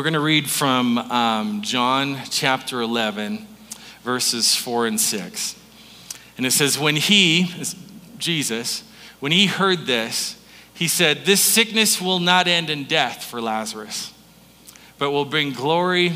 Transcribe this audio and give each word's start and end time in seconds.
We're 0.00 0.04
going 0.04 0.14
to 0.14 0.20
read 0.20 0.48
from 0.48 0.96
um, 0.96 1.60
John 1.60 2.16
chapter 2.30 2.80
11, 2.80 3.46
verses 4.02 4.56
4 4.56 4.86
and 4.86 4.98
6. 4.98 5.56
And 6.38 6.46
it 6.46 6.52
says, 6.52 6.78
When 6.78 6.96
he, 6.96 7.52
Jesus, 8.16 8.82
when 9.18 9.30
he 9.30 9.44
heard 9.44 9.84
this, 9.84 10.42
he 10.72 10.88
said, 10.88 11.26
This 11.26 11.42
sickness 11.42 12.00
will 12.00 12.18
not 12.18 12.48
end 12.48 12.70
in 12.70 12.84
death 12.84 13.24
for 13.24 13.42
Lazarus, 13.42 14.14
but 14.96 15.10
will 15.10 15.26
bring 15.26 15.52
glory 15.52 16.12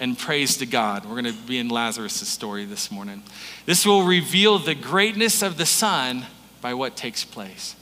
and 0.00 0.18
praise 0.18 0.56
to 0.56 0.66
God. 0.66 1.04
We're 1.04 1.22
going 1.22 1.32
to 1.32 1.42
be 1.46 1.60
in 1.60 1.68
Lazarus' 1.68 2.26
story 2.26 2.64
this 2.64 2.90
morning. 2.90 3.22
This 3.66 3.86
will 3.86 4.02
reveal 4.02 4.58
the 4.58 4.74
greatness 4.74 5.42
of 5.42 5.58
the 5.58 5.66
Son 5.66 6.26
by 6.60 6.74
what 6.74 6.96
takes 6.96 7.22
place. 7.22 7.76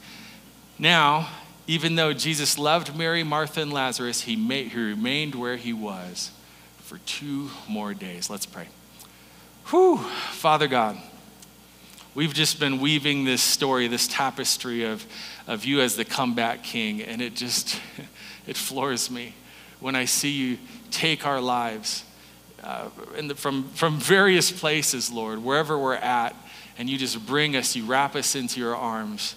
Now, 0.77 1.29
even 1.67 1.95
though 1.95 2.13
Jesus 2.13 2.57
loved 2.57 2.95
Mary, 2.95 3.23
Martha, 3.23 3.61
and 3.61 3.73
Lazarus, 3.73 4.21
he, 4.21 4.37
made, 4.37 4.71
he 4.71 4.79
remained 4.79 5.35
where 5.35 5.57
he 5.57 5.73
was 5.73 6.31
for 6.79 6.97
two 6.99 7.51
more 7.67 7.93
days. 7.93 8.29
Let's 8.29 8.45
pray. 8.45 8.69
Whew, 9.67 9.97
Father 9.97 10.69
God, 10.69 10.97
we've 12.15 12.33
just 12.33 12.57
been 12.57 12.79
weaving 12.79 13.25
this 13.25 13.41
story, 13.41 13.89
this 13.89 14.07
tapestry 14.07 14.85
of, 14.85 15.05
of 15.45 15.65
you 15.65 15.81
as 15.81 15.97
the 15.97 16.05
comeback 16.05 16.63
king, 16.63 17.01
and 17.01 17.21
it 17.21 17.35
just, 17.35 17.81
it 18.47 18.55
floors 18.55 19.11
me 19.11 19.35
when 19.81 19.93
I 19.93 20.05
see 20.05 20.31
you 20.31 20.57
take 20.89 21.27
our 21.27 21.41
lives 21.41 22.05
uh, 22.63 22.89
the, 23.21 23.35
from, 23.35 23.65
from 23.69 23.99
various 23.99 24.51
places, 24.51 25.11
Lord, 25.11 25.43
wherever 25.43 25.77
we're 25.77 25.95
at, 25.95 26.33
and 26.77 26.89
you 26.89 26.97
just 26.97 27.25
bring 27.25 27.55
us, 27.55 27.75
you 27.75 27.85
wrap 27.85 28.15
us 28.15 28.35
into 28.35 28.59
your 28.59 28.75
arms 28.75 29.35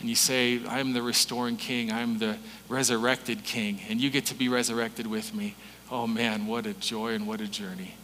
and 0.00 0.08
you 0.08 0.14
say, 0.14 0.60
I'm 0.68 0.92
the 0.92 1.02
restoring 1.02 1.56
king, 1.56 1.90
I'm 1.90 2.18
the 2.18 2.36
resurrected 2.68 3.44
king, 3.44 3.80
and 3.88 4.00
you 4.00 4.10
get 4.10 4.26
to 4.26 4.34
be 4.34 4.48
resurrected 4.48 5.06
with 5.06 5.34
me. 5.34 5.54
Oh 5.90 6.06
man, 6.06 6.46
what 6.46 6.66
a 6.66 6.74
joy 6.74 7.14
and 7.14 7.26
what 7.26 7.40
a 7.40 7.46
journey. 7.46 7.94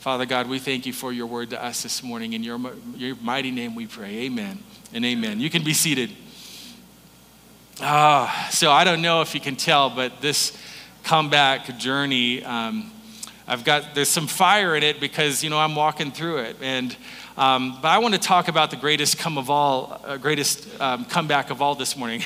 Father 0.00 0.26
God, 0.26 0.48
we 0.48 0.58
thank 0.58 0.86
you 0.86 0.92
for 0.92 1.12
your 1.12 1.26
word 1.26 1.50
to 1.50 1.62
us 1.62 1.82
this 1.82 2.02
morning. 2.02 2.32
In 2.32 2.42
your, 2.42 2.58
your 2.96 3.16
mighty 3.16 3.50
name 3.50 3.74
we 3.74 3.86
pray. 3.86 4.18
Amen 4.24 4.58
and 4.92 5.04
amen. 5.04 5.40
You 5.40 5.50
can 5.50 5.64
be 5.64 5.74
seated. 5.74 6.10
Ah, 7.80 8.48
so 8.50 8.70
I 8.70 8.84
don't 8.84 9.02
know 9.02 9.20
if 9.20 9.34
you 9.34 9.40
can 9.40 9.56
tell, 9.56 9.90
but 9.90 10.20
this 10.20 10.56
comeback 11.02 11.78
journey, 11.78 12.42
um, 12.42 12.90
I've 13.48 13.64
got, 13.64 13.94
there's 13.94 14.08
some 14.08 14.26
fire 14.26 14.74
in 14.76 14.82
it 14.82 14.98
because, 14.98 15.44
you 15.44 15.50
know, 15.50 15.58
I'm 15.58 15.74
walking 15.74 16.10
through 16.10 16.38
it. 16.38 16.56
And 16.60 16.96
um, 17.36 17.78
but 17.82 17.88
I 17.88 17.98
want 17.98 18.14
to 18.14 18.20
talk 18.20 18.48
about 18.48 18.70
the 18.70 18.76
greatest 18.76 19.18
come 19.18 19.36
of 19.36 19.50
all, 19.50 20.00
uh, 20.04 20.16
greatest 20.16 20.66
um, 20.80 21.04
comeback 21.04 21.50
of 21.50 21.60
all 21.60 21.74
this 21.74 21.94
morning. 21.94 22.22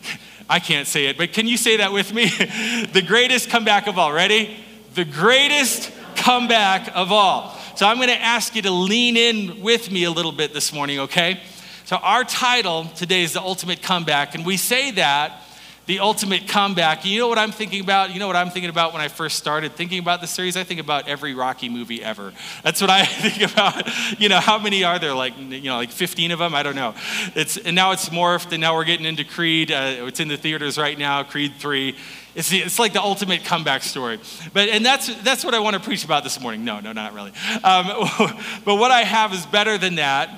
I 0.48 0.58
can't 0.58 0.86
say 0.88 1.06
it, 1.06 1.18
but 1.18 1.34
can 1.34 1.46
you 1.46 1.58
say 1.58 1.76
that 1.78 1.92
with 1.92 2.14
me? 2.14 2.26
the 2.92 3.04
greatest 3.06 3.50
comeback 3.50 3.86
of 3.86 3.98
all. 3.98 4.10
Ready? 4.10 4.56
The 4.94 5.04
greatest 5.04 5.92
comeback 6.16 6.90
of 6.94 7.12
all. 7.12 7.54
So 7.76 7.86
I'm 7.86 7.96
going 7.96 8.08
to 8.08 8.20
ask 8.20 8.56
you 8.56 8.62
to 8.62 8.70
lean 8.70 9.18
in 9.18 9.60
with 9.60 9.90
me 9.90 10.04
a 10.04 10.10
little 10.10 10.32
bit 10.32 10.54
this 10.54 10.72
morning, 10.72 11.00
okay? 11.00 11.40
So 11.84 11.96
our 11.96 12.24
title 12.24 12.84
today 12.96 13.22
is 13.22 13.34
the 13.34 13.42
ultimate 13.42 13.82
comeback, 13.82 14.34
and 14.34 14.46
we 14.46 14.56
say 14.56 14.92
that 14.92 15.42
the 15.86 16.00
ultimate 16.00 16.48
comeback. 16.48 17.04
You 17.04 17.18
know 17.18 17.28
what 17.28 17.38
I'm 17.38 17.52
thinking 17.52 17.82
about? 17.82 18.12
You 18.12 18.18
know 18.18 18.26
what 18.26 18.36
I'm 18.36 18.50
thinking 18.50 18.70
about 18.70 18.92
when 18.92 19.02
I 19.02 19.08
first 19.08 19.36
started 19.36 19.72
thinking 19.72 19.98
about 19.98 20.20
the 20.20 20.26
series? 20.26 20.56
I 20.56 20.64
think 20.64 20.80
about 20.80 21.08
every 21.08 21.34
Rocky 21.34 21.68
movie 21.68 22.02
ever. 22.02 22.32
That's 22.62 22.80
what 22.80 22.90
I 22.90 23.04
think 23.04 23.52
about. 23.52 24.18
You 24.18 24.28
know, 24.28 24.40
how 24.40 24.58
many 24.58 24.84
are 24.84 24.98
there? 24.98 25.14
Like, 25.14 25.38
you 25.38 25.62
know, 25.62 25.76
like 25.76 25.90
15 25.90 26.30
of 26.30 26.38
them? 26.38 26.54
I 26.54 26.62
don't 26.62 26.74
know. 26.74 26.94
It's, 27.34 27.56
and 27.56 27.76
now 27.76 27.92
it's 27.92 28.08
morphed, 28.08 28.52
and 28.52 28.60
now 28.60 28.74
we're 28.74 28.84
getting 28.84 29.06
into 29.06 29.24
Creed. 29.24 29.70
Uh, 29.70 30.06
it's 30.06 30.20
in 30.20 30.28
the 30.28 30.36
theaters 30.36 30.78
right 30.78 30.98
now, 30.98 31.22
Creed 31.22 31.54
3. 31.58 31.96
It's, 32.34 32.48
the, 32.48 32.58
it's 32.58 32.78
like 32.78 32.92
the 32.92 33.02
ultimate 33.02 33.44
comeback 33.44 33.82
story. 33.82 34.18
But, 34.52 34.70
and 34.70 34.84
that's, 34.84 35.14
that's 35.22 35.44
what 35.44 35.54
I 35.54 35.60
want 35.60 35.74
to 35.74 35.80
preach 35.80 36.04
about 36.04 36.24
this 36.24 36.40
morning. 36.40 36.64
No, 36.64 36.80
no, 36.80 36.92
not 36.92 37.12
really. 37.12 37.32
Um, 37.62 37.86
but 38.64 38.76
what 38.76 38.90
I 38.90 39.02
have 39.02 39.32
is 39.34 39.44
better 39.46 39.78
than 39.78 39.96
that, 39.96 40.30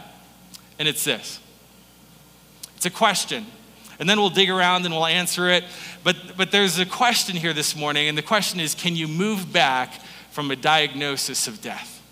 and 0.78 0.89
it's 0.89 1.05
this 1.05 1.41
it's 2.77 2.84
a 2.84 2.91
question 2.91 3.47
and 3.99 4.09
then 4.09 4.19
we'll 4.19 4.31
dig 4.31 4.51
around 4.51 4.84
and 4.84 4.95
we'll 4.95 5.07
answer 5.07 5.49
it. 5.49 5.65
But, 6.05 6.17
but 6.37 6.51
there's 6.51 6.79
a 6.79 6.87
question 6.87 7.37
here 7.37 7.53
this 7.53 7.75
morning, 7.75 8.09
and 8.09 8.17
the 8.17 8.23
question 8.23 8.61
is 8.61 8.75
can 8.75 8.97
you 8.97 9.09
move 9.09 9.53
back 9.53 10.01
from 10.31 10.51
a 10.51 10.57
diagnosis 10.57 11.49
of 11.49 11.61
death? 11.62 12.03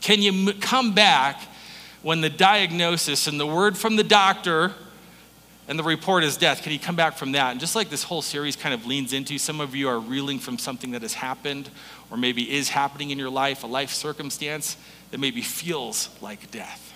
Can 0.00 0.22
you 0.22 0.48
m- 0.48 0.60
come 0.60 0.94
back 0.94 1.40
when 2.02 2.20
the 2.20 2.30
diagnosis 2.30 3.26
and 3.26 3.40
the 3.40 3.46
word 3.46 3.76
from 3.76 3.96
the 3.96 4.04
doctor 4.04 4.72
and 5.68 5.78
the 5.78 5.82
report 5.82 6.22
is 6.24 6.36
death? 6.36 6.62
Can 6.62 6.72
you 6.72 6.78
come 6.78 6.96
back 6.96 7.16
from 7.16 7.32
that? 7.32 7.50
And 7.50 7.60
just 7.60 7.74
like 7.74 7.90
this 7.90 8.04
whole 8.04 8.22
series 8.22 8.56
kind 8.56 8.72
of 8.72 8.86
leans 8.86 9.12
into, 9.12 9.36
some 9.36 9.60
of 9.60 9.74
you 9.74 9.88
are 9.88 9.98
reeling 9.98 10.38
from 10.38 10.58
something 10.58 10.92
that 10.92 11.02
has 11.02 11.14
happened 11.14 11.70
or 12.10 12.16
maybe 12.16 12.50
is 12.50 12.68
happening 12.68 13.10
in 13.10 13.18
your 13.18 13.30
life, 13.30 13.64
a 13.64 13.66
life 13.66 13.90
circumstance 13.90 14.76
that 15.10 15.18
maybe 15.18 15.42
feels 15.42 16.08
like 16.20 16.50
death. 16.50 16.95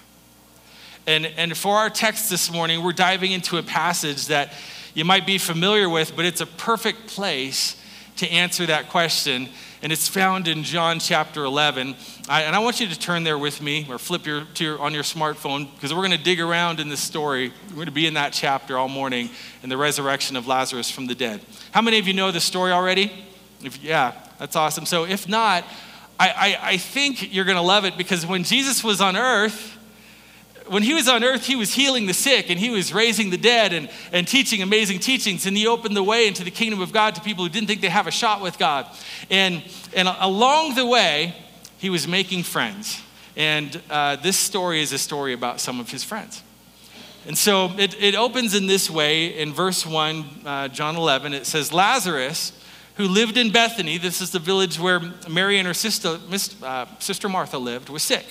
And, 1.07 1.27
and 1.27 1.57
for 1.57 1.77
our 1.77 1.91
text 1.91 2.31
this 2.31 2.51
morning, 2.51 2.83
we're 2.83 2.93
diving 2.93 3.33
into 3.33 3.57
a 3.57 3.63
passage 3.63 4.27
that 4.27 4.53
you 4.95 5.05
might 5.05 5.27
be 5.27 5.39
familiar 5.39 5.89
with, 5.89 6.15
but 6.17 6.25
it's 6.25 6.41
a 6.41 6.47
perfect 6.47 7.07
place 7.07 7.81
to 8.17 8.31
answer 8.31 8.67
that 8.67 8.89
question. 8.91 9.49
And 9.83 9.93
it's 9.93 10.09
found 10.09 10.47
in 10.47 10.63
John 10.63 10.99
chapter 10.99 11.43
11. 11.45 11.97
I, 12.29 12.43
and 12.43 12.55
I 12.55 12.59
want 12.59 12.81
you 12.81 12.87
to 12.89 12.99
turn 12.99 13.25
there 13.25 13.39
with 13.39 13.63
me 13.63 13.87
or 13.89 13.99
flip 13.99 14.27
your, 14.27 14.47
your 14.57 14.79
on 14.79 14.93
your 14.93 15.03
smartphone 15.03 15.73
because 15.75 15.95
we're 15.95 16.07
going 16.07 16.19
to 16.19 16.23
dig 16.23 16.39
around 16.39 16.81
in 16.81 16.91
this 16.91 17.01
story. 17.01 17.51
We're 17.71 17.77
going 17.77 17.87
to 17.87 17.93
be 17.93 18.07
in 18.07 18.15
that 18.15 18.35
chapter 18.35 18.77
all 18.77 18.89
morning 18.89 19.31
in 19.63 19.71
the 19.71 19.79
resurrection 19.79 20.37
of 20.37 20.47
Lazarus 20.47 20.91
from 20.91 21.07
the 21.07 21.15
dead. 21.15 21.41
How 21.73 21.81
many 21.81 21.99
of 21.99 22.07
you 22.07 22.13
know 22.13 22.31
the 22.31 22.41
story 22.41 22.73
already? 22.73 23.11
If, 23.65 23.83
yeah, 23.83 24.13
that's 24.39 24.55
awesome. 24.55 24.85
So 24.85 25.05
if 25.05 25.27
not, 25.27 25.65
I, 26.19 26.29
I, 26.29 26.59
I 26.73 26.77
think 26.77 27.33
you're 27.33 27.47
going 27.47 27.57
to 27.57 27.63
love 27.63 27.87
it 27.87 27.97
because 27.97 28.27
when 28.27 28.45
Jesus 28.45 28.85
was 28.85 29.01
on 29.01 29.17
earth, 29.17 29.79
when 30.71 30.85
he 30.85 30.95
was 30.95 31.09
on 31.09 31.25
earth, 31.25 31.47
he 31.47 31.57
was 31.57 31.75
healing 31.75 32.07
the 32.07 32.15
sick 32.15 32.49
and 32.49 32.59
he 32.59 32.71
was 32.71 32.93
raising 32.93 33.31
the 33.31 33.37
dead 33.37 33.73
and, 33.73 33.91
and 34.13 34.27
teaching 34.27 34.63
amazing 34.63 35.01
teachings. 35.01 35.45
And 35.45 35.57
he 35.57 35.67
opened 35.67 35.97
the 35.97 36.03
way 36.03 36.29
into 36.29 36.45
the 36.45 36.51
kingdom 36.53 36.81
of 36.81 36.93
God 36.93 37.17
to 37.17 37.21
people 37.21 37.43
who 37.43 37.51
didn't 37.51 37.67
think 37.67 37.81
they 37.81 37.89
have 37.89 38.07
a 38.07 38.13
shot 38.13 38.41
with 38.41 38.57
God. 38.57 38.87
And, 39.31 39.65
and 39.97 40.07
along 40.07 40.77
the 40.77 40.87
way, 40.87 41.35
he 41.79 41.91
was 41.91 42.07
making 42.07 42.45
friends. 42.45 43.03
And 43.37 43.83
uh, 43.91 44.15
this 44.17 44.37
story 44.37 44.81
is 44.81 44.93
a 44.93 44.99
story 44.99 45.33
about 45.33 45.59
some 45.59 45.81
of 45.81 45.91
his 45.91 46.05
friends. 46.05 46.41
And 47.27 47.37
so 47.37 47.73
it, 47.77 48.01
it 48.01 48.15
opens 48.15 48.55
in 48.55 48.69
this 48.69 48.89
way 48.89 49.39
in 49.41 49.53
verse 49.53 49.85
1, 49.85 50.25
uh, 50.45 50.69
John 50.69 50.95
11. 50.95 51.35
It 51.35 51.47
says, 51.47 51.73
Lazarus, 51.73 52.53
who 52.95 53.09
lived 53.09 53.37
in 53.37 53.51
Bethany, 53.51 53.99
this 53.99 54.21
is 54.21 54.31
the 54.31 54.39
village 54.39 54.79
where 54.79 55.01
Mary 55.29 55.59
and 55.59 55.67
her 55.67 55.75
sister, 55.75 56.21
uh, 56.63 56.87
sister 57.01 57.29
Martha 57.29 57.59
lived, 57.59 57.89
was 57.89 58.05
sick. 58.05 58.25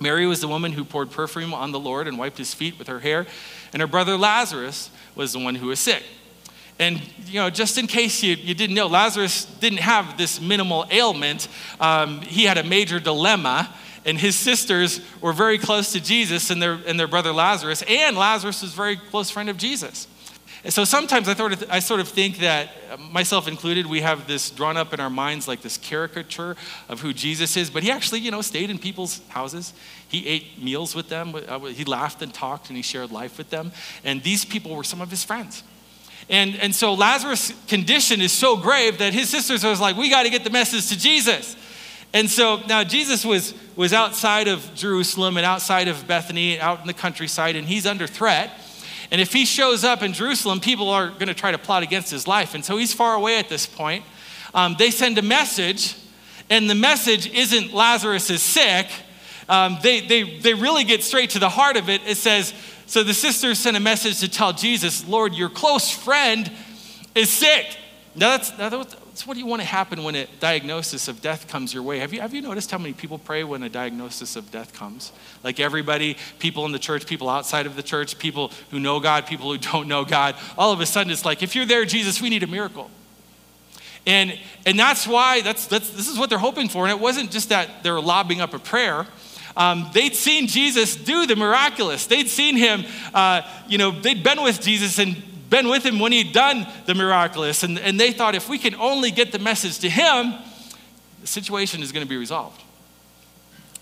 Mary 0.00 0.26
was 0.26 0.40
the 0.40 0.48
woman 0.48 0.72
who 0.72 0.84
poured 0.84 1.10
perfume 1.10 1.54
on 1.54 1.72
the 1.72 1.78
Lord 1.78 2.08
and 2.08 2.18
wiped 2.18 2.38
his 2.38 2.52
feet 2.52 2.78
with 2.78 2.88
her 2.88 3.00
hair, 3.00 3.26
and 3.72 3.80
her 3.80 3.86
brother 3.86 4.16
Lazarus 4.16 4.90
was 5.14 5.32
the 5.32 5.38
one 5.38 5.54
who 5.54 5.68
was 5.68 5.80
sick. 5.80 6.02
And, 6.78 7.00
you 7.26 7.40
know, 7.40 7.50
just 7.50 7.78
in 7.78 7.86
case 7.86 8.22
you, 8.22 8.34
you 8.34 8.54
didn't 8.54 8.74
know, 8.74 8.88
Lazarus 8.88 9.44
didn't 9.44 9.78
have 9.78 10.18
this 10.18 10.40
minimal 10.40 10.86
ailment. 10.90 11.46
Um, 11.78 12.20
he 12.22 12.44
had 12.44 12.58
a 12.58 12.64
major 12.64 12.98
dilemma, 12.98 13.72
and 14.04 14.18
his 14.18 14.34
sisters 14.36 15.00
were 15.20 15.32
very 15.32 15.56
close 15.56 15.92
to 15.92 16.00
Jesus 16.00 16.50
and 16.50 16.60
their, 16.60 16.80
and 16.86 16.98
their 16.98 17.06
brother 17.06 17.32
Lazarus, 17.32 17.82
and 17.88 18.16
Lazarus 18.16 18.62
was 18.62 18.72
a 18.72 18.76
very 18.76 18.96
close 18.96 19.30
friend 19.30 19.48
of 19.48 19.56
Jesus. 19.56 20.08
So 20.70 20.84
sometimes 20.84 21.28
I, 21.28 21.34
sort 21.34 21.52
of, 21.52 21.64
I 21.68 21.78
sort 21.78 22.00
of 22.00 22.08
think 22.08 22.38
that, 22.38 22.70
myself 23.12 23.46
included, 23.46 23.86
we 23.86 24.00
have 24.00 24.26
this 24.26 24.50
drawn 24.50 24.78
up 24.78 24.94
in 24.94 25.00
our 25.00 25.10
minds 25.10 25.46
like 25.46 25.60
this 25.60 25.76
caricature 25.76 26.56
of 26.88 27.00
who 27.00 27.12
Jesus 27.12 27.56
is, 27.58 27.68
but 27.68 27.82
he 27.82 27.90
actually, 27.90 28.20
you 28.20 28.30
know, 28.30 28.40
stayed 28.40 28.70
in 28.70 28.78
people's 28.78 29.20
houses. 29.28 29.74
He 30.08 30.26
ate 30.26 30.62
meals 30.62 30.94
with 30.94 31.10
them. 31.10 31.34
Uh, 31.34 31.58
he 31.60 31.84
laughed 31.84 32.22
and 32.22 32.32
talked 32.32 32.68
and 32.68 32.76
he 32.78 32.82
shared 32.82 33.10
life 33.10 33.36
with 33.36 33.50
them. 33.50 33.72
And 34.04 34.22
these 34.22 34.46
people 34.46 34.74
were 34.74 34.84
some 34.84 35.02
of 35.02 35.10
his 35.10 35.22
friends. 35.22 35.62
And, 36.30 36.56
and 36.56 36.74
so 36.74 36.94
Lazarus' 36.94 37.52
condition 37.68 38.22
is 38.22 38.32
so 38.32 38.56
grave 38.56 38.98
that 38.98 39.12
his 39.12 39.28
sisters 39.28 39.64
was 39.64 39.80
like, 39.80 39.96
we 39.96 40.08
got 40.08 40.22
to 40.22 40.30
get 40.30 40.44
the 40.44 40.50
message 40.50 40.88
to 40.88 40.98
Jesus. 40.98 41.56
And 42.14 42.30
so 42.30 42.62
now 42.68 42.84
Jesus 42.84 43.24
was, 43.24 43.52
was 43.76 43.92
outside 43.92 44.48
of 44.48 44.74
Jerusalem 44.74 45.36
and 45.36 45.44
outside 45.44 45.88
of 45.88 46.06
Bethany, 46.06 46.58
out 46.58 46.80
in 46.80 46.86
the 46.86 46.94
countryside, 46.94 47.56
and 47.56 47.68
he's 47.68 47.86
under 47.86 48.06
threat. 48.06 48.50
And 49.10 49.20
if 49.20 49.32
he 49.32 49.44
shows 49.44 49.84
up 49.84 50.02
in 50.02 50.12
Jerusalem, 50.12 50.60
people 50.60 50.88
are 50.88 51.08
going 51.08 51.28
to 51.28 51.34
try 51.34 51.52
to 51.52 51.58
plot 51.58 51.82
against 51.82 52.10
his 52.10 52.26
life. 52.26 52.54
And 52.54 52.64
so 52.64 52.76
he's 52.76 52.92
far 52.92 53.14
away 53.14 53.38
at 53.38 53.48
this 53.48 53.66
point. 53.66 54.04
Um, 54.54 54.76
they 54.78 54.90
send 54.90 55.18
a 55.18 55.22
message, 55.22 55.96
and 56.48 56.70
the 56.70 56.74
message 56.74 57.26
isn't 57.32 57.72
Lazarus 57.72 58.30
is 58.30 58.42
sick. 58.42 58.86
Um, 59.48 59.78
they, 59.82 60.00
they, 60.00 60.38
they 60.38 60.54
really 60.54 60.84
get 60.84 61.02
straight 61.02 61.30
to 61.30 61.38
the 61.38 61.48
heart 61.48 61.76
of 61.76 61.88
it. 61.88 62.00
It 62.06 62.16
says, 62.16 62.54
So 62.86 63.02
the 63.02 63.14
sisters 63.14 63.58
sent 63.58 63.76
a 63.76 63.80
message 63.80 64.20
to 64.20 64.28
tell 64.28 64.52
Jesus, 64.52 65.06
Lord, 65.06 65.34
your 65.34 65.48
close 65.48 65.90
friend 65.90 66.50
is 67.14 67.30
sick. 67.30 67.76
Now, 68.14 68.36
that's, 68.36 68.96
that's 69.14 69.28
what 69.28 69.34
do 69.34 69.40
you 69.40 69.46
want 69.46 69.62
to 69.62 69.68
happen 69.68 70.02
when 70.02 70.16
a 70.16 70.26
diagnosis 70.40 71.06
of 71.06 71.22
death 71.22 71.46
comes 71.46 71.72
your 71.72 71.84
way. 71.84 72.00
Have 72.00 72.12
you, 72.12 72.20
have 72.20 72.34
you 72.34 72.42
noticed 72.42 72.72
how 72.72 72.78
many 72.78 72.92
people 72.92 73.16
pray 73.16 73.44
when 73.44 73.62
a 73.62 73.68
diagnosis 73.68 74.34
of 74.34 74.50
death 74.50 74.72
comes? 74.72 75.12
Like 75.44 75.60
everybody, 75.60 76.16
people 76.40 76.66
in 76.66 76.72
the 76.72 76.80
church, 76.80 77.06
people 77.06 77.28
outside 77.30 77.64
of 77.66 77.76
the 77.76 77.82
church, 77.84 78.18
people 78.18 78.50
who 78.72 78.80
know 78.80 78.98
God, 78.98 79.24
people 79.24 79.52
who 79.52 79.56
don't 79.56 79.86
know 79.86 80.04
God. 80.04 80.34
All 80.58 80.72
of 80.72 80.80
a 80.80 80.86
sudden, 80.86 81.12
it's 81.12 81.24
like, 81.24 81.44
if 81.44 81.54
you're 81.54 81.64
there, 81.64 81.84
Jesus, 81.84 82.20
we 82.20 82.28
need 82.28 82.42
a 82.42 82.48
miracle. 82.48 82.90
And, 84.04 84.36
and 84.66 84.76
that's 84.76 85.06
why, 85.06 85.42
that's, 85.42 85.68
that's, 85.68 85.90
this 85.90 86.08
is 86.08 86.18
what 86.18 86.28
they're 86.28 86.36
hoping 86.36 86.68
for. 86.68 86.82
And 86.82 86.90
it 86.90 86.98
wasn't 86.98 87.30
just 87.30 87.50
that 87.50 87.84
they're 87.84 88.00
lobbing 88.00 88.40
up 88.40 88.52
a 88.52 88.58
prayer. 88.58 89.06
Um, 89.56 89.88
they'd 89.94 90.16
seen 90.16 90.48
Jesus 90.48 90.96
do 90.96 91.24
the 91.24 91.36
miraculous. 91.36 92.06
They'd 92.06 92.28
seen 92.28 92.56
him, 92.56 92.84
uh, 93.14 93.42
you 93.68 93.78
know, 93.78 93.92
they'd 93.92 94.24
been 94.24 94.42
with 94.42 94.60
Jesus 94.60 94.98
and 94.98 95.22
been 95.54 95.68
with 95.68 95.86
him 95.86 96.00
when 96.00 96.10
he'd 96.10 96.32
done 96.32 96.66
the 96.86 96.94
miraculous. 96.96 97.62
And, 97.62 97.78
and 97.78 97.98
they 98.00 98.10
thought 98.10 98.34
if 98.34 98.48
we 98.48 98.58
can 98.58 98.74
only 98.74 99.12
get 99.12 99.30
the 99.30 99.38
message 99.38 99.78
to 99.80 99.88
him, 99.88 100.34
the 101.20 101.28
situation 101.28 101.80
is 101.80 101.92
going 101.92 102.04
to 102.04 102.08
be 102.08 102.16
resolved. 102.16 102.60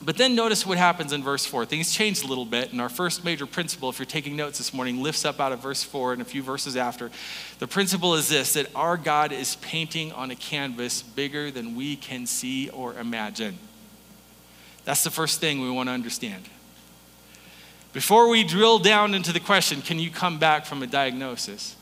But 0.04 0.19
then 0.19 0.34
notice 0.34 0.66
what 0.66 0.76
happens 0.76 1.14
in 1.14 1.22
verse 1.22 1.46
4. 1.46 1.64
Things 1.64 1.90
change 1.90 2.24
a 2.24 2.26
little 2.26 2.44
bit, 2.44 2.72
and 2.72 2.80
our 2.80 2.90
first 2.90 3.24
major 3.24 3.46
principle, 3.46 3.88
if 3.88 3.98
you're 3.98 4.04
taking 4.04 4.36
notes 4.36 4.58
this 4.58 4.74
morning, 4.74 5.00
lifts 5.02 5.24
up 5.24 5.40
out 5.40 5.52
of 5.52 5.60
verse 5.60 5.82
4 5.82 6.12
and 6.12 6.20
a 6.20 6.26
few 6.26 6.42
verses 6.42 6.76
after. 6.76 7.10
The 7.58 7.69
principle 7.69 8.16
is 8.16 8.28
this 8.28 8.52
that 8.52 8.66
our 8.74 8.98
God 8.98 9.32
is 9.32 9.56
painting 9.56 10.12
on 10.12 10.30
a 10.30 10.36
canvas 10.36 11.02
bigger 11.02 11.50
than 11.50 11.74
we 11.74 11.96
can 11.96 12.26
see 12.26 12.69
or 12.69 12.94
imagine. 12.98 13.56
That's 14.84 15.04
the 15.04 15.10
first 15.10 15.40
thing 15.40 15.62
we 15.62 15.70
want 15.70 15.88
to 15.88 15.92
understand. 15.92 16.42
Before 17.92 18.28
we 18.28 18.42
drill 18.44 18.78
down 18.78 19.14
into 19.14 19.32
the 19.32 19.40
question, 19.40 19.82
can 19.82 19.98
you 19.98 20.10
come 20.10 20.38
back 20.38 20.64
from 20.64 20.82
a 20.82 20.86
diagnosis? 20.86 21.76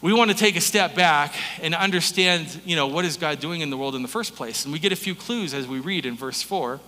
We 0.00 0.12
want 0.12 0.30
to 0.30 0.36
take 0.36 0.56
a 0.56 0.60
step 0.60 0.94
back 0.94 1.34
and 1.60 1.74
understand, 1.74 2.60
you 2.64 2.76
know, 2.76 2.86
what 2.86 3.04
is 3.04 3.16
God 3.16 3.40
doing 3.40 3.60
in 3.60 3.70
the 3.70 3.76
world 3.76 3.94
in 3.94 4.02
the 4.02 4.08
first 4.08 4.34
place? 4.34 4.64
And 4.64 4.72
we 4.72 4.78
get 4.78 4.92
a 4.92 4.96
few 4.96 5.14
clues 5.14 5.54
as 5.54 5.66
we 5.66 5.78
read 5.78 6.06
in 6.06 6.16
verse 6.16 6.42
4. 6.42 6.74
It 6.74 6.80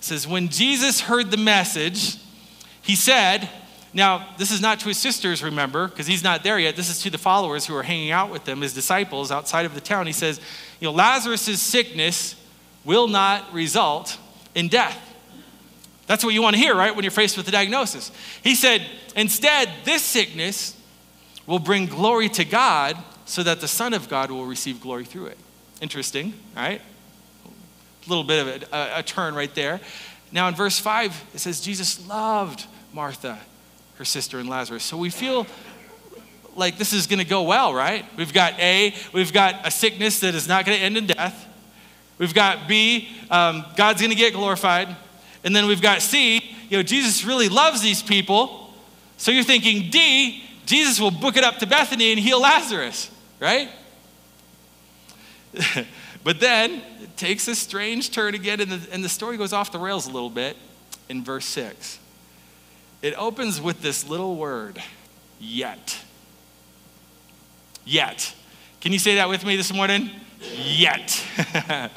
says, 0.00 0.26
When 0.26 0.48
Jesus 0.48 1.00
heard 1.00 1.30
the 1.30 1.36
message, 1.36 2.16
he 2.82 2.94
said, 2.94 3.48
now, 3.92 4.28
this 4.38 4.52
is 4.52 4.60
not 4.60 4.78
to 4.80 4.88
his 4.88 4.98
sisters, 4.98 5.42
remember, 5.42 5.88
because 5.88 6.06
he's 6.06 6.22
not 6.22 6.44
there 6.44 6.58
yet. 6.58 6.76
This 6.76 6.90
is 6.90 7.02
to 7.02 7.10
the 7.10 7.18
followers 7.18 7.66
who 7.66 7.74
are 7.74 7.82
hanging 7.82 8.12
out 8.12 8.30
with 8.30 8.44
them, 8.44 8.60
his 8.60 8.72
disciples 8.72 9.32
outside 9.32 9.66
of 9.66 9.74
the 9.74 9.80
town. 9.80 10.06
He 10.06 10.12
says, 10.12 10.40
You 10.78 10.86
know, 10.86 10.92
Lazarus' 10.92 11.60
sickness 11.60 12.36
will 12.84 13.08
not 13.08 13.52
result 13.52 14.16
in 14.54 14.68
death. 14.68 15.09
That's 16.10 16.24
what 16.24 16.34
you 16.34 16.42
want 16.42 16.56
to 16.56 16.60
hear, 16.60 16.74
right, 16.74 16.92
when 16.92 17.04
you're 17.04 17.12
faced 17.12 17.36
with 17.36 17.46
the 17.46 17.52
diagnosis. 17.52 18.10
He 18.42 18.56
said, 18.56 18.84
instead, 19.14 19.70
this 19.84 20.02
sickness 20.02 20.76
will 21.46 21.60
bring 21.60 21.86
glory 21.86 22.28
to 22.30 22.44
God 22.44 22.96
so 23.26 23.44
that 23.44 23.60
the 23.60 23.68
Son 23.68 23.94
of 23.94 24.08
God 24.08 24.32
will 24.32 24.44
receive 24.44 24.80
glory 24.80 25.04
through 25.04 25.26
it. 25.26 25.38
Interesting, 25.80 26.34
right? 26.56 26.80
A 27.44 28.08
little 28.08 28.24
bit 28.24 28.40
of 28.40 28.72
a, 28.72 28.76
a, 28.76 28.98
a 28.98 29.02
turn 29.04 29.36
right 29.36 29.54
there. 29.54 29.78
Now, 30.32 30.48
in 30.48 30.56
verse 30.56 30.80
5, 30.80 31.26
it 31.32 31.38
says, 31.38 31.60
Jesus 31.60 32.04
loved 32.08 32.66
Martha, 32.92 33.38
her 33.94 34.04
sister, 34.04 34.40
and 34.40 34.48
Lazarus. 34.48 34.82
So 34.82 34.96
we 34.96 35.10
feel 35.10 35.46
like 36.56 36.76
this 36.76 36.92
is 36.92 37.06
going 37.06 37.20
to 37.20 37.24
go 37.24 37.42
well, 37.42 37.72
right? 37.72 38.04
We've 38.16 38.32
got 38.32 38.58
A, 38.58 38.96
we've 39.12 39.32
got 39.32 39.64
a 39.64 39.70
sickness 39.70 40.18
that 40.18 40.34
is 40.34 40.48
not 40.48 40.66
going 40.66 40.76
to 40.76 40.84
end 40.84 40.96
in 40.96 41.06
death. 41.06 41.46
We've 42.18 42.34
got 42.34 42.66
B, 42.66 43.10
um, 43.30 43.64
God's 43.76 44.00
going 44.00 44.10
to 44.10 44.16
get 44.16 44.32
glorified. 44.32 44.96
And 45.44 45.54
then 45.54 45.66
we've 45.66 45.82
got 45.82 46.02
C, 46.02 46.56
you 46.68 46.76
know, 46.76 46.82
Jesus 46.82 47.24
really 47.24 47.48
loves 47.48 47.80
these 47.80 48.02
people. 48.02 48.72
So 49.16 49.30
you're 49.30 49.44
thinking 49.44 49.90
D, 49.90 50.44
Jesus 50.66 51.00
will 51.00 51.10
book 51.10 51.36
it 51.36 51.44
up 51.44 51.58
to 51.58 51.66
Bethany 51.66 52.12
and 52.12 52.20
heal 52.20 52.40
Lazarus, 52.40 53.10
right? 53.40 53.68
but 56.24 56.40
then 56.40 56.82
it 57.02 57.16
takes 57.16 57.48
a 57.48 57.54
strange 57.54 58.10
turn 58.10 58.34
again, 58.34 58.60
and 58.60 58.70
the, 58.70 58.92
and 58.92 59.02
the 59.02 59.08
story 59.08 59.36
goes 59.36 59.52
off 59.52 59.72
the 59.72 59.78
rails 59.78 60.06
a 60.06 60.10
little 60.10 60.30
bit 60.30 60.56
in 61.08 61.24
verse 61.24 61.46
6. 61.46 61.98
It 63.02 63.14
opens 63.18 63.60
with 63.60 63.82
this 63.82 64.08
little 64.08 64.36
word, 64.36 64.80
yet. 65.38 65.98
Yet. 67.84 68.34
Can 68.80 68.92
you 68.92 68.98
say 68.98 69.16
that 69.16 69.28
with 69.28 69.44
me 69.44 69.56
this 69.56 69.72
morning? 69.72 70.10
Yet. 70.40 71.24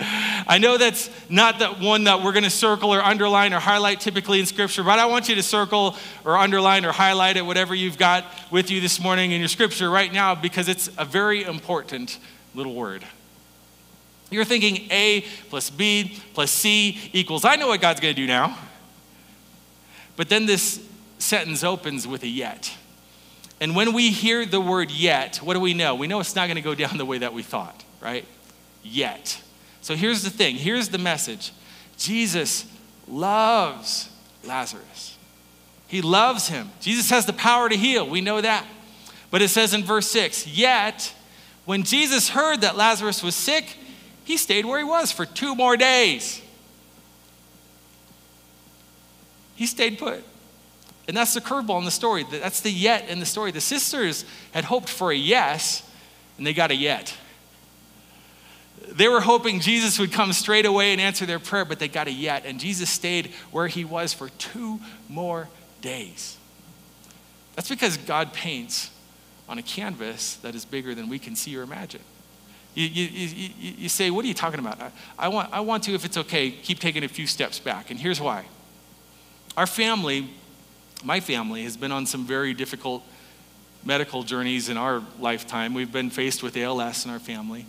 I 0.47 0.57
know 0.59 0.77
that's 0.77 1.09
not 1.29 1.59
the 1.59 1.67
one 1.67 2.05
that 2.05 2.23
we're 2.23 2.33
going 2.33 2.43
to 2.43 2.49
circle 2.49 2.93
or 2.93 3.01
underline 3.01 3.53
or 3.53 3.59
highlight 3.59 3.99
typically 3.99 4.39
in 4.39 4.45
Scripture, 4.45 4.83
but 4.83 4.99
I 4.99 5.05
want 5.05 5.29
you 5.29 5.35
to 5.35 5.43
circle 5.43 5.95
or 6.25 6.37
underline 6.37 6.85
or 6.85 6.91
highlight 6.91 7.37
it, 7.37 7.45
whatever 7.45 7.73
you've 7.73 7.97
got 7.97 8.25
with 8.51 8.69
you 8.69 8.81
this 8.81 8.99
morning 8.99 9.31
in 9.31 9.39
your 9.39 9.47
Scripture 9.47 9.89
right 9.89 10.11
now, 10.11 10.35
because 10.35 10.67
it's 10.67 10.89
a 10.97 11.05
very 11.05 11.43
important 11.43 12.19
little 12.53 12.73
word. 12.73 13.03
You're 14.29 14.45
thinking 14.45 14.87
A 14.91 15.25
plus 15.49 15.69
B 15.69 16.19
plus 16.33 16.51
C 16.51 16.99
equals, 17.13 17.45
I 17.45 17.55
know 17.55 17.67
what 17.67 17.81
God's 17.81 17.99
going 17.99 18.15
to 18.15 18.21
do 18.21 18.27
now. 18.27 18.57
But 20.15 20.29
then 20.29 20.45
this 20.45 20.83
sentence 21.17 21.63
opens 21.63 22.07
with 22.07 22.23
a 22.23 22.27
yet. 22.27 22.75
And 23.61 23.75
when 23.75 23.93
we 23.93 24.11
hear 24.11 24.45
the 24.45 24.59
word 24.59 24.91
yet, 24.91 25.37
what 25.37 25.53
do 25.53 25.59
we 25.59 25.73
know? 25.73 25.95
We 25.95 26.07
know 26.07 26.19
it's 26.19 26.35
not 26.35 26.47
going 26.47 26.55
to 26.55 26.61
go 26.61 26.75
down 26.75 26.97
the 26.97 27.05
way 27.05 27.19
that 27.19 27.33
we 27.33 27.43
thought, 27.43 27.82
right? 28.03 28.25
yet. 28.83 29.41
So 29.81 29.95
here's 29.95 30.23
the 30.23 30.29
thing 30.29 30.55
here's 30.55 30.89
the 30.89 30.97
message 30.97 31.51
Jesus 31.97 32.65
loves 33.07 34.09
Lazarus. 34.43 35.17
He 35.87 36.01
loves 36.01 36.47
him. 36.47 36.71
Jesus 36.81 37.09
has 37.11 37.25
the 37.25 37.33
power 37.33 37.69
to 37.69 37.75
heal. 37.75 38.07
We 38.07 38.21
know 38.21 38.41
that. 38.41 38.65
But 39.29 39.41
it 39.41 39.49
says 39.49 39.73
in 39.73 39.83
verse 39.83 40.09
6 40.09 40.47
Yet, 40.47 41.13
when 41.65 41.83
Jesus 41.83 42.29
heard 42.29 42.61
that 42.61 42.75
Lazarus 42.75 43.23
was 43.23 43.35
sick, 43.35 43.77
he 44.25 44.37
stayed 44.37 44.65
where 44.65 44.79
he 44.79 44.85
was 44.85 45.11
for 45.11 45.25
two 45.25 45.55
more 45.55 45.77
days. 45.77 46.41
He 49.55 49.65
stayed 49.65 49.99
put. 49.99 50.23
And 51.07 51.15
that's 51.15 51.33
the 51.33 51.41
curveball 51.41 51.79
in 51.79 51.85
the 51.85 51.91
story. 51.91 52.25
That's 52.31 52.61
the 52.61 52.71
yet 52.71 53.09
in 53.09 53.19
the 53.19 53.25
story. 53.25 53.51
The 53.51 53.61
sisters 53.61 54.23
had 54.53 54.63
hoped 54.63 54.87
for 54.87 55.11
a 55.11 55.15
yes, 55.15 55.87
and 56.37 56.47
they 56.47 56.53
got 56.53 56.71
a 56.71 56.75
yet. 56.75 57.13
They 58.89 59.07
were 59.07 59.21
hoping 59.21 59.59
Jesus 59.59 59.97
would 59.97 60.11
come 60.11 60.33
straight 60.33 60.65
away 60.65 60.91
and 60.91 61.01
answer 61.01 61.25
their 61.25 61.39
prayer, 61.39 61.65
but 61.65 61.79
they 61.79 61.87
got 61.87 62.07
a 62.07 62.11
yet. 62.11 62.45
And 62.45 62.59
Jesus 62.59 62.89
stayed 62.89 63.31
where 63.51 63.67
he 63.67 63.85
was 63.85 64.13
for 64.13 64.29
two 64.29 64.79
more 65.09 65.47
days. 65.81 66.37
That's 67.55 67.69
because 67.69 67.97
God 67.97 68.33
paints 68.33 68.91
on 69.47 69.57
a 69.57 69.61
canvas 69.61 70.35
that 70.37 70.55
is 70.55 70.65
bigger 70.65 70.95
than 70.95 71.09
we 71.09 71.19
can 71.19 71.35
see 71.35 71.55
or 71.57 71.61
imagine. 71.61 72.01
You, 72.75 72.87
you, 72.87 73.27
you, 73.27 73.73
you 73.77 73.89
say, 73.89 74.09
What 74.09 74.25
are 74.25 74.27
you 74.27 74.33
talking 74.33 74.59
about? 74.59 74.81
I, 74.81 74.91
I, 75.17 75.27
want, 75.27 75.53
I 75.53 75.59
want 75.59 75.83
to, 75.83 75.93
if 75.93 76.05
it's 76.05 76.17
okay, 76.17 76.49
keep 76.49 76.79
taking 76.79 77.03
a 77.03 77.07
few 77.07 77.27
steps 77.27 77.59
back. 77.59 77.91
And 77.91 77.99
here's 77.99 78.19
why. 78.19 78.45
Our 79.55 79.67
family, 79.67 80.29
my 81.03 81.19
family, 81.19 81.63
has 81.63 81.77
been 81.77 81.91
on 81.91 82.07
some 82.07 82.25
very 82.25 82.53
difficult 82.53 83.03
medical 83.85 84.23
journeys 84.23 84.69
in 84.69 84.77
our 84.77 85.03
lifetime. 85.19 85.73
We've 85.73 85.91
been 85.91 86.09
faced 86.09 86.41
with 86.41 86.57
ALS 86.57 87.05
in 87.05 87.11
our 87.11 87.19
family. 87.19 87.67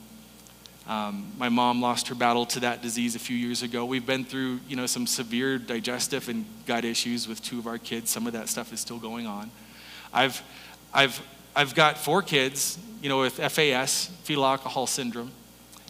Um, 0.87 1.33
my 1.39 1.49
mom 1.49 1.81
lost 1.81 2.09
her 2.09 2.15
battle 2.15 2.45
to 2.47 2.61
that 2.61 2.83
disease 2.83 3.15
a 3.17 3.19
few 3.19 3.37
years 3.37 3.63
ago. 3.63 3.87
We've 3.87 4.05
been 4.05 4.25
through, 4.25 4.61
you 4.69 4.77
know, 4.77 4.87
some 4.87 5.07
severe 5.07 5.57
digestive 5.57 6.29
and 6.29 6.45
gut 6.67 6.85
issues 6.85 7.27
with 7.27 7.43
two 7.43 7.59
of 7.59 7.67
our 7.67 7.79
kids. 7.79 8.11
Some 8.11 8.27
of 8.27 8.35
that 8.35 8.49
stuff 8.49 8.73
is 8.73 8.81
still 8.81 8.99
going 8.99 9.27
on. 9.27 9.51
I've, 10.13 10.43
I've, 10.93 11.21
I've 11.57 11.75
got 11.75 11.97
four 11.97 12.21
kids, 12.21 12.79
you 13.01 13.09
know, 13.09 13.21
with 13.21 13.35
FAS, 13.35 14.11
fetal 14.25 14.45
alcohol 14.45 14.87
syndrome, 14.87 15.31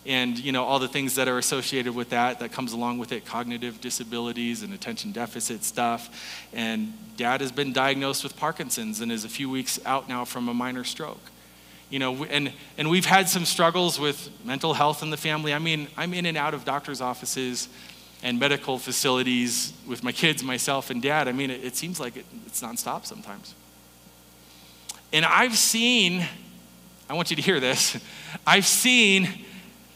and 0.07 0.39
you 0.39 0.53
know 0.53 0.65
all 0.65 0.79
the 0.79 0.89
things 0.89 1.15
that 1.15 1.29
are 1.29 1.39
associated 1.39 1.95
with 1.95 2.11
that. 2.11 2.39
That 2.39 2.53
comes 2.53 2.73
along 2.73 2.99
with 2.99 3.11
it, 3.11 3.25
cognitive 3.25 3.81
disabilities 3.81 4.63
and 4.63 4.75
attention 4.75 5.13
deficit 5.13 5.65
stuff. 5.65 6.47
And 6.53 6.93
dad 7.17 7.41
has 7.41 7.51
been 7.51 7.73
diagnosed 7.73 8.23
with 8.23 8.37
Parkinson's 8.37 9.01
and 9.01 9.11
is 9.11 9.25
a 9.25 9.29
few 9.29 9.49
weeks 9.49 9.81
out 9.87 10.09
now 10.09 10.25
from 10.25 10.49
a 10.49 10.55
minor 10.55 10.85
stroke 10.85 11.31
you 11.95 12.01
know, 12.01 12.25
and, 12.25 12.53
and 12.77 12.91
we've 12.91 13.07
had 13.07 13.29
some 13.29 13.45
struggles 13.45 14.01
with 14.01 14.29
mental 14.45 14.75
health 14.75 15.05
in 15.05 15.11
the 15.11 15.17
family. 15.17 15.55
I 15.55 15.61
mean, 15.61 15.87
I'm 15.97 16.13
in 16.13 16.27
and 16.27 16.37
out 16.37 16.53
of 16.53 16.65
doctor's 16.65 17.01
offices 17.01 17.69
and 18.21 18.41
medical 18.41 18.81
facilities 18.81 19.73
with 19.87 20.03
my 20.03 20.11
kids, 20.11 20.43
myself, 20.43 20.91
and 20.91 21.01
dad. 21.01 21.29
I 21.29 21.33
mean, 21.33 21.53
it, 21.53 21.63
it 21.63 21.77
seems 21.77 22.01
like 22.01 22.17
it, 22.17 22.27
it's 22.47 22.61
nonstop 22.61 23.07
sometimes. 23.07 23.55
And 25.13 25.25
I've 25.25 25.57
seen, 25.57 26.27
I 27.09 27.15
want 27.15 27.31
you 27.31 27.37
to 27.37 27.43
hear 27.43 27.61
this, 27.61 27.97
I've 28.45 28.67
seen 28.67 29.29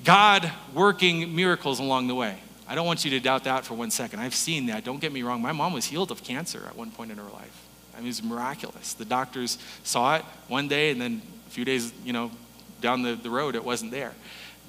God 0.05 0.49
working 0.73 1.35
miracles 1.35 1.81
along 1.81 2.07
the 2.07 2.15
way. 2.15 2.39
I 2.69 2.77
don't 2.77 2.87
want 2.87 3.05
you 3.05 3.11
to 3.11 3.19
doubt 3.19 3.43
that 3.43 3.65
for 3.65 3.75
one 3.75 3.91
second. 3.91 4.21
I've 4.21 4.37
seen 4.37 4.67
that. 4.67 4.85
Don't 4.85 5.01
get 5.01 5.13
me 5.13 5.25
wrong. 5.25 5.43
My 5.43 5.51
mom 5.51 5.73
was 5.73 5.87
healed 5.87 6.13
of 6.13 6.23
cancer 6.23 6.65
at 6.69 6.77
one 6.77 6.93
point 6.93 7.11
in 7.11 7.19
her 7.19 7.25
life. 7.25 7.67
I 7.93 7.97
mean, 7.97 8.07
it 8.07 8.11
was 8.11 8.23
miraculous. 8.23 8.95
The 8.95 9.05
doctors 9.05 9.59
saw 9.83 10.15
it 10.15 10.25
one 10.47 10.69
day, 10.69 10.93
and 10.93 11.01
then 11.01 11.23
a 11.49 11.51
few 11.51 11.65
days, 11.65 11.93
you 12.05 12.13
know, 12.13 12.31
down 12.81 13.03
the, 13.03 13.15
the 13.15 13.31
road, 13.31 13.55
it 13.55 13.65
wasn't 13.65 13.91
there. 13.91 14.13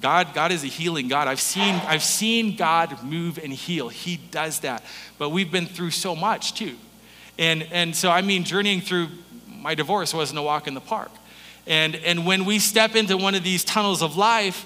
God, 0.00 0.32
God 0.32 0.50
is 0.50 0.64
a 0.64 0.66
healing 0.66 1.08
God. 1.08 1.28
I've 1.28 1.40
seen, 1.40 1.74
I've 1.86 2.02
seen 2.02 2.56
God 2.56 3.02
move 3.04 3.38
and 3.38 3.52
heal. 3.52 3.90
He 3.90 4.16
does 4.16 4.60
that. 4.60 4.82
But 5.18 5.28
we've 5.28 5.52
been 5.52 5.66
through 5.66 5.90
so 5.90 6.16
much 6.16 6.54
too. 6.54 6.76
And, 7.38 7.64
and 7.70 7.94
so, 7.94 8.10
I 8.10 8.22
mean, 8.22 8.44
journeying 8.44 8.80
through 8.80 9.08
my 9.46 9.74
divorce 9.74 10.14
wasn't 10.14 10.38
a 10.38 10.42
walk 10.42 10.66
in 10.66 10.72
the 10.72 10.80
park. 10.80 11.10
And, 11.66 11.96
and 11.96 12.24
when 12.24 12.46
we 12.46 12.58
step 12.58 12.96
into 12.96 13.18
one 13.18 13.34
of 13.34 13.44
these 13.44 13.62
tunnels 13.62 14.02
of 14.02 14.16
life, 14.16 14.64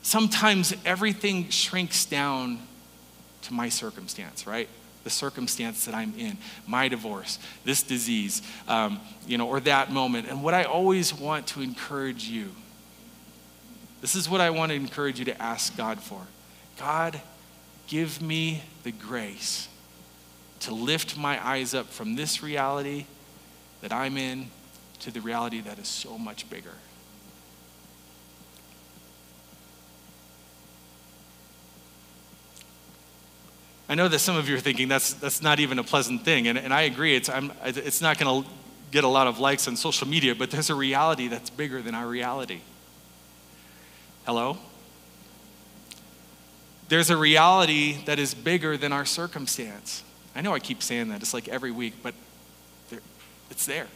sometimes 0.00 0.74
everything 0.86 1.50
shrinks 1.50 2.06
down 2.06 2.60
to 3.42 3.52
my 3.52 3.68
circumstance, 3.68 4.46
right? 4.46 4.70
The 5.06 5.10
circumstance 5.10 5.84
that 5.84 5.94
I'm 5.94 6.12
in, 6.18 6.36
my 6.66 6.88
divorce, 6.88 7.38
this 7.64 7.84
disease, 7.84 8.42
um, 8.66 8.98
you 9.24 9.38
know, 9.38 9.46
or 9.46 9.60
that 9.60 9.92
moment. 9.92 10.26
And 10.28 10.42
what 10.42 10.52
I 10.52 10.64
always 10.64 11.14
want 11.14 11.46
to 11.48 11.62
encourage 11.62 12.24
you 12.24 12.50
This 14.00 14.16
is 14.16 14.28
what 14.28 14.40
I 14.40 14.50
want 14.50 14.70
to 14.70 14.76
encourage 14.76 15.20
you 15.20 15.24
to 15.26 15.42
ask 15.42 15.76
God 15.76 16.00
for. 16.00 16.20
God, 16.76 17.20
give 17.86 18.20
me 18.20 18.62
the 18.82 18.90
grace 18.90 19.68
to 20.60 20.74
lift 20.74 21.16
my 21.16 21.44
eyes 21.44 21.72
up 21.72 21.86
from 21.92 22.16
this 22.16 22.42
reality 22.42 23.06
that 23.80 23.92
I'm 23.92 24.16
in 24.16 24.50
to 25.00 25.12
the 25.12 25.20
reality 25.20 25.60
that 25.60 25.78
is 25.78 25.88
so 25.88 26.18
much 26.18 26.50
bigger. 26.50 26.74
I 33.88 33.94
know 33.94 34.08
that 34.08 34.18
some 34.18 34.36
of 34.36 34.48
you 34.48 34.56
are 34.56 34.60
thinking 34.60 34.88
that's, 34.88 35.14
that's 35.14 35.42
not 35.42 35.60
even 35.60 35.78
a 35.78 35.84
pleasant 35.84 36.24
thing, 36.24 36.48
and, 36.48 36.58
and 36.58 36.74
I 36.74 36.82
agree, 36.82 37.14
it's, 37.14 37.28
I'm, 37.28 37.52
it's 37.64 38.00
not 38.00 38.18
going 38.18 38.42
to 38.42 38.50
get 38.90 39.04
a 39.04 39.08
lot 39.08 39.26
of 39.26 39.38
likes 39.38 39.68
on 39.68 39.76
social 39.76 40.08
media, 40.08 40.34
but 40.34 40.50
there's 40.50 40.70
a 40.70 40.74
reality 40.74 41.28
that's 41.28 41.50
bigger 41.50 41.80
than 41.82 41.94
our 41.94 42.06
reality. 42.06 42.60
Hello? 44.24 44.58
There's 46.88 47.10
a 47.10 47.16
reality 47.16 47.98
that 48.06 48.18
is 48.18 48.34
bigger 48.34 48.76
than 48.76 48.92
our 48.92 49.04
circumstance. 49.04 50.02
I 50.34 50.40
know 50.40 50.52
I 50.52 50.58
keep 50.58 50.82
saying 50.82 51.08
that, 51.08 51.22
it's 51.22 51.34
like 51.34 51.48
every 51.48 51.70
week, 51.70 51.94
but 52.02 52.14
there, 52.90 53.00
it's 53.50 53.66
there. 53.66 53.86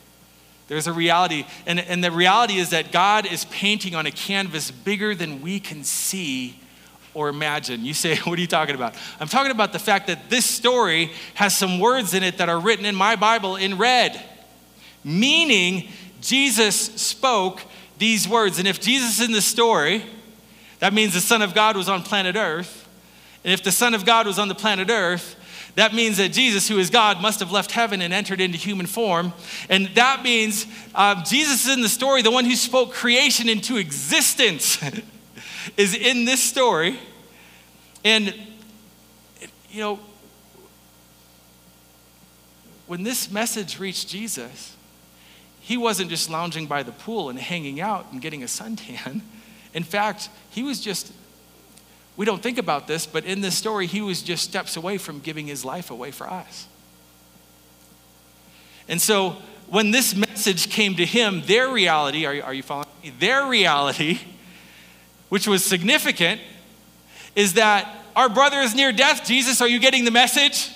There's 0.68 0.87
a 0.87 0.92
reality, 0.92 1.47
and, 1.66 1.80
and 1.80 2.02
the 2.02 2.12
reality 2.12 2.59
is 2.59 2.70
that 2.70 2.92
God 2.92 3.26
is 3.26 3.44
painting 3.47 3.97
on 3.97 4.06
a 4.06 4.12
canvas 4.12 4.70
bigger 4.70 5.16
than 5.16 5.42
we 5.42 5.59
can 5.59 5.82
see 5.82 6.61
or 7.14 7.29
imagine. 7.29 7.85
You 7.85 7.95
say, 7.95 8.17
What 8.25 8.38
are 8.38 8.43
you 8.43 8.47
talking 8.47 8.75
about? 8.75 8.95
I'm 9.19 9.29
talking 9.29 9.50
about 9.50 9.73
the 9.73 9.79
fact 9.79 10.07
that 10.07 10.31
this 10.31 10.45
story 10.47 11.12
has 11.35 11.57
some 11.57 11.79
words 11.79 12.14
in 12.14 12.23
it 12.23 12.38
that 12.38 12.49
are 12.49 12.61
written 12.61 12.85
in 12.85 12.95
my 12.95 13.17
Bible 13.17 13.57
in 13.57 13.79
red, 13.79 14.23
meaning 15.05 15.88
Jesus 16.21 16.76
spoke 16.76 17.62
these 17.99 18.29
words. 18.29 18.59
And 18.59 18.69
if 18.69 18.81
Jesus 18.81 19.21
is 19.21 19.26
in 19.26 19.33
the 19.33 19.43
story, 19.43 20.05
that 20.79 20.93
means 20.93 21.14
the 21.14 21.21
Son 21.21 21.43
of 21.43 21.55
God 21.55 21.76
was 21.76 21.88
on 21.88 22.02
planet 22.02 22.37
Earth. 22.37 22.88
And 23.45 23.52
if 23.52 23.62
the 23.62 23.73
Son 23.73 23.95
of 23.95 24.05
God 24.05 24.26
was 24.26 24.38
on 24.38 24.49
the 24.49 24.55
planet 24.55 24.90
Earth, 24.90 25.37
that 25.76 25.95
means 25.95 26.17
that 26.17 26.33
Jesus, 26.33 26.69
who 26.69 26.79
is 26.79 26.90
God, 26.90 27.23
must 27.23 27.40
have 27.40 27.52
left 27.52 27.71
heaven 27.71 28.02
and 28.02 28.12
entered 28.12 28.40
into 28.40 28.59
human 28.59 28.87
form. 28.87 29.33
And 29.69 29.87
that 29.95 30.23
means 30.23 30.67
uh, 30.95 31.23
Jesus 31.25 31.67
is 31.67 31.75
in 31.75 31.81
the 31.81 31.88
story, 31.88 32.23
the 32.23 32.31
one 32.31 32.45
who 32.45 32.57
spoke 32.57 32.93
creation 32.93 33.49
into 33.49 33.76
existence. 33.76 34.83
is 35.76 35.95
in 35.95 36.25
this 36.25 36.43
story. 36.43 36.99
And, 38.05 38.35
you 39.71 39.81
know, 39.81 40.00
when 42.87 43.02
this 43.02 43.31
message 43.31 43.79
reached 43.79 44.09
Jesus, 44.09 44.76
he 45.61 45.76
wasn't 45.76 46.11
just 46.11 46.29
lounging 46.29 46.67
by 46.67 46.83
the 46.83 46.93
pool 46.93 47.29
and 47.29 47.38
hanging 47.38 47.81
out 47.81 48.07
and 48.12 48.21
getting 48.21 48.43
a 48.43 48.47
suntan. 48.47 49.21
In 49.75 49.85
fact, 49.85 50.29
he 50.50 50.62
was 50.62 50.81
just, 50.81 51.12
we 52.17 52.26
don't 52.26 52.43
think 52.43 52.59
about 52.59 52.88
this, 52.88 53.07
but 53.07 53.25
in 53.25 53.40
this 53.40 53.57
story, 53.57 53.87
he 53.87 54.00
was 54.00 54.21
just 54.21 54.43
steps 54.43 54.76
away 54.76 54.99
from 54.99 55.21
giving 55.21 55.47
his 55.47 55.64
life 55.64 55.93
away 55.93 56.11
for 56.11 56.29
us. 56.29 56.67
And 58.88 59.00
so 59.00 59.37
when 59.69 59.93
this 59.93 60.17
message 60.17 60.69
came 60.69 60.97
to 60.97 61.07
him, 61.07 61.43
their 61.47 61.69
reality, 61.69 62.26
are, 62.26 62.43
are 62.43 62.52
you 62.52 62.64
following 62.64 62.88
me? 63.05 63.12
Their 63.21 63.47
reality 63.47 64.19
which 65.30 65.49
was 65.49 65.64
significant, 65.64 66.40
is 67.34 67.54
that 67.54 68.04
our 68.14 68.28
brother 68.28 68.58
is 68.58 68.75
near 68.75 68.92
death. 68.92 69.25
Jesus, 69.25 69.62
are 69.62 69.68
you 69.68 69.78
getting 69.78 70.04
the 70.04 70.10
message? 70.10 70.70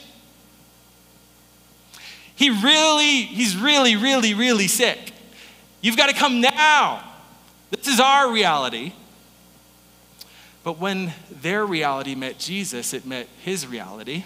He 2.34 2.50
really, 2.50 3.22
he's 3.22 3.56
really, 3.56 3.96
really, 3.96 4.32
really 4.32 4.66
sick. 4.66 5.12
You've 5.80 5.96
got 5.96 6.06
to 6.06 6.14
come 6.14 6.40
now. 6.40 7.04
This 7.70 7.86
is 7.86 8.00
our 8.00 8.32
reality. 8.32 8.92
But 10.62 10.78
when 10.78 11.12
their 11.30 11.66
reality 11.66 12.14
met 12.14 12.38
Jesus, 12.38 12.94
it 12.94 13.04
met 13.04 13.28
his 13.42 13.66
reality. 13.66 14.24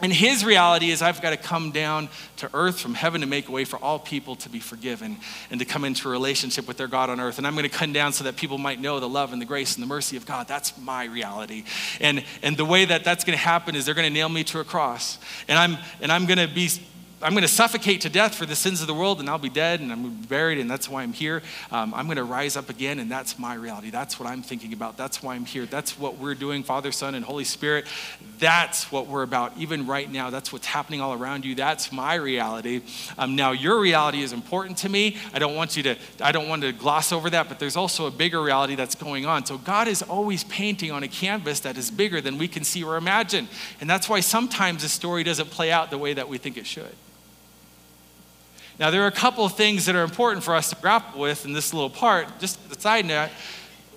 And 0.00 0.12
his 0.12 0.44
reality 0.44 0.90
is, 0.90 1.02
I've 1.02 1.22
got 1.22 1.30
to 1.30 1.36
come 1.36 1.70
down 1.70 2.08
to 2.38 2.50
earth 2.52 2.80
from 2.80 2.94
heaven 2.94 3.20
to 3.20 3.28
make 3.28 3.48
a 3.48 3.52
way 3.52 3.64
for 3.64 3.76
all 3.78 4.00
people 4.00 4.34
to 4.36 4.48
be 4.48 4.58
forgiven 4.58 5.18
and 5.50 5.60
to 5.60 5.64
come 5.64 5.84
into 5.84 6.08
a 6.08 6.10
relationship 6.10 6.66
with 6.66 6.76
their 6.76 6.88
God 6.88 7.10
on 7.10 7.20
earth. 7.20 7.38
And 7.38 7.46
I'm 7.46 7.54
going 7.54 7.62
to 7.62 7.68
come 7.68 7.92
down 7.92 8.12
so 8.12 8.24
that 8.24 8.34
people 8.34 8.58
might 8.58 8.80
know 8.80 8.98
the 8.98 9.08
love 9.08 9.32
and 9.32 9.40
the 9.40 9.46
grace 9.46 9.76
and 9.76 9.82
the 9.82 9.86
mercy 9.86 10.16
of 10.16 10.26
God. 10.26 10.48
That's 10.48 10.76
my 10.78 11.04
reality. 11.04 11.62
And, 12.00 12.24
and 12.42 12.56
the 12.56 12.64
way 12.64 12.84
that 12.86 13.04
that's 13.04 13.22
going 13.22 13.38
to 13.38 13.44
happen 13.44 13.76
is 13.76 13.86
they're 13.86 13.94
going 13.94 14.08
to 14.08 14.12
nail 14.12 14.28
me 14.28 14.42
to 14.44 14.58
a 14.58 14.64
cross. 14.64 15.18
And 15.46 15.56
I'm, 15.56 15.78
and 16.00 16.10
I'm 16.10 16.26
going 16.26 16.38
to 16.38 16.52
be 16.52 16.70
I'm 17.24 17.32
going 17.32 17.40
to 17.40 17.48
suffocate 17.48 18.02
to 18.02 18.10
death 18.10 18.34
for 18.34 18.44
the 18.44 18.54
sins 18.54 18.82
of 18.82 18.86
the 18.86 18.92
world, 18.92 19.18
and 19.18 19.30
I'll 19.30 19.38
be 19.38 19.48
dead, 19.48 19.80
and 19.80 19.90
I'm 19.90 20.14
buried, 20.24 20.58
and 20.58 20.70
that's 20.70 20.90
why 20.90 21.02
I'm 21.02 21.14
here. 21.14 21.42
Um, 21.70 21.94
I'm 21.94 22.04
going 22.04 22.18
to 22.18 22.24
rise 22.24 22.54
up 22.54 22.68
again, 22.68 22.98
and 22.98 23.10
that's 23.10 23.38
my 23.38 23.54
reality. 23.54 23.88
That's 23.88 24.20
what 24.20 24.28
I'm 24.28 24.42
thinking 24.42 24.74
about. 24.74 24.98
That's 24.98 25.22
why 25.22 25.34
I'm 25.34 25.46
here. 25.46 25.64
That's 25.64 25.98
what 25.98 26.18
we're 26.18 26.34
doing, 26.34 26.62
Father, 26.62 26.92
Son, 26.92 27.14
and 27.14 27.24
Holy 27.24 27.44
Spirit. 27.44 27.86
That's 28.38 28.92
what 28.92 29.06
we're 29.06 29.22
about, 29.22 29.56
even 29.56 29.86
right 29.86 30.12
now. 30.12 30.28
That's 30.28 30.52
what's 30.52 30.66
happening 30.66 31.00
all 31.00 31.14
around 31.14 31.46
you. 31.46 31.54
That's 31.54 31.90
my 31.90 32.14
reality. 32.16 32.82
Um, 33.16 33.36
now, 33.36 33.52
your 33.52 33.80
reality 33.80 34.20
is 34.20 34.34
important 34.34 34.76
to 34.78 34.90
me. 34.90 35.16
I 35.32 35.38
don't 35.38 35.54
want 35.54 35.78
you 35.78 35.82
to. 35.84 35.96
I 36.20 36.30
don't 36.30 36.46
want 36.46 36.60
to 36.60 36.72
gloss 36.72 37.10
over 37.10 37.30
that, 37.30 37.48
but 37.48 37.58
there's 37.58 37.76
also 37.76 38.06
a 38.06 38.10
bigger 38.10 38.42
reality 38.42 38.74
that's 38.74 38.94
going 38.94 39.24
on. 39.24 39.46
So 39.46 39.56
God 39.56 39.88
is 39.88 40.02
always 40.02 40.44
painting 40.44 40.92
on 40.92 41.02
a 41.02 41.08
canvas 41.08 41.60
that 41.60 41.78
is 41.78 41.90
bigger 41.90 42.20
than 42.20 42.36
we 42.36 42.48
can 42.48 42.64
see 42.64 42.84
or 42.84 42.98
imagine, 42.98 43.48
and 43.80 43.88
that's 43.88 44.10
why 44.10 44.20
sometimes 44.20 44.84
a 44.84 44.90
story 44.90 45.24
doesn't 45.24 45.48
play 45.50 45.72
out 45.72 45.88
the 45.88 45.96
way 45.96 46.12
that 46.12 46.28
we 46.28 46.36
think 46.36 46.58
it 46.58 46.66
should. 46.66 46.94
Now, 48.78 48.90
there 48.90 49.02
are 49.02 49.08
a 49.08 49.12
couple 49.12 49.44
of 49.44 49.54
things 49.54 49.86
that 49.86 49.94
are 49.94 50.02
important 50.02 50.44
for 50.44 50.54
us 50.54 50.70
to 50.70 50.76
grapple 50.76 51.20
with 51.20 51.44
in 51.44 51.52
this 51.52 51.72
little 51.72 51.90
part. 51.90 52.40
Just 52.40 52.58
a 52.72 52.80
side 52.80 53.06
note, 53.06 53.30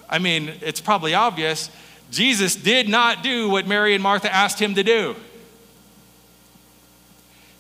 I 0.10 0.20
mean, 0.20 0.54
it's 0.62 0.80
probably 0.80 1.14
obvious. 1.14 1.70
Jesus 2.12 2.56
did 2.56 2.88
not 2.88 3.24
do 3.24 3.50
what 3.50 3.68
Mary 3.68 3.94
and 3.94 4.04
Martha 4.04 4.34
asked 4.34 4.60
him 4.60 4.76
to 4.76 4.84
do. 4.84 5.16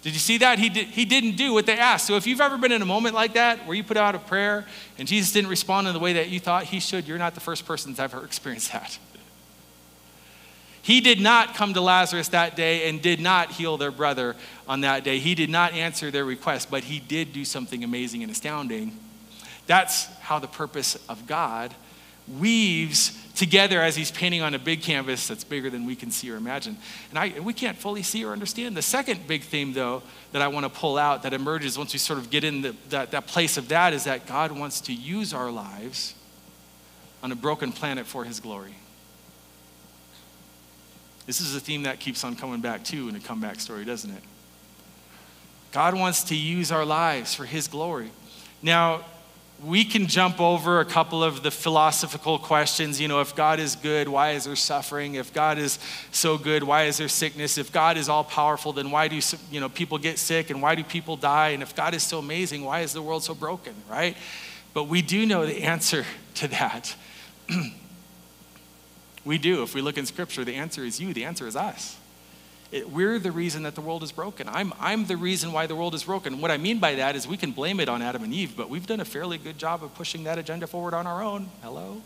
Did 0.04 0.14
you 0.14 0.20
see 0.20 0.38
that? 0.38 0.60
He, 0.60 0.70
did, 0.70 0.88
he 0.88 1.04
didn't 1.04 1.36
do 1.36 1.54
what 1.54 1.66
they 1.66 1.78
asked. 1.78 2.08
So 2.08 2.16
if 2.16 2.28
you've 2.28 2.40
ever 2.40 2.58
been 2.58 2.72
in 2.72 2.82
a 2.82 2.86
moment 2.86 3.14
like 3.14 3.34
that 3.34 3.66
where 3.66 3.76
you 3.76 3.84
put 3.84 3.98
out 3.98 4.16
a 4.16 4.20
prayer 4.20 4.66
and 4.98 5.08
Jesus 5.08 5.34
didn't 5.34 5.50
respond 5.50 5.88
in 5.88 5.94
the 5.94 6.00
way 6.00 6.14
that 6.14 6.30
you 6.30 6.40
thought 6.40 6.64
he 6.66 6.80
should, 6.80 7.08
you're 7.08 7.18
not 7.18 7.34
the 7.34 7.42
first 7.42 7.66
person 7.66 7.94
to 7.96 8.02
ever 8.04 8.24
experienced 8.26 8.72
that. 8.72 8.98
He 10.88 11.02
did 11.02 11.20
not 11.20 11.54
come 11.54 11.74
to 11.74 11.82
Lazarus 11.82 12.30
that 12.30 12.56
day 12.56 12.88
and 12.88 13.02
did 13.02 13.20
not 13.20 13.52
heal 13.52 13.76
their 13.76 13.92
brother 13.92 14.38
on 14.70 14.80
that 14.82 15.04
day. 15.04 15.20
He 15.20 15.36
did 15.36 15.50
not 15.50 15.74
answer 15.74 16.12
their 16.12 16.24
request, 16.24 16.72
but 16.72 16.86
he 16.86 17.02
did 17.02 17.34
do 17.34 17.44
something 17.44 17.84
amazing 17.84 18.24
and 18.24 18.32
astounding. 18.32 18.98
That's 19.66 20.06
how 20.22 20.40
the 20.40 20.48
purpose 20.48 20.96
of 21.10 21.28
God 21.28 21.76
weaves 22.40 23.22
together 23.36 23.82
as 23.82 23.98
he's 23.98 24.12
painting 24.12 24.42
on 24.42 24.54
a 24.54 24.60
big 24.60 24.82
canvas 24.82 25.28
that's 25.28 25.44
bigger 25.44 25.70
than 25.70 25.86
we 25.86 25.94
can 25.94 26.10
see 26.10 26.32
or 26.32 26.38
imagine. 26.38 26.78
And, 27.10 27.20
I, 27.20 27.38
we 27.42 27.52
can't 27.52 27.78
fully 27.78 28.02
see 28.02 28.24
or 28.24 28.32
understand. 28.32 28.78
The 28.78 28.82
second 28.82 29.28
big 29.28 29.44
theme, 29.44 29.74
though, 29.74 30.04
that 30.32 30.42
I 30.42 30.48
want 30.48 30.64
to 30.66 30.70
pull 30.70 30.98
out 30.98 31.24
that 31.24 31.34
emerges 31.34 31.78
once 31.78 31.92
we 31.92 32.00
sort 32.00 32.18
of 32.18 32.30
get 32.30 32.46
in 32.46 32.62
the, 32.62 32.74
that, 32.92 33.12
that 33.12 33.28
place 33.28 33.58
of 33.58 33.68
that 33.68 33.92
is 33.92 34.06
that 34.06 34.26
God 34.26 34.54
wants 34.54 34.80
to 34.80 34.94
use 34.94 35.34
our 35.34 35.52
lives 35.52 36.16
on 37.22 37.34
a 37.34 37.36
broken 37.36 37.74
planet 37.74 38.06
for 38.06 38.24
his 38.24 38.40
glory. 38.40 38.76
This 41.28 41.42
is 41.42 41.56
a 41.56 41.60
theme 41.60 41.84
that 41.84 42.00
keeps 42.00 42.24
on 42.24 42.36
coming 42.36 42.62
back 42.62 42.86
too 42.86 43.10
in 43.10 43.16
a 43.16 43.20
comeback 43.20 43.60
story, 43.60 43.84
doesn't 43.84 44.10
it? 44.10 44.24
God 45.74 45.94
wants 45.94 46.24
to 46.26 46.36
use 46.36 46.72
our 46.72 46.86
lives 46.86 47.36
for 47.36 47.46
His 47.46 47.68
glory. 47.68 48.10
Now, 48.62 49.04
we 49.64 49.84
can 49.84 50.08
jump 50.08 50.40
over 50.40 50.80
a 50.80 50.86
couple 50.86 51.24
of 51.24 51.44
the 51.44 51.52
philosophical 51.52 52.40
questions. 52.40 53.02
You 53.02 53.08
know, 53.08 53.20
if 53.22 53.36
God 53.36 53.60
is 53.60 53.76
good, 53.76 54.08
why 54.08 54.32
is 54.32 54.46
there 54.46 54.56
suffering? 54.56 55.16
If 55.16 55.34
God 55.34 55.58
is 55.58 55.80
so 56.12 56.38
good, 56.38 56.64
why 56.64 56.84
is 56.86 56.98
there 56.98 57.10
sickness? 57.10 57.58
If 57.58 57.74
God 57.74 57.98
is 57.98 58.08
all 58.08 58.24
powerful, 58.24 58.72
then 58.72 58.92
why 58.92 59.08
do 59.08 59.20
you 59.52 59.60
know 59.60 59.68
people 59.68 59.98
get 59.98 60.20
sick 60.20 60.50
and 60.50 60.62
why 60.62 60.76
do 60.76 60.84
people 60.84 61.18
die? 61.18 61.50
And 61.50 61.62
if 61.62 61.76
God 61.76 61.94
is 61.94 62.04
so 62.04 62.20
amazing, 62.20 62.64
why 62.64 62.82
is 62.82 62.94
the 62.94 63.02
world 63.02 63.24
so 63.24 63.34
broken? 63.34 63.74
Right? 63.90 64.16
But 64.74 64.86
we 64.86 65.02
do 65.02 65.26
know 65.26 65.46
the 65.46 65.64
answer 65.64 66.06
to 66.36 66.48
that. 66.48 66.96
We 69.28 69.38
do. 69.38 69.62
If 69.62 69.76
we 69.76 69.82
look 69.82 69.98
in 69.98 70.06
Scripture, 70.06 70.46
the 70.46 70.56
answer 70.56 70.86
is 70.86 71.02
you, 71.02 71.14
the 71.14 71.26
answer 71.26 71.46
is 71.48 71.58
us. 71.58 71.98
It, 72.72 72.90
we're 72.90 73.20
the 73.20 73.32
reason 73.32 73.64
that 73.64 73.76
the 73.76 73.82
world 73.82 74.02
is 74.02 74.12
broken. 74.14 74.48
I'm, 74.48 74.74
I'm 74.80 75.06
the 75.06 75.18
reason 75.18 75.52
why 75.52 75.68
the 75.68 75.76
world 75.76 75.94
is 75.94 76.06
broken. 76.06 76.40
What 76.40 76.50
I 76.50 76.56
mean 76.58 76.80
by 76.80 76.96
that 76.96 77.16
is 77.16 77.28
we 77.28 77.36
can 77.36 77.52
blame 77.52 77.82
it 77.82 77.90
on 77.90 78.02
Adam 78.02 78.24
and 78.24 78.34
Eve, 78.34 78.56
but 78.56 78.70
we've 78.70 78.88
done 78.88 79.02
a 79.02 79.06
fairly 79.06 79.38
good 79.38 79.58
job 79.58 79.84
of 79.84 79.94
pushing 79.96 80.24
that 80.24 80.38
agenda 80.38 80.66
forward 80.66 80.94
on 80.94 81.06
our 81.06 81.22
own. 81.22 81.50
Hello? 81.62 82.02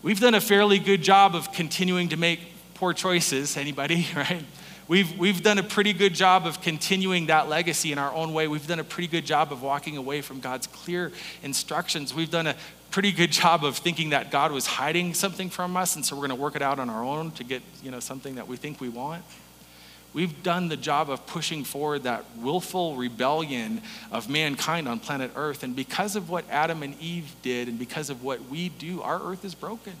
We've 0.00 0.20
done 0.20 0.34
a 0.34 0.40
fairly 0.40 0.78
good 0.78 1.02
job 1.02 1.34
of 1.34 1.52
continuing 1.52 2.08
to 2.10 2.16
make 2.16 2.40
poor 2.74 2.92
choices. 2.92 3.56
Anybody, 3.56 4.06
right? 4.16 4.44
We've, 4.86 5.16
we've 5.18 5.42
done 5.42 5.58
a 5.58 5.62
pretty 5.62 5.92
good 5.92 6.14
job 6.14 6.46
of 6.46 6.60
continuing 6.60 7.26
that 7.26 7.48
legacy 7.48 7.92
in 7.92 7.98
our 7.98 8.12
own 8.12 8.32
way. 8.32 8.48
We've 8.48 8.66
done 8.66 8.80
a 8.80 8.84
pretty 8.84 9.06
good 9.06 9.26
job 9.26 9.52
of 9.52 9.62
walking 9.62 9.96
away 9.96 10.20
from 10.20 10.40
God's 10.40 10.66
clear 10.66 11.12
instructions. 11.42 12.12
We've 12.12 12.30
done 12.30 12.48
a 12.48 12.56
pretty 12.90 13.12
good 13.12 13.30
job 13.30 13.64
of 13.64 13.76
thinking 13.76 14.10
that 14.10 14.30
God 14.30 14.52
was 14.52 14.66
hiding 14.66 15.14
something 15.14 15.48
from 15.48 15.76
us, 15.76 15.96
and 15.96 16.04
so 16.04 16.16
we're 16.16 16.26
going 16.26 16.36
to 16.36 16.42
work 16.42 16.56
it 16.56 16.62
out 16.62 16.78
on 16.78 16.90
our 16.90 17.04
own 17.04 17.30
to 17.32 17.44
get 17.44 17.62
you 17.82 17.90
know, 17.90 18.00
something 18.00 18.34
that 18.34 18.48
we 18.48 18.56
think 18.56 18.80
we 18.80 18.88
want. 18.88 19.24
We've 20.12 20.42
done 20.42 20.68
the 20.68 20.76
job 20.76 21.08
of 21.08 21.24
pushing 21.26 21.62
forward 21.62 22.02
that 22.02 22.24
willful 22.36 22.96
rebellion 22.96 23.80
of 24.10 24.28
mankind 24.28 24.88
on 24.88 24.98
planet 24.98 25.30
Earth. 25.36 25.62
And 25.62 25.76
because 25.76 26.16
of 26.16 26.28
what 26.28 26.44
Adam 26.50 26.82
and 26.82 27.00
Eve 27.00 27.32
did, 27.42 27.68
and 27.68 27.78
because 27.78 28.10
of 28.10 28.24
what 28.24 28.48
we 28.48 28.70
do, 28.70 29.02
our 29.02 29.22
earth 29.22 29.44
is 29.44 29.54
broken. 29.54 29.92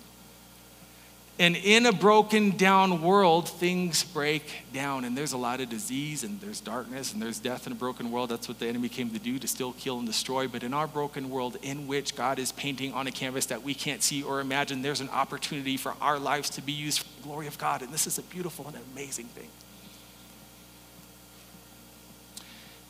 And 1.40 1.56
in 1.56 1.86
a 1.86 1.92
broken 1.92 2.54
down 2.54 3.00
world, 3.00 3.48
things 3.48 4.04
break 4.04 4.42
down. 4.74 5.06
And 5.06 5.16
there's 5.16 5.32
a 5.32 5.38
lot 5.38 5.60
of 5.60 5.70
disease, 5.70 6.22
and 6.22 6.38
there's 6.38 6.60
darkness, 6.60 7.14
and 7.14 7.22
there's 7.22 7.38
death 7.38 7.66
in 7.66 7.72
a 7.72 7.76
broken 7.76 8.10
world. 8.10 8.28
That's 8.28 8.46
what 8.46 8.58
the 8.58 8.66
enemy 8.66 8.90
came 8.90 9.08
to 9.08 9.18
do 9.18 9.38
to 9.38 9.48
still 9.48 9.72
kill 9.72 9.96
and 9.96 10.06
destroy. 10.06 10.48
But 10.48 10.62
in 10.62 10.74
our 10.74 10.86
broken 10.86 11.30
world, 11.30 11.56
in 11.62 11.86
which 11.86 12.14
God 12.14 12.38
is 12.38 12.52
painting 12.52 12.92
on 12.92 13.06
a 13.06 13.10
canvas 13.10 13.46
that 13.46 13.62
we 13.62 13.72
can't 13.72 14.02
see 14.02 14.22
or 14.22 14.40
imagine, 14.40 14.82
there's 14.82 15.00
an 15.00 15.08
opportunity 15.08 15.78
for 15.78 15.94
our 16.02 16.18
lives 16.18 16.50
to 16.50 16.60
be 16.60 16.72
used 16.72 16.98
for 16.98 17.22
the 17.22 17.28
glory 17.28 17.46
of 17.46 17.56
God. 17.56 17.80
And 17.80 17.90
this 17.90 18.06
is 18.06 18.18
a 18.18 18.22
beautiful 18.22 18.66
and 18.66 18.76
amazing 18.92 19.28
thing. 19.28 19.48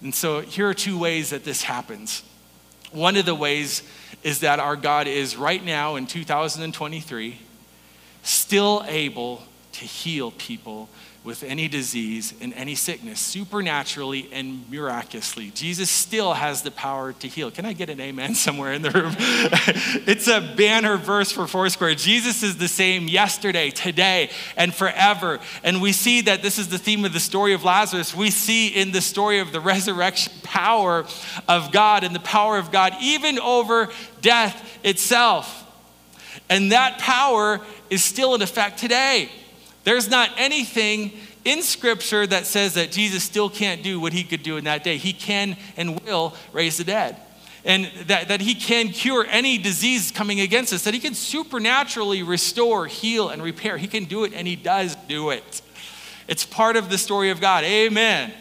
And 0.02 0.12
so 0.12 0.40
here 0.40 0.68
are 0.68 0.74
two 0.74 0.98
ways 0.98 1.30
that 1.30 1.44
this 1.44 1.62
happens. 1.62 2.24
One 2.90 3.16
of 3.16 3.26
the 3.26 3.34
ways 3.36 3.84
is 4.24 4.40
that 4.40 4.58
our 4.58 4.74
God 4.74 5.06
is 5.06 5.36
right 5.36 5.64
now 5.64 5.94
in 5.94 6.08
2023 6.08 7.38
still 8.22 8.84
able 8.86 9.42
to 9.72 9.84
heal 9.84 10.30
people 10.32 10.88
with 11.22 11.42
any 11.42 11.68
disease 11.68 12.32
and 12.40 12.54
any 12.54 12.74
sickness, 12.74 13.20
supernaturally 13.20 14.26
and 14.32 14.68
miraculously. 14.70 15.50
Jesus 15.50 15.90
still 15.90 16.32
has 16.32 16.62
the 16.62 16.70
power 16.70 17.12
to 17.12 17.28
heal. 17.28 17.50
Can 17.50 17.66
I 17.66 17.74
get 17.74 17.90
an 17.90 18.00
amen 18.00 18.34
somewhere 18.34 18.72
in 18.72 18.80
the 18.80 18.90
room? 18.90 19.14
it's 20.06 20.28
a 20.28 20.40
banner 20.56 20.96
verse 20.96 21.30
for 21.30 21.46
Foursquare. 21.46 21.94
Jesus 21.94 22.42
is 22.42 22.56
the 22.56 22.68
same 22.68 23.06
yesterday, 23.06 23.68
today, 23.68 24.30
and 24.56 24.74
forever. 24.74 25.40
And 25.62 25.82
we 25.82 25.92
see 25.92 26.22
that 26.22 26.40
this 26.40 26.58
is 26.58 26.68
the 26.68 26.78
theme 26.78 27.04
of 27.04 27.12
the 27.12 27.20
story 27.20 27.52
of 27.52 27.64
Lazarus. 27.64 28.14
We 28.14 28.30
see 28.30 28.68
in 28.68 28.92
the 28.92 29.02
story 29.02 29.40
of 29.40 29.52
the 29.52 29.60
resurrection 29.60 30.32
power 30.42 31.04
of 31.48 31.70
God 31.70 32.02
and 32.02 32.14
the 32.14 32.20
power 32.20 32.56
of 32.56 32.72
God 32.72 32.94
even 33.02 33.38
over 33.38 33.90
death 34.22 34.78
itself. 34.82 35.59
And 36.50 36.72
that 36.72 36.98
power 36.98 37.60
is 37.88 38.04
still 38.04 38.34
in 38.34 38.42
effect 38.42 38.78
today. 38.78 39.30
There's 39.84 40.10
not 40.10 40.30
anything 40.36 41.12
in 41.44 41.62
Scripture 41.62 42.26
that 42.26 42.44
says 42.44 42.74
that 42.74 42.90
Jesus 42.90 43.22
still 43.22 43.48
can't 43.48 43.82
do 43.82 43.98
what 43.98 44.12
he 44.12 44.24
could 44.24 44.42
do 44.42 44.56
in 44.56 44.64
that 44.64 44.84
day. 44.84 44.98
He 44.98 45.12
can 45.12 45.56
and 45.76 45.98
will 46.00 46.34
raise 46.52 46.76
the 46.76 46.84
dead. 46.84 47.16
And 47.64 47.90
that, 48.06 48.28
that 48.28 48.40
he 48.40 48.54
can 48.54 48.88
cure 48.88 49.26
any 49.28 49.58
disease 49.58 50.10
coming 50.10 50.40
against 50.40 50.72
us, 50.72 50.84
that 50.84 50.94
he 50.94 51.00
can 51.00 51.14
supernaturally 51.14 52.22
restore, 52.22 52.86
heal, 52.86 53.28
and 53.28 53.42
repair. 53.42 53.76
He 53.76 53.86
can 53.86 54.04
do 54.04 54.24
it, 54.24 54.32
and 54.34 54.46
he 54.46 54.56
does 54.56 54.96
do 55.08 55.30
it. 55.30 55.62
It's 56.26 56.44
part 56.44 56.76
of 56.76 56.90
the 56.90 56.98
story 56.98 57.30
of 57.30 57.40
God. 57.40 57.64
Amen. 57.64 58.32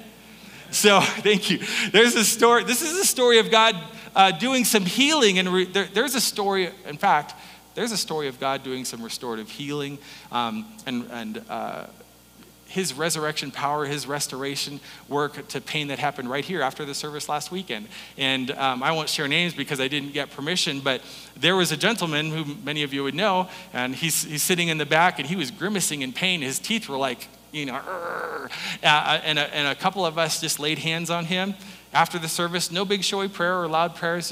So, 0.71 1.01
thank 1.03 1.51
you. 1.51 1.59
There's 1.91 2.15
a 2.15 2.23
story. 2.23 2.63
This 2.63 2.81
is 2.81 2.97
a 2.97 3.05
story 3.05 3.39
of 3.39 3.51
God 3.51 3.75
uh, 4.15 4.31
doing 4.31 4.65
some 4.65 4.85
healing, 4.85 5.37
and 5.37 5.49
re- 5.49 5.65
there, 5.65 5.87
there's 5.93 6.15
a 6.15 6.21
story, 6.21 6.71
in 6.85 6.97
fact, 6.97 7.33
there's 7.75 7.91
a 7.91 7.97
story 7.97 8.27
of 8.27 8.39
God 8.39 8.63
doing 8.63 8.85
some 8.85 9.01
restorative 9.01 9.49
healing 9.49 9.97
um, 10.31 10.65
and, 10.85 11.07
and 11.11 11.43
uh, 11.49 11.85
his 12.69 12.93
resurrection 12.93 13.51
power, 13.51 13.85
his 13.85 14.07
restoration 14.07 14.79
work 15.07 15.47
to 15.49 15.59
pain 15.59 15.87
that 15.87 15.99
happened 15.99 16.29
right 16.29 16.45
here 16.45 16.61
after 16.61 16.85
the 16.85 16.93
service 16.93 17.27
last 17.27 17.51
weekend. 17.51 17.87
And 18.17 18.51
um, 18.51 18.83
I 18.83 18.91
won't 18.91 19.09
share 19.09 19.27
names 19.27 19.53
because 19.53 19.79
I 19.79 19.87
didn't 19.87 20.13
get 20.13 20.29
permission, 20.31 20.79
but 20.79 21.01
there 21.35 21.55
was 21.55 21.71
a 21.71 21.77
gentleman 21.77 22.29
who 22.29 22.55
many 22.63 22.83
of 22.83 22.93
you 22.93 23.03
would 23.03 23.15
know, 23.15 23.49
and 23.73 23.95
he's, 23.95 24.23
he's 24.23 24.43
sitting 24.43 24.67
in 24.67 24.77
the 24.77 24.85
back 24.85 25.19
and 25.19 25.27
he 25.27 25.35
was 25.35 25.49
grimacing 25.49 26.03
in 26.03 26.13
pain. 26.13 26.41
His 26.41 26.59
teeth 26.59 26.87
were 26.87 26.97
like, 26.97 27.27
you 27.51 27.65
know, 27.65 27.75
uh, 27.75 28.47
and, 29.23 29.39
a, 29.39 29.55
and 29.55 29.67
a 29.67 29.73
couple 29.73 30.05
of 30.05 30.19
us 30.19 30.39
just 30.39 30.59
laid 30.59 30.77
hands 30.77 31.09
on 31.09 31.25
him 31.25 31.55
after 31.91 32.19
the 32.19 32.27
service, 32.27 32.71
no 32.71 32.85
big 32.85 33.03
showy 33.03 33.27
prayer 33.27 33.59
or 33.59 33.67
loud 33.67 33.95
prayers. 33.95 34.31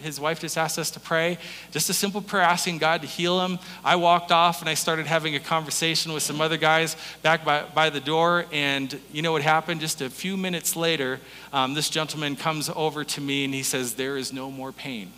His 0.00 0.20
wife 0.20 0.40
just 0.40 0.58
asked 0.58 0.78
us 0.78 0.90
to 0.90 1.00
pray. 1.00 1.38
Just 1.70 1.88
a 1.88 1.94
simple 1.94 2.20
prayer 2.20 2.42
asking 2.42 2.78
God 2.78 3.00
to 3.00 3.06
heal 3.06 3.40
him. 3.44 3.58
I 3.82 3.96
walked 3.96 4.30
off 4.30 4.60
and 4.60 4.68
I 4.68 4.74
started 4.74 5.06
having 5.06 5.34
a 5.34 5.40
conversation 5.40 6.12
with 6.12 6.22
some 6.22 6.40
other 6.40 6.58
guys 6.58 6.96
back 7.22 7.44
by, 7.44 7.64
by 7.74 7.88
the 7.88 8.00
door. 8.00 8.44
And 8.52 9.00
you 9.12 9.22
know 9.22 9.32
what 9.32 9.42
happened? 9.42 9.80
Just 9.80 10.02
a 10.02 10.10
few 10.10 10.36
minutes 10.36 10.76
later, 10.76 11.20
um, 11.52 11.72
this 11.72 11.88
gentleman 11.88 12.36
comes 12.36 12.68
over 12.68 13.02
to 13.02 13.20
me 13.20 13.44
and 13.44 13.54
he 13.54 13.62
says, 13.62 13.94
There 13.94 14.18
is 14.18 14.32
no 14.32 14.50
more 14.50 14.72
pain. 14.72 15.10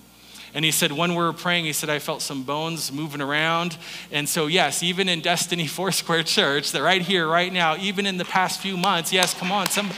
And 0.54 0.64
he 0.64 0.70
said, 0.70 0.92
when 0.92 1.12
we 1.12 1.16
were 1.16 1.32
praying, 1.32 1.64
he 1.64 1.72
said, 1.72 1.88
I 1.88 1.98
felt 1.98 2.20
some 2.20 2.42
bones 2.42 2.92
moving 2.92 3.22
around. 3.22 3.78
And 4.10 4.28
so, 4.28 4.48
yes, 4.48 4.82
even 4.82 5.08
in 5.08 5.22
Destiny 5.22 5.66
Foursquare 5.66 6.22
Church, 6.22 6.72
that 6.72 6.82
right 6.82 7.00
here, 7.00 7.26
right 7.26 7.50
now, 7.50 7.76
even 7.76 8.04
in 8.04 8.18
the 8.18 8.24
past 8.26 8.60
few 8.60 8.76
months, 8.76 9.12
yes, 9.12 9.32
come 9.32 9.50
on, 9.50 9.68
some, 9.68 9.90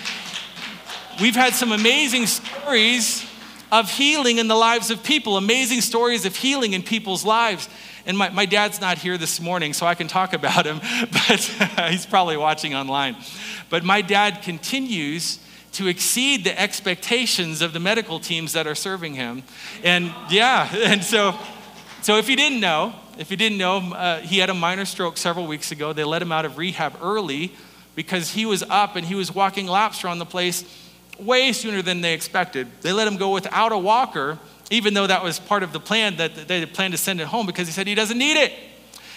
We've 1.20 1.37
had 1.37 1.55
some 1.55 1.70
amazing 1.70 2.27
stories 2.27 3.24
of 3.70 3.88
healing 3.88 4.38
in 4.38 4.48
the 4.48 4.57
lives 4.57 4.90
of 4.90 5.05
people, 5.05 5.37
amazing 5.37 5.81
stories 5.81 6.24
of 6.24 6.35
healing 6.35 6.72
in 6.72 6.83
people's 6.83 7.24
lives. 7.24 7.68
And 8.05 8.18
my, 8.18 8.31
my 8.31 8.46
dad's 8.46 8.81
not 8.81 8.98
here 8.98 9.16
this 9.16 9.40
morning, 9.40 9.74
so 9.74 9.87
I 9.87 9.94
can 9.94 10.09
talk 10.09 10.33
about 10.33 10.66
him, 10.66 10.81
but 11.12 11.40
he's 11.90 12.05
probably 12.05 12.37
watching 12.37 12.74
online. 12.74 13.16
But 13.70 13.85
my 13.85 14.03
dad 14.03 14.42
continues 14.42 15.38
to 15.72 15.87
exceed 15.87 16.42
the 16.42 16.61
expectations 16.61 17.62
of 17.62 17.72
the 17.72 17.81
medical 17.81 18.18
teams 18.18 18.53
that 18.53 18.66
are 18.66 18.74
serving 18.74 19.14
him. 19.14 19.44
And 19.85 20.12
yeah, 20.31 20.68
and 20.85 21.05
so, 21.05 21.38
so 22.03 22.18
if 22.18 22.29
you 22.29 22.35
didn't 22.35 22.61
know, 22.61 22.92
if 23.18 23.31
you 23.31 23.37
didn't 23.37 23.59
know, 23.59 23.79
uh, 23.92 24.18
he 24.18 24.38
had 24.38 24.50
a 24.50 24.55
minor 24.55 24.85
stroke 24.85 25.16
several 25.16 25.46
weeks 25.46 25.70
ago. 25.70 25.92
They 25.92 26.05
let 26.05 26.22
him 26.22 26.33
out 26.33 26.44
of 26.44 26.59
rehab 26.59 26.96
early 27.00 27.53
because 27.94 28.33
he 28.33 28.44
was 28.44 28.64
up 28.64 28.96
and 28.96 29.07
he 29.07 29.14
was 29.14 29.33
walking 29.33 29.68
laps 29.68 30.03
around 30.03 30.18
the 30.18 30.27
place 30.27 30.64
way 31.18 31.53
sooner 31.53 31.83
than 31.83 32.00
they 32.00 32.14
expected. 32.14 32.68
They 32.81 32.92
let 32.92 33.07
him 33.07 33.16
go 33.16 33.33
without 33.33 33.72
a 33.72 33.79
walker, 33.79 34.38
even 34.70 34.94
though 34.94 35.07
that 35.07 35.22
was 35.22 35.38
part 35.38 35.62
of 35.62 35.72
the 35.72 35.81
plan 35.81 36.16
that 36.16 36.48
they 36.48 36.64
planned 36.66 36.92
to 36.94 36.98
send 36.98 37.20
it 37.20 37.27
home 37.27 37.46
because 37.46 37.66
he 37.66 37.72
said 37.72 37.87
he 37.87 37.94
doesn't 37.94 38.18
need 38.18 38.37
it. 38.37 38.53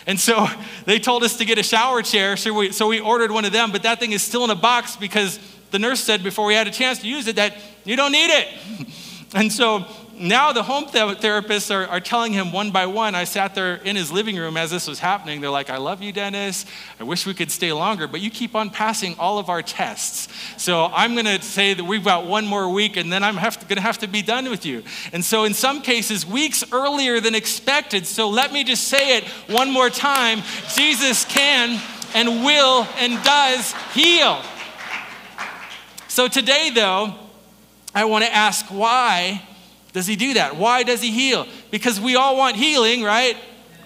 And 0.06 0.20
so 0.20 0.48
they 0.86 1.00
told 1.00 1.24
us 1.24 1.38
to 1.38 1.46
get 1.46 1.58
a 1.58 1.64
shower 1.64 2.02
chair, 2.02 2.38
so 2.38 2.54
we, 2.54 2.72
so 2.72 2.88
we 2.88 3.00
ordered 3.00 3.32
one 3.32 3.46
of 3.46 3.52
them, 3.52 3.72
but 3.72 3.84
that 3.84 4.00
thing 4.00 4.12
is 4.12 4.22
still 4.22 4.44
in 4.44 4.50
a 4.50 4.56
box 4.56 4.96
because 4.96 5.40
the 5.72 5.80
nurse 5.80 6.04
said 6.04 6.24
before 6.24 6.46
we 6.46 6.54
had 6.54 6.68
a 6.68 6.72
chance 6.72 7.00
to 7.00 7.08
use 7.08 7.28
it 7.28 7.36
that 7.36 7.56
you 7.84 7.96
don't 7.96 8.12
need 8.12 8.30
it. 8.30 8.48
And 9.34 9.52
so 9.52 9.86
now 10.20 10.52
the 10.52 10.64
home 10.64 10.86
therapists 10.86 11.74
are, 11.74 11.88
are 11.88 12.00
telling 12.00 12.34
him 12.34 12.52
one 12.52 12.72
by 12.72 12.86
one. 12.86 13.16
I 13.16 13.24
sat 13.24 13.56
there 13.56 13.76
in 13.76 13.96
his 13.96 14.12
living 14.12 14.36
room 14.38 14.58
as 14.58 14.72
this 14.72 14.88
was 14.88 15.00
happening. 15.00 15.42
They're 15.42 15.50
like, 15.50 15.70
I 15.70 15.78
love 15.78 16.02
you, 16.02 16.12
Dennis. 16.12 16.66
I 17.00 17.04
wish 17.04 17.26
we 17.26 17.34
could 17.34 17.52
stay 17.52 17.72
longer, 17.72 18.08
but 18.08 18.22
you 18.22 18.30
keep 18.30 18.56
on 18.56 18.70
passing 18.70 19.16
all 19.20 19.40
of 19.40 19.50
our 19.50 19.62
tests. 19.62 20.28
So 20.58 20.86
I'm 20.86 21.14
going 21.14 21.26
to 21.26 21.42
say 21.42 21.74
that 21.74 21.84
we've 21.84 22.04
got 22.04 22.26
one 22.26 22.46
more 22.46 22.70
week 22.70 22.98
and 22.98 23.12
then 23.12 23.24
I'm 23.24 23.36
going 23.36 23.52
to 23.76 23.82
have 23.82 24.00
to 24.00 24.08
be 24.08 24.22
done 24.22 24.50
with 24.50 24.66
you. 24.66 24.84
And 25.14 25.24
so 25.24 25.44
in 25.44 25.54
some 25.54 25.82
cases, 25.82 26.26
weeks 26.26 26.64
earlier 26.72 27.20
than 27.20 27.36
expected. 27.36 28.06
So 28.08 28.30
let 28.30 28.52
me 28.52 28.64
just 28.64 28.88
say 28.88 29.18
it 29.18 29.24
one 29.48 29.72
more 29.72 29.90
time 29.90 30.42
Jesus 30.74 31.26
can 31.26 31.80
and 32.14 32.44
will 32.44 32.88
and 32.98 33.24
does 33.24 33.74
heal. 33.94 34.42
So 36.08 36.28
today, 36.28 36.72
though, 36.74 37.14
I 37.94 38.06
want 38.06 38.26
to 38.26 38.34
ask 38.34 38.66
why 38.68 39.47
does 39.98 40.06
he 40.06 40.16
do 40.16 40.36
that? 40.36 40.56
Why 40.56 40.84
does 40.84 41.02
he 41.02 41.10
heal? 41.10 41.48
Because 41.72 42.00
we 42.00 42.16
all 42.16 42.38
want 42.38 42.56
healing, 42.56 43.02
right? 43.02 43.36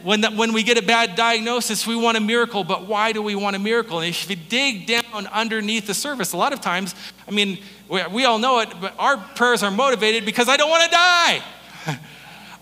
When, 0.03 0.21
that, 0.21 0.33
when 0.33 0.51
we 0.51 0.61
get 0.61 0.77
a 0.77 0.81
bad 0.81 1.15
diagnosis, 1.15 1.87
we 1.87 1.95
want 1.95 2.17
a 2.17 2.19
miracle, 2.19 2.65
but 2.65 2.85
why 2.85 3.13
do 3.13 3.21
we 3.21 3.33
want 3.33 3.55
a 3.55 3.59
miracle? 3.59 3.99
And 3.99 4.09
if 4.09 4.29
you 4.29 4.35
dig 4.35 4.87
down 4.87 5.27
underneath 5.27 5.87
the 5.87 5.93
surface, 5.93 6.33
a 6.33 6.37
lot 6.37 6.51
of 6.51 6.59
times, 6.59 6.95
I 7.29 7.31
mean, 7.31 7.59
we, 7.87 8.05
we 8.07 8.25
all 8.25 8.39
know 8.39 8.59
it, 8.59 8.69
but 8.81 8.93
our 8.99 9.15
prayers 9.15 9.63
are 9.63 9.71
motivated 9.71 10.25
because 10.25 10.49
I 10.49 10.57
don't 10.57 10.69
want 10.69 10.83
to 10.83 10.89
die. 10.89 11.41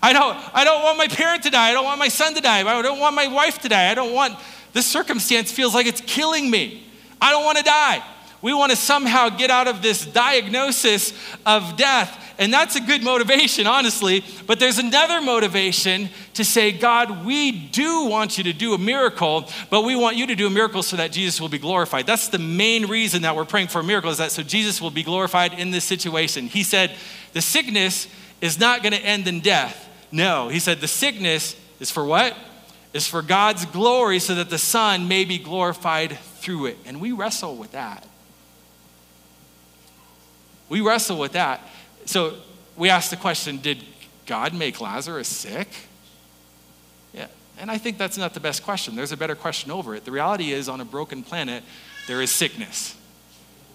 I 0.02 0.12
don't, 0.12 0.38
I 0.54 0.62
don't 0.62 0.84
want 0.84 0.96
my 0.96 1.08
parent 1.08 1.42
to 1.42 1.50
die. 1.50 1.70
I 1.70 1.72
don't 1.72 1.84
want 1.84 1.98
my 1.98 2.08
son 2.08 2.34
to 2.34 2.40
die. 2.40 2.60
I 2.60 2.82
don't 2.82 3.00
want 3.00 3.16
my 3.16 3.26
wife 3.26 3.58
to 3.62 3.68
die. 3.68 3.90
I 3.90 3.94
don't 3.94 4.12
want, 4.12 4.38
this 4.74 4.86
circumstance 4.86 5.50
feels 5.50 5.74
like 5.74 5.86
it's 5.86 6.02
killing 6.02 6.48
me. 6.48 6.86
I 7.20 7.32
don't 7.32 7.44
want 7.44 7.58
to 7.58 7.64
die. 7.64 8.04
We 8.42 8.54
want 8.54 8.70
to 8.70 8.76
somehow 8.76 9.28
get 9.28 9.50
out 9.50 9.68
of 9.68 9.82
this 9.82 10.04
diagnosis 10.06 11.12
of 11.44 11.76
death. 11.76 12.34
And 12.38 12.50
that's 12.50 12.74
a 12.74 12.80
good 12.80 13.02
motivation, 13.02 13.66
honestly. 13.66 14.24
But 14.46 14.58
there's 14.58 14.78
another 14.78 15.20
motivation 15.20 16.08
to 16.34 16.44
say, 16.44 16.72
God, 16.72 17.26
we 17.26 17.52
do 17.52 18.06
want 18.06 18.38
you 18.38 18.44
to 18.44 18.54
do 18.54 18.72
a 18.72 18.78
miracle, 18.78 19.46
but 19.68 19.82
we 19.82 19.94
want 19.94 20.16
you 20.16 20.26
to 20.28 20.34
do 20.34 20.46
a 20.46 20.50
miracle 20.50 20.82
so 20.82 20.96
that 20.96 21.12
Jesus 21.12 21.38
will 21.38 21.50
be 21.50 21.58
glorified. 21.58 22.06
That's 22.06 22.28
the 22.28 22.38
main 22.38 22.86
reason 22.86 23.22
that 23.22 23.36
we're 23.36 23.44
praying 23.44 23.68
for 23.68 23.80
a 23.80 23.84
miracle, 23.84 24.10
is 24.10 24.16
that 24.18 24.32
so 24.32 24.42
Jesus 24.42 24.80
will 24.80 24.90
be 24.90 25.02
glorified 25.02 25.52
in 25.52 25.70
this 25.70 25.84
situation. 25.84 26.46
He 26.46 26.62
said, 26.62 26.96
the 27.34 27.42
sickness 27.42 28.08
is 28.40 28.58
not 28.58 28.82
going 28.82 28.94
to 28.94 29.04
end 29.04 29.28
in 29.28 29.40
death. 29.40 29.88
No, 30.10 30.48
he 30.48 30.60
said, 30.60 30.80
the 30.80 30.88
sickness 30.88 31.54
is 31.78 31.90
for 31.90 32.06
what? 32.06 32.34
Is 32.94 33.06
for 33.06 33.20
God's 33.20 33.66
glory 33.66 34.18
so 34.18 34.34
that 34.36 34.48
the 34.48 34.58
Son 34.58 35.08
may 35.08 35.26
be 35.26 35.36
glorified 35.36 36.18
through 36.18 36.66
it. 36.66 36.78
And 36.86 37.02
we 37.02 37.12
wrestle 37.12 37.54
with 37.54 37.72
that. 37.72 38.06
We 40.70 40.80
wrestle 40.80 41.18
with 41.18 41.32
that. 41.32 41.60
So 42.06 42.34
we 42.76 42.88
ask 42.88 43.10
the 43.10 43.16
question 43.16 43.58
Did 43.58 43.84
God 44.24 44.54
make 44.54 44.80
Lazarus 44.80 45.28
sick? 45.28 45.68
Yeah. 47.12 47.26
And 47.58 47.70
I 47.70 47.76
think 47.76 47.98
that's 47.98 48.16
not 48.16 48.32
the 48.32 48.40
best 48.40 48.62
question. 48.62 48.96
There's 48.96 49.12
a 49.12 49.16
better 49.18 49.34
question 49.34 49.70
over 49.70 49.94
it. 49.94 50.06
The 50.06 50.12
reality 50.12 50.52
is, 50.52 50.68
on 50.68 50.80
a 50.80 50.84
broken 50.86 51.22
planet, 51.22 51.62
there 52.06 52.22
is 52.22 52.30
sickness. 52.30 52.96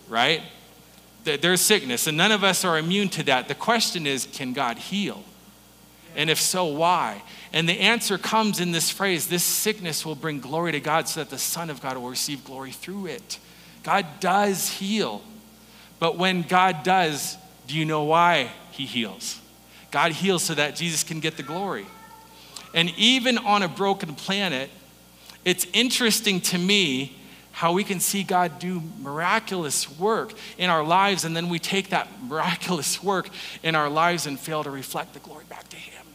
right? 0.10 0.42
There's 1.24 1.62
sickness, 1.62 2.06
and 2.06 2.16
none 2.16 2.32
of 2.32 2.44
us 2.44 2.64
are 2.64 2.78
immune 2.78 3.10
to 3.10 3.24
that. 3.24 3.48
The 3.48 3.56
question 3.56 4.06
is 4.06 4.28
can 4.32 4.54
God 4.54 4.78
heal? 4.78 5.24
And 6.16 6.30
if 6.30 6.40
so, 6.40 6.66
why? 6.66 7.24
And 7.52 7.68
the 7.68 7.80
answer 7.80 8.18
comes 8.18 8.60
in 8.60 8.72
this 8.72 8.90
phrase 8.90 9.28
this 9.28 9.44
sickness 9.44 10.06
will 10.06 10.16
bring 10.16 10.40
glory 10.40 10.72
to 10.72 10.80
God 10.80 11.10
so 11.10 11.20
that 11.20 11.30
the 11.30 11.38
Son 11.38 11.70
of 11.70 11.82
God 11.82 11.98
will 11.98 12.10
receive 12.10 12.46
glory 12.46 12.72
through 12.72 13.08
it. 13.08 13.40
God 13.84 14.06
does 14.20 14.70
heal. 14.70 15.22
But 16.00 16.18
when 16.18 16.42
God 16.44 16.84
does, 16.84 17.38
do 17.68 17.78
you 17.78 17.86
know 17.86 18.04
why 18.04 18.52
He 18.72 18.86
heals? 18.86 19.40
God 19.92 20.12
heals 20.12 20.44
so 20.44 20.54
that 20.56 20.76
Jesus 20.76 21.04
can 21.04 21.20
get 21.20 21.38
the 21.38 21.44
glory. 21.44 21.86
And 22.74 22.92
even 22.98 23.38
on 23.38 23.64
a 23.64 23.70
broken 23.70 24.16
planet, 24.16 24.70
it's 25.46 25.66
interesting 25.74 26.42
to 26.42 26.58
me 26.58 27.16
how 27.52 27.72
we 27.72 27.86
can 27.86 28.02
see 28.02 28.22
God 28.22 28.60
do 28.60 28.82
miraculous 29.00 29.90
work 29.98 30.34
in 30.58 30.70
our 30.70 30.84
lives, 30.84 31.24
and 31.24 31.34
then 31.34 31.48
we 31.48 31.58
take 31.58 31.90
that 31.90 32.10
miraculous 32.24 33.02
work 33.02 33.30
in 33.64 33.76
our 33.76 33.90
lives 33.90 34.28
and 34.28 34.38
fail 34.38 34.62
to 34.66 34.70
reflect 34.70 35.14
the 35.14 35.20
glory 35.20 35.46
back 35.48 35.70
to 35.70 35.78
Him. 35.78 36.06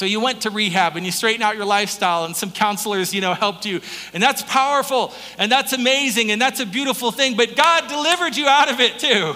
So 0.00 0.06
you 0.06 0.18
went 0.18 0.40
to 0.40 0.50
rehab 0.50 0.96
and 0.96 1.04
you 1.04 1.12
straightened 1.12 1.42
out 1.42 1.56
your 1.56 1.66
lifestyle 1.66 2.24
and 2.24 2.34
some 2.34 2.50
counselors, 2.50 3.12
you 3.12 3.20
know, 3.20 3.34
helped 3.34 3.66
you. 3.66 3.82
And 4.14 4.22
that's 4.22 4.40
powerful 4.40 5.12
and 5.36 5.52
that's 5.52 5.74
amazing 5.74 6.30
and 6.30 6.40
that's 6.40 6.58
a 6.58 6.64
beautiful 6.64 7.12
thing, 7.12 7.36
but 7.36 7.54
God 7.54 7.86
delivered 7.86 8.34
you 8.34 8.46
out 8.46 8.72
of 8.72 8.80
it 8.80 8.98
too. 8.98 9.34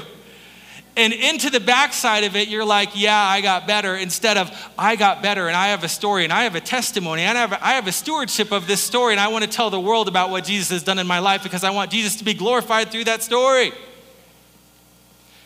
And 0.97 1.13
into 1.13 1.51
the 1.51 1.61
backside 1.61 2.25
of 2.25 2.35
it, 2.35 2.49
you're 2.49 2.65
like, 2.65 2.93
yeah, 2.95 3.15
I 3.15 3.43
got 3.43 3.67
better, 3.67 3.95
instead 3.95 4.39
of, 4.39 4.51
I 4.79 4.97
got 4.97 5.23
better 5.23 5.49
and 5.49 5.55
I 5.55 5.67
have 5.67 5.85
a 5.85 5.89
story 5.89 6.25
and 6.25 6.33
I 6.33 6.45
have 6.45 6.55
a 6.55 6.63
testimony 6.63 7.21
and 7.21 7.37
I 7.37 7.43
have 7.43 7.53
a, 7.53 7.63
I 7.63 7.73
have 7.73 7.87
a 7.87 7.93
stewardship 7.93 8.51
of 8.51 8.67
this 8.67 8.81
story 8.81 9.13
and 9.13 9.21
I 9.21 9.29
want 9.29 9.45
to 9.45 9.51
tell 9.51 9.69
the 9.69 9.79
world 9.79 10.09
about 10.09 10.31
what 10.31 10.45
Jesus 10.45 10.71
has 10.71 10.83
done 10.83 10.99
in 10.99 11.07
my 11.07 11.19
life 11.19 11.43
because 11.43 11.63
I 11.63 11.73
want 11.73 11.91
Jesus 11.91 12.17
to 12.17 12.25
be 12.25 12.33
glorified 12.33 12.91
through 12.91 13.05
that 13.05 13.23
story. 13.23 13.75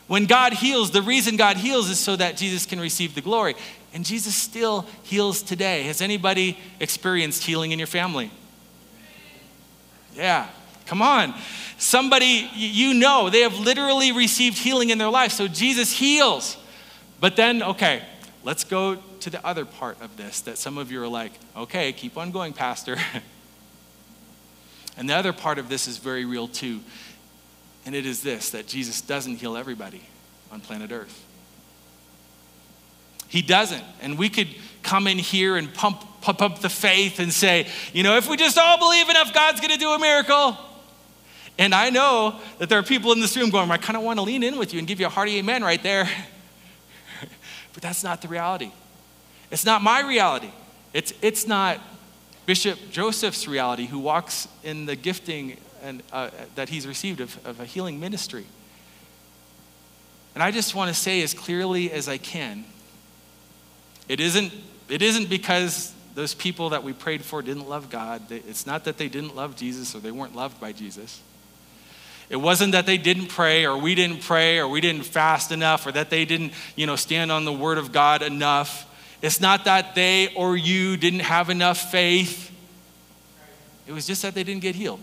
When 0.07 0.27
God 0.27 0.55
heals, 0.55 0.93
the 0.93 1.03
reason 1.03 1.37
God 1.37 1.57
heals 1.57 1.91
is 1.91 1.99
so 1.99 2.17
that 2.17 2.37
Jesus 2.37 2.65
can 2.65 2.79
receive 2.79 3.17
the 3.17 3.21
glory. 3.21 3.57
And 3.93 4.05
Jesus 4.05 4.35
still 4.35 4.87
heals 5.03 5.43
today. 5.43 5.85
Has 5.85 6.03
anybody 6.03 6.59
experienced 6.79 7.45
healing 7.45 7.73
in 7.73 7.79
your 7.79 7.87
family? 7.87 8.31
Yeah, 10.15 10.49
come 10.87 11.01
on. 11.01 11.35
Somebody 11.79 12.51
you 12.55 12.95
know, 12.95 13.31
they 13.31 13.41
have 13.41 13.59
literally 13.59 14.13
received 14.13 14.59
healing 14.59 14.91
in 14.91 14.99
their 14.99 15.09
life. 15.09 15.33
So 15.33 15.49
Jesus 15.49 15.93
heals. 15.93 16.57
But 17.21 17.37
then, 17.37 17.63
okay, 17.63 18.03
let's 18.45 18.65
go 18.65 18.97
to 19.21 19.31
the 19.31 19.45
other 19.45 19.65
part 19.65 20.01
of 20.01 20.17
this 20.17 20.41
that 20.43 20.59
some 20.59 20.79
of 20.79 20.91
you 20.91 21.03
are 21.03 21.09
like, 21.09 21.33
okay, 21.57 21.93
keep 21.93 22.17
on 22.17 22.31
going, 22.31 22.53
Pastor. 22.53 22.97
and 24.97 25.09
the 25.09 25.15
other 25.15 25.33
part 25.33 25.59
of 25.59 25.69
this 25.69 25.89
is 25.89 25.99
very 25.99 26.25
real 26.25 26.49
too. 26.49 26.81
And 27.87 27.95
it 27.95 28.05
is 28.07 28.23
this 28.23 28.51
that 28.51 28.67
Jesus 28.67 29.01
doesn't 29.01 29.37
heal 29.37 29.57
everybody 29.57 30.03
on 30.53 30.61
planet 30.61 30.93
Earth. 30.93 31.25
He 33.29 33.43
doesn't. 33.43 33.85
And 34.01 34.19
we 34.19 34.29
could 34.29 34.49
come 34.83 35.07
in 35.07 35.19
here 35.19 35.57
and 35.57 35.73
pump, 35.73 36.03
pump 36.21 36.43
up 36.43 36.61
the 36.61 36.69
faith 36.69 37.21
and 37.21 37.33
say, 37.33 37.67
you 37.93 38.03
know, 38.03 38.17
if 38.17 38.29
we 38.29 38.37
just 38.37 38.59
all 38.59 38.79
believe 38.79 39.09
enough, 39.09 39.33
God's 39.35 39.61
going 39.61 39.73
to 39.73 39.79
do 39.79 39.91
a 39.91 39.99
miracle. 39.99 40.57
And 41.59 41.75
I 41.75 41.91
know 41.91 42.41
that 42.59 42.69
there 42.69 42.79
are 42.79 42.85
people 42.85 43.13
in 43.13 43.21
this 43.21 43.37
room 43.37 43.51
going, 43.51 43.71
I 43.71 43.77
kind 43.77 43.97
of 43.97 44.03
want 44.03 44.19
to 44.19 44.23
lean 44.23 44.43
in 44.43 44.59
with 44.59 44.73
you 44.73 44.79
and 44.79 44.89
give 44.89 45.01
you 45.01 45.07
a 45.07 45.11
hearty 45.11 45.39
amen 45.39 45.63
right 45.63 45.83
there. 45.83 46.09
but 47.75 47.83
that's 47.83 48.03
not 48.03 48.23
the 48.23 48.29
reality. 48.29 48.71
It's 49.51 49.67
not 49.67 49.83
my 49.83 50.01
reality. 50.01 50.51
It's, 50.93 51.13
it's 51.21 51.47
not 51.47 51.81
Bishop 52.47 52.79
Joseph's 52.91 53.47
reality 53.47 53.87
who 53.87 53.99
walks 53.99 54.49
in 54.63 54.87
the 54.87 54.97
gifting 54.97 55.59
and, 55.83 56.03
uh, 56.13 56.31
that 56.55 56.69
he's 56.69 56.87
received 56.87 57.21
of, 57.21 57.47
of 57.47 57.61
a 57.61 57.65
healing 57.65 58.01
ministry. 58.01 58.47
And 60.35 60.43
I 60.43 60.51
just 60.51 60.75
want 60.75 60.89
to 60.89 60.95
say 60.95 61.23
as 61.23 61.35
clearly 61.35 61.91
as 61.91 62.09
I 62.09 62.17
can 62.17 62.65
it 64.09 64.21
isn't, 64.21 64.53
it 64.89 65.03
isn't 65.03 65.29
because 65.29 65.95
those 66.15 66.35
people 66.35 66.71
that 66.71 66.83
we 66.83 66.93
prayed 66.93 67.23
for 67.23 67.43
didn't 67.43 67.69
love 67.69 67.91
God. 67.91 68.23
It's 68.31 68.67
not 68.67 68.85
that 68.85 68.99
they 68.99 69.09
didn't 69.09 69.37
love 69.37 69.55
Jesus 69.55 69.95
or 69.95 70.01
they 70.01 70.11
weren't 70.11 70.35
loved 70.35 70.61
by 70.61 70.73
Jesus. 70.73 71.23
It 72.31 72.37
wasn't 72.37 72.73
that 72.73 72.87
they 72.87 72.99
didn't 72.99 73.29
pray 73.29 73.65
or 73.65 73.79
we 73.79 73.95
didn't 73.95 74.23
pray 74.23 74.59
or 74.59 74.69
we 74.69 74.81
didn't 74.81 75.05
fast 75.05 75.53
enough 75.53 75.87
or 75.87 75.93
that 75.93 76.11
they 76.11 76.25
didn't, 76.25 76.53
you 76.77 76.87
know, 76.87 76.97
stand 76.97 77.31
on 77.31 77.45
the 77.45 77.53
word 77.53 77.79
of 77.79 77.93
God 77.93 78.23
enough. 78.23 78.85
It's 79.23 79.41
not 79.41 79.65
that 79.65 79.95
they 79.95 80.35
or 80.35 80.57
you 80.57 80.97
didn't 80.97 81.21
have 81.21 81.51
enough 81.51 81.91
faith. 81.91 82.53
It 83.87 83.93
was 83.93 84.07
just 84.07 84.23
that 84.23 84.35
they 84.35 84.45
didn't 84.45 84.63
get 84.63 84.75
healed. 84.75 85.01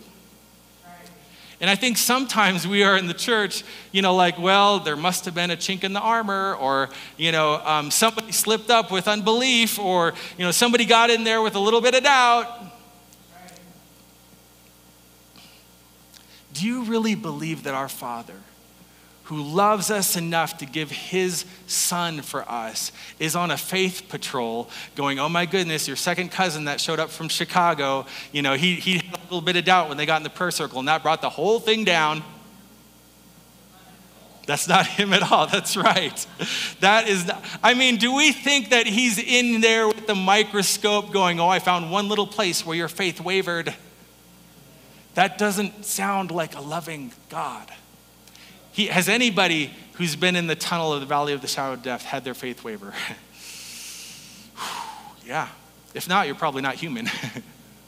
And 1.61 1.69
I 1.69 1.75
think 1.75 1.97
sometimes 1.97 2.67
we 2.67 2.83
are 2.83 2.97
in 2.97 3.07
the 3.07 3.13
church, 3.13 3.63
you 3.91 4.01
know, 4.01 4.13
like, 4.13 4.37
well, 4.37 4.79
there 4.79 4.97
must 4.97 5.25
have 5.25 5.33
been 5.33 5.51
a 5.51 5.57
chink 5.57 5.83
in 5.83 5.93
the 5.93 6.01
armor, 6.01 6.55
or, 6.55 6.89
you 7.17 7.31
know, 7.31 7.61
um, 7.63 7.91
somebody 7.91 8.31
slipped 8.31 8.69
up 8.69 8.91
with 8.91 9.07
unbelief, 9.07 9.79
or, 9.79 10.13
you 10.37 10.43
know, 10.43 10.51
somebody 10.51 10.85
got 10.85 11.09
in 11.09 11.23
there 11.23 11.41
with 11.41 11.55
a 11.55 11.59
little 11.59 11.81
bit 11.81 11.95
of 11.95 12.03
doubt. 12.03 12.47
Do 16.53 16.65
you 16.65 16.83
really 16.83 17.15
believe 17.15 17.63
that 17.63 17.73
our 17.73 17.89
Father, 17.89 18.41
who 19.25 19.41
loves 19.41 19.89
us 19.89 20.15
enough 20.15 20.57
to 20.59 20.65
give 20.65 20.91
his 20.91 21.45
son 21.65 22.21
for 22.21 22.47
us, 22.49 22.91
is 23.19 23.35
on 23.35 23.49
a 23.49 23.57
faith 23.57 24.03
patrol 24.07 24.69
going, 24.95 25.17
oh 25.19 25.27
my 25.27 25.47
goodness, 25.47 25.88
your 25.88 25.97
second 25.97 26.31
cousin 26.31 26.65
that 26.65 26.79
showed 26.79 26.99
up 26.99 27.09
from 27.09 27.27
Chicago, 27.27 28.05
you 28.31 28.43
know, 28.43 28.53
he, 28.53 28.75
he 28.75 28.97
had 28.97 29.17
a 29.17 29.23
little 29.23 29.41
bit 29.41 29.55
of 29.55 29.65
doubt 29.65 29.89
when 29.89 29.97
they 29.97 30.05
got 30.05 30.17
in 30.17 30.23
the 30.23 30.29
prayer 30.29 30.51
circle, 30.51 30.77
and 30.77 30.88
that 30.88 31.01
brought 31.01 31.21
the 31.21 31.29
whole 31.29 31.59
thing 31.59 31.83
down. 31.83 32.23
That's 34.45 34.67
not 34.67 34.85
him 34.85 35.11
at 35.11 35.31
all. 35.31 35.47
That's 35.51 35.75
right. 35.75 36.25
That 36.81 37.07
is 37.07 37.25
not, 37.25 37.43
I 37.63 37.73
mean, 37.73 37.97
do 37.97 38.13
we 38.13 38.31
think 38.31 38.69
that 38.69 38.85
he's 38.85 39.17
in 39.17 39.59
there 39.61 39.88
with 39.88 40.05
the 40.05 40.13
microscope 40.13 41.11
going, 41.11 41.39
oh, 41.39 41.47
I 41.47 41.57
found 41.57 41.91
one 41.91 42.07
little 42.09 42.27
place 42.27 42.63
where 42.63 42.77
your 42.77 42.88
faith 42.88 43.19
wavered? 43.19 43.73
That 45.15 45.39
doesn't 45.39 45.85
sound 45.85 46.29
like 46.29 46.55
a 46.55 46.61
loving 46.61 47.11
God. 47.29 47.71
He, 48.75 48.88
has 48.88 49.07
anybody 49.07 49.71
who's 49.93 50.17
been 50.17 50.35
in 50.35 50.47
the 50.47 50.55
tunnel 50.55 50.91
of 50.91 50.99
the 50.99 51.05
valley 51.05 51.31
of 51.31 51.39
the 51.41 51.47
shadow 51.47 51.73
of 51.73 51.81
death 51.81 52.03
had 52.03 52.25
their 52.25 52.33
faith 52.33 52.61
waver? 52.61 52.93
yeah. 55.25 55.47
If 55.93 56.09
not, 56.09 56.25
you're 56.27 56.35
probably 56.35 56.61
not 56.61 56.75
human. 56.75 57.09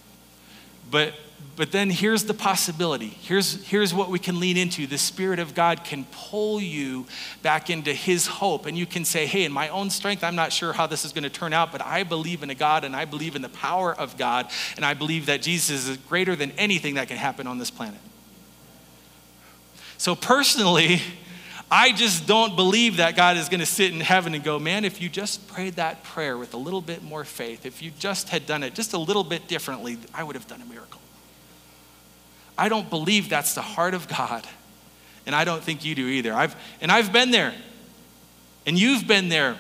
but 0.89 1.13
but 1.58 1.71
then 1.71 1.89
here's 1.89 2.23
the 2.26 2.36
possibility. 2.36 3.08
Here's, 3.08 3.65
here's 3.65 3.91
what 3.91 4.10
we 4.10 4.19
can 4.19 4.39
lean 4.39 4.58
into. 4.58 4.86
The 4.86 4.97
Spirit 5.00 5.39
of 5.39 5.56
God 5.56 5.84
can 5.84 6.06
pull 6.12 6.62
you 6.62 7.08
back 7.41 7.71
into 7.71 7.93
His 7.93 8.28
hope. 8.28 8.67
And 8.67 8.78
you 8.78 8.86
can 8.86 9.04
say, 9.04 9.26
hey, 9.26 9.43
in 9.43 9.52
my 9.52 9.67
own 9.69 9.89
strength, 9.89 10.23
I'm 10.23 10.36
not 10.36 10.54
sure 10.54 10.71
how 10.71 10.86
this 10.86 11.04
is 11.04 11.13
going 11.13 11.23
to 11.23 11.32
turn 11.32 11.54
out, 11.54 11.71
but 11.71 11.82
I 11.82 12.04
believe 12.04 12.43
in 12.43 12.52
a 12.52 12.56
God 12.56 12.84
and 12.84 12.95
I 12.95 13.06
believe 13.06 13.36
in 13.36 13.41
the 13.41 13.50
power 13.50 13.91
of 13.91 14.17
God. 14.17 14.52
And 14.76 14.86
I 14.86 14.93
believe 14.93 15.26
that 15.26 15.41
Jesus 15.41 15.88
is 15.88 15.97
greater 15.97 16.36
than 16.36 16.52
anything 16.52 16.93
that 16.93 17.08
can 17.08 17.17
happen 17.17 17.47
on 17.47 17.58
this 17.58 17.71
planet. 17.71 18.00
So, 19.98 20.16
personally, 20.16 21.02
I 21.70 21.92
just 21.92 22.28
don't 22.28 22.56
believe 22.56 22.98
that 22.98 23.16
God 23.16 23.36
is 23.36 23.50
going 23.50 23.60
to 23.60 23.66
sit 23.66 23.92
in 23.92 24.00
heaven 24.00 24.34
and 24.34 24.44
go, 24.44 24.58
man, 24.58 24.86
if 24.86 25.02
you 25.02 25.10
just 25.10 25.48
prayed 25.50 25.74
that 25.74 26.02
prayer 26.04 26.38
with 26.38 26.54
a 26.54 26.58
little 26.58 26.82
bit 26.82 27.04
more 27.04 27.26
faith, 27.26 27.66
if 27.66 27.82
you 27.82 27.92
just 28.00 28.30
had 28.30 28.46
done 28.46 28.64
it 28.64 28.74
just 28.74 28.94
a 28.94 28.98
little 28.98 29.24
bit 29.24 29.48
differently, 29.48 29.98
I 30.14 30.24
would 30.24 30.36
have 30.36 30.48
done 30.48 30.62
a 30.62 30.66
miracle. 30.66 31.02
I 32.58 32.70
don't 32.70 32.90
believe 32.90 33.30
that's 33.30 33.54
the 33.54 33.62
heart 33.62 33.94
of 33.94 34.08
God. 34.08 34.48
And 35.26 35.36
I 35.36 35.44
don't 35.44 35.62
think 35.62 35.84
you 35.84 35.94
do 35.94 36.08
either. 36.08 36.34
I've, 36.34 36.56
and 36.80 36.90
I've 36.90 37.12
been 37.12 37.32
there. 37.32 37.54
And 38.66 38.80
you've 38.80 39.06
been 39.06 39.28
there 39.28 39.58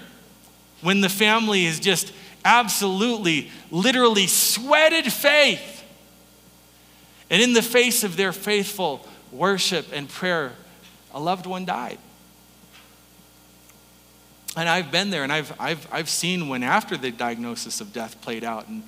when 0.81 1.01
the 1.01 1.09
family 1.09 1.65
is 1.65 1.79
just 1.79 2.13
absolutely, 2.45 3.51
literally 3.69 4.27
sweated 4.27 5.11
faith. 5.11 5.83
And 7.29 7.41
in 7.41 7.51
the 7.51 7.61
face 7.61 8.05
of 8.05 8.15
their 8.15 8.31
faithful 8.31 9.05
worship 9.31 9.87
and 9.93 10.09
prayer, 10.09 10.53
a 11.13 11.19
loved 11.19 11.45
one 11.45 11.65
died. 11.65 11.99
And 14.55 14.67
I've 14.67 14.91
been 14.91 15.11
there 15.11 15.23
and 15.23 15.31
I've, 15.31 15.53
I've, 15.59 15.87
I've 15.91 16.09
seen 16.09 16.49
when 16.49 16.63
after 16.63 16.97
the 16.97 17.11
diagnosis 17.11 17.79
of 17.79 17.93
death 17.93 18.19
played 18.21 18.43
out 18.43 18.67
and 18.67 18.83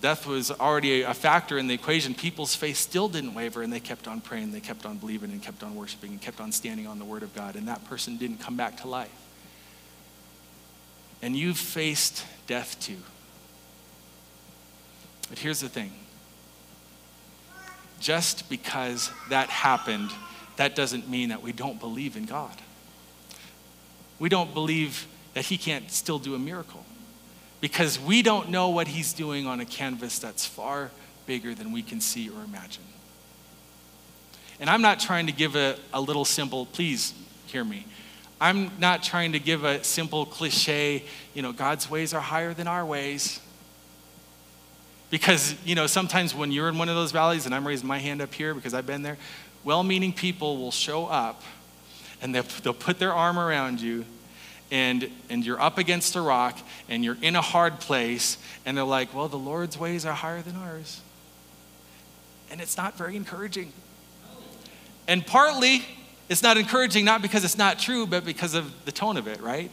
death 0.00 0.26
was 0.26 0.50
already 0.50 1.02
a 1.02 1.14
factor 1.14 1.56
in 1.56 1.68
the 1.68 1.74
equation, 1.74 2.14
people's 2.14 2.56
faith 2.56 2.76
still 2.76 3.08
didn't 3.08 3.32
waver 3.34 3.62
and 3.62 3.72
they 3.72 3.80
kept 3.80 4.08
on 4.08 4.20
praying, 4.20 4.50
they 4.50 4.60
kept 4.60 4.84
on 4.84 4.96
believing 4.98 5.30
and 5.30 5.40
kept 5.40 5.62
on 5.62 5.76
worshiping 5.76 6.10
and 6.10 6.20
kept 6.20 6.40
on 6.40 6.50
standing 6.50 6.86
on 6.86 6.98
the 6.98 7.04
word 7.04 7.22
of 7.22 7.32
God. 7.34 7.54
And 7.54 7.68
that 7.68 7.84
person 7.84 8.16
didn't 8.16 8.40
come 8.40 8.56
back 8.56 8.78
to 8.78 8.88
life. 8.88 9.10
And 11.22 11.36
you've 11.36 11.58
faced 11.58 12.24
death 12.46 12.78
too. 12.80 12.98
But 15.28 15.38
here's 15.38 15.60
the 15.60 15.68
thing 15.68 15.92
just 18.00 18.48
because 18.48 19.10
that 19.30 19.48
happened, 19.48 20.10
that 20.56 20.76
doesn't 20.76 21.08
mean 21.08 21.30
that 21.30 21.42
we 21.42 21.52
don't 21.52 21.80
believe 21.80 22.16
in 22.16 22.24
God. 22.24 22.54
We 24.18 24.28
don't 24.28 24.54
believe 24.54 25.06
that 25.34 25.46
He 25.46 25.58
can't 25.58 25.90
still 25.90 26.18
do 26.18 26.34
a 26.34 26.38
miracle 26.38 26.84
because 27.60 27.98
we 27.98 28.22
don't 28.22 28.50
know 28.50 28.68
what 28.68 28.88
He's 28.88 29.12
doing 29.12 29.46
on 29.46 29.60
a 29.60 29.64
canvas 29.64 30.18
that's 30.18 30.46
far 30.46 30.90
bigger 31.26 31.54
than 31.54 31.72
we 31.72 31.82
can 31.82 32.00
see 32.00 32.28
or 32.28 32.42
imagine. 32.44 32.84
And 34.60 34.70
I'm 34.70 34.82
not 34.82 35.00
trying 35.00 35.26
to 35.26 35.32
give 35.32 35.56
a, 35.56 35.76
a 35.92 36.00
little 36.00 36.24
simple, 36.24 36.66
please 36.66 37.12
hear 37.46 37.64
me. 37.64 37.86
I'm 38.40 38.70
not 38.78 39.02
trying 39.02 39.32
to 39.32 39.38
give 39.38 39.64
a 39.64 39.82
simple 39.82 40.26
cliche, 40.26 41.04
you 41.34 41.42
know, 41.42 41.52
God's 41.52 41.88
ways 41.90 42.12
are 42.14 42.20
higher 42.20 42.52
than 42.52 42.66
our 42.66 42.84
ways. 42.84 43.40
Because, 45.10 45.54
you 45.64 45.74
know, 45.74 45.86
sometimes 45.86 46.34
when 46.34 46.50
you're 46.50 46.68
in 46.68 46.78
one 46.78 46.88
of 46.88 46.96
those 46.96 47.12
valleys, 47.12 47.46
and 47.46 47.54
I'm 47.54 47.66
raising 47.66 47.86
my 47.86 47.98
hand 47.98 48.20
up 48.20 48.34
here 48.34 48.54
because 48.54 48.74
I've 48.74 48.86
been 48.86 49.02
there, 49.02 49.18
well 49.62 49.82
meaning 49.82 50.12
people 50.12 50.58
will 50.58 50.70
show 50.70 51.06
up 51.06 51.42
and 52.20 52.34
they'll, 52.34 52.44
they'll 52.62 52.74
put 52.74 52.98
their 52.98 53.12
arm 53.12 53.38
around 53.38 53.80
you 53.80 54.04
and, 54.70 55.10
and 55.30 55.44
you're 55.44 55.60
up 55.60 55.78
against 55.78 56.16
a 56.16 56.20
rock 56.20 56.58
and 56.88 57.04
you're 57.04 57.18
in 57.22 57.36
a 57.36 57.40
hard 57.40 57.80
place 57.80 58.38
and 58.66 58.76
they're 58.76 58.84
like, 58.84 59.14
well, 59.14 59.28
the 59.28 59.38
Lord's 59.38 59.78
ways 59.78 60.04
are 60.04 60.14
higher 60.14 60.42
than 60.42 60.56
ours. 60.56 61.00
And 62.50 62.60
it's 62.60 62.76
not 62.76 62.96
very 62.96 63.16
encouraging. 63.16 63.72
And 65.06 65.26
partly, 65.26 65.84
it's 66.28 66.42
not 66.42 66.56
encouraging 66.56 67.04
not 67.04 67.20
because 67.20 67.44
it's 67.44 67.58
not 67.58 67.78
true, 67.78 68.06
but 68.06 68.24
because 68.24 68.54
of 68.54 68.84
the 68.84 68.92
tone 68.92 69.16
of 69.16 69.26
it, 69.28 69.40
right? 69.40 69.70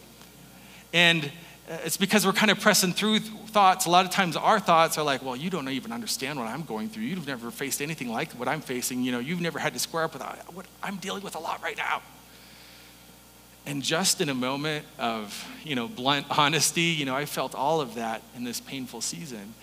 And 0.94 1.32
Uh, 1.72 1.78
it's 1.86 1.96
because 1.96 2.26
we're 2.26 2.34
kind 2.34 2.52
of 2.52 2.60
pressing 2.60 2.92
through 2.92 3.20
thoughts. 3.20 3.86
A 3.86 3.90
lot 3.90 4.04
of 4.04 4.12
times 4.12 4.36
our 4.36 4.60
thoughts 4.60 4.98
are 4.98 5.06
like, 5.06 5.24
well, 5.24 5.38
you 5.38 5.50
don't 5.50 5.70
even 5.70 5.94
understand 5.94 6.38
what 6.38 6.50
I'm 6.50 6.64
going 6.64 6.90
through. 6.90 7.04
You've 7.04 7.26
never 7.26 7.50
faced 7.50 7.82
anything 7.82 8.10
like 8.10 8.34
what 8.34 8.50
I'm 8.50 8.60
facing. 8.60 9.04
You 9.04 9.14
know, 9.14 9.20
you've 9.20 9.40
never 9.40 9.58
had 9.58 9.72
to 9.74 9.80
square 9.80 10.04
up 10.04 10.14
with 10.14 10.22
uh, 10.22 10.36
what 10.54 10.66
I'm 10.84 10.98
dealing 10.98 11.24
with 11.24 11.36
a 11.36 11.40
lot 11.40 11.64
right 11.64 11.78
now. 11.78 12.02
And 13.66 13.82
just 13.84 14.20
in 14.20 14.28
a 14.28 14.34
moment 14.34 14.86
of, 15.00 15.48
you 15.64 15.76
know, 15.76 15.88
blunt 15.88 16.26
honesty, 16.30 16.82
you 16.82 17.06
know, 17.06 17.16
I 17.16 17.26
felt 17.26 17.56
all 17.56 17.80
of 17.80 17.96
that 17.96 18.22
in 18.36 18.44
this 18.44 18.60
painful 18.60 19.00
season. 19.00 19.54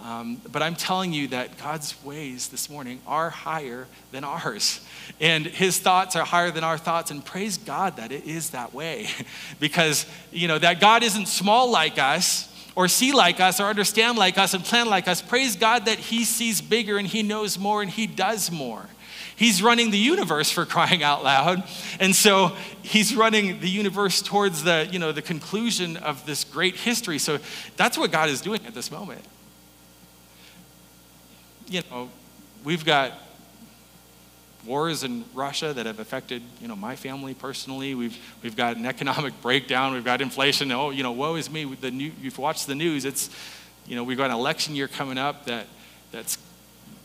Um, 0.00 0.40
but 0.52 0.62
I'm 0.62 0.76
telling 0.76 1.12
you 1.12 1.28
that 1.28 1.58
God's 1.58 1.94
ways 2.04 2.48
this 2.48 2.70
morning 2.70 3.00
are 3.06 3.30
higher 3.30 3.86
than 4.12 4.22
ours. 4.22 4.80
And 5.20 5.44
his 5.44 5.78
thoughts 5.78 6.14
are 6.14 6.24
higher 6.24 6.50
than 6.52 6.62
our 6.62 6.78
thoughts. 6.78 7.10
And 7.10 7.24
praise 7.24 7.58
God 7.58 7.96
that 7.96 8.12
it 8.12 8.24
is 8.24 8.50
that 8.50 8.72
way. 8.72 9.08
because, 9.60 10.06
you 10.30 10.46
know, 10.46 10.58
that 10.58 10.80
God 10.80 11.02
isn't 11.02 11.26
small 11.26 11.70
like 11.70 11.98
us 11.98 12.48
or 12.76 12.86
see 12.86 13.12
like 13.12 13.40
us 13.40 13.58
or 13.58 13.64
understand 13.64 14.16
like 14.16 14.38
us 14.38 14.54
and 14.54 14.64
plan 14.64 14.88
like 14.88 15.08
us. 15.08 15.20
Praise 15.20 15.56
God 15.56 15.86
that 15.86 15.98
he 15.98 16.24
sees 16.24 16.60
bigger 16.60 16.96
and 16.96 17.08
he 17.08 17.24
knows 17.24 17.58
more 17.58 17.82
and 17.82 17.90
he 17.90 18.06
does 18.06 18.52
more. 18.52 18.86
He's 19.34 19.62
running 19.62 19.90
the 19.90 19.98
universe 19.98 20.50
for 20.50 20.64
crying 20.64 21.02
out 21.02 21.24
loud. 21.24 21.64
And 21.98 22.14
so 22.14 22.56
he's 22.82 23.16
running 23.16 23.60
the 23.60 23.68
universe 23.68 24.22
towards 24.22 24.62
the, 24.62 24.88
you 24.90 24.98
know, 25.00 25.10
the 25.10 25.22
conclusion 25.22 25.96
of 25.96 26.24
this 26.24 26.44
great 26.44 26.76
history. 26.76 27.18
So 27.18 27.38
that's 27.76 27.98
what 27.98 28.12
God 28.12 28.28
is 28.28 28.40
doing 28.40 28.60
at 28.66 28.74
this 28.74 28.90
moment. 28.90 29.24
You 31.68 31.82
know, 31.90 32.08
we've 32.64 32.84
got 32.84 33.12
wars 34.64 35.04
in 35.04 35.24
Russia 35.34 35.72
that 35.72 35.86
have 35.86 36.00
affected, 36.00 36.42
you 36.60 36.68
know, 36.68 36.76
my 36.76 36.96
family 36.96 37.34
personally. 37.34 37.94
We've, 37.94 38.16
we've 38.42 38.56
got 38.56 38.76
an 38.76 38.86
economic 38.94 39.40
breakdown. 39.42 39.92
We've 39.92 40.04
got 40.04 40.20
inflation. 40.20 40.72
Oh, 40.72 40.90
you 40.90 41.02
know, 41.02 41.12
woe 41.12 41.34
is 41.36 41.50
me. 41.50 41.64
The 41.64 41.90
new, 41.90 42.12
you've 42.20 42.38
watched 42.38 42.66
the 42.66 42.74
news. 42.74 43.04
It's, 43.04 43.30
you 43.86 43.96
know, 43.96 44.04
we've 44.04 44.16
got 44.16 44.30
an 44.30 44.36
election 44.36 44.74
year 44.74 44.88
coming 44.88 45.18
up 45.18 45.44
that, 45.46 45.66
that's 46.10 46.38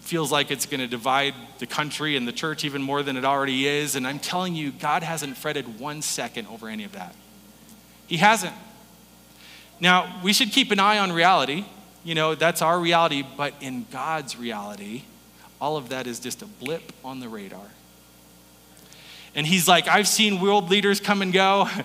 feels 0.04 0.32
like 0.34 0.52
it's 0.52 0.66
going 0.66 0.82
to 0.82 0.88
divide 0.88 1.34
the 1.60 1.66
country 1.66 2.18
and 2.18 2.28
the 2.28 2.32
church 2.34 2.66
even 2.66 2.82
more 2.82 3.04
than 3.04 3.16
it 3.16 3.24
already 3.24 3.66
is. 3.66 3.96
And 3.96 4.06
I'm 4.06 4.20
telling 4.20 4.54
you, 4.54 4.72
God 4.72 5.02
hasn't 5.02 5.38
fretted 5.38 5.80
one 5.80 6.02
second 6.02 6.48
over 6.48 6.68
any 6.68 6.84
of 6.84 6.92
that. 6.92 7.16
He 8.08 8.18
hasn't. 8.18 8.54
Now, 9.80 10.20
we 10.22 10.34
should 10.34 10.52
keep 10.52 10.72
an 10.72 10.80
eye 10.80 11.00
on 11.00 11.14
reality. 11.14 11.66
You 12.04 12.16
know, 12.16 12.36
that's 12.36 12.62
our 12.62 12.80
reality, 12.80 13.24
but 13.38 13.54
in 13.62 13.86
God's 13.92 14.38
reality, 14.38 15.04
all 15.62 15.78
of 15.78 15.90
that 15.90 16.08
is 16.08 16.20
just 16.20 16.42
a 16.42 16.46
blip 16.46 16.92
on 17.04 17.20
the 17.20 17.30
radar. 17.30 17.66
And 19.36 19.48
he's 19.48 19.68
like, 19.68 19.88
I've 19.88 20.08
seen 20.08 20.42
world 20.42 20.70
leaders 20.70 21.00
come 21.00 21.22
and 21.22 21.32
go. 21.32 21.70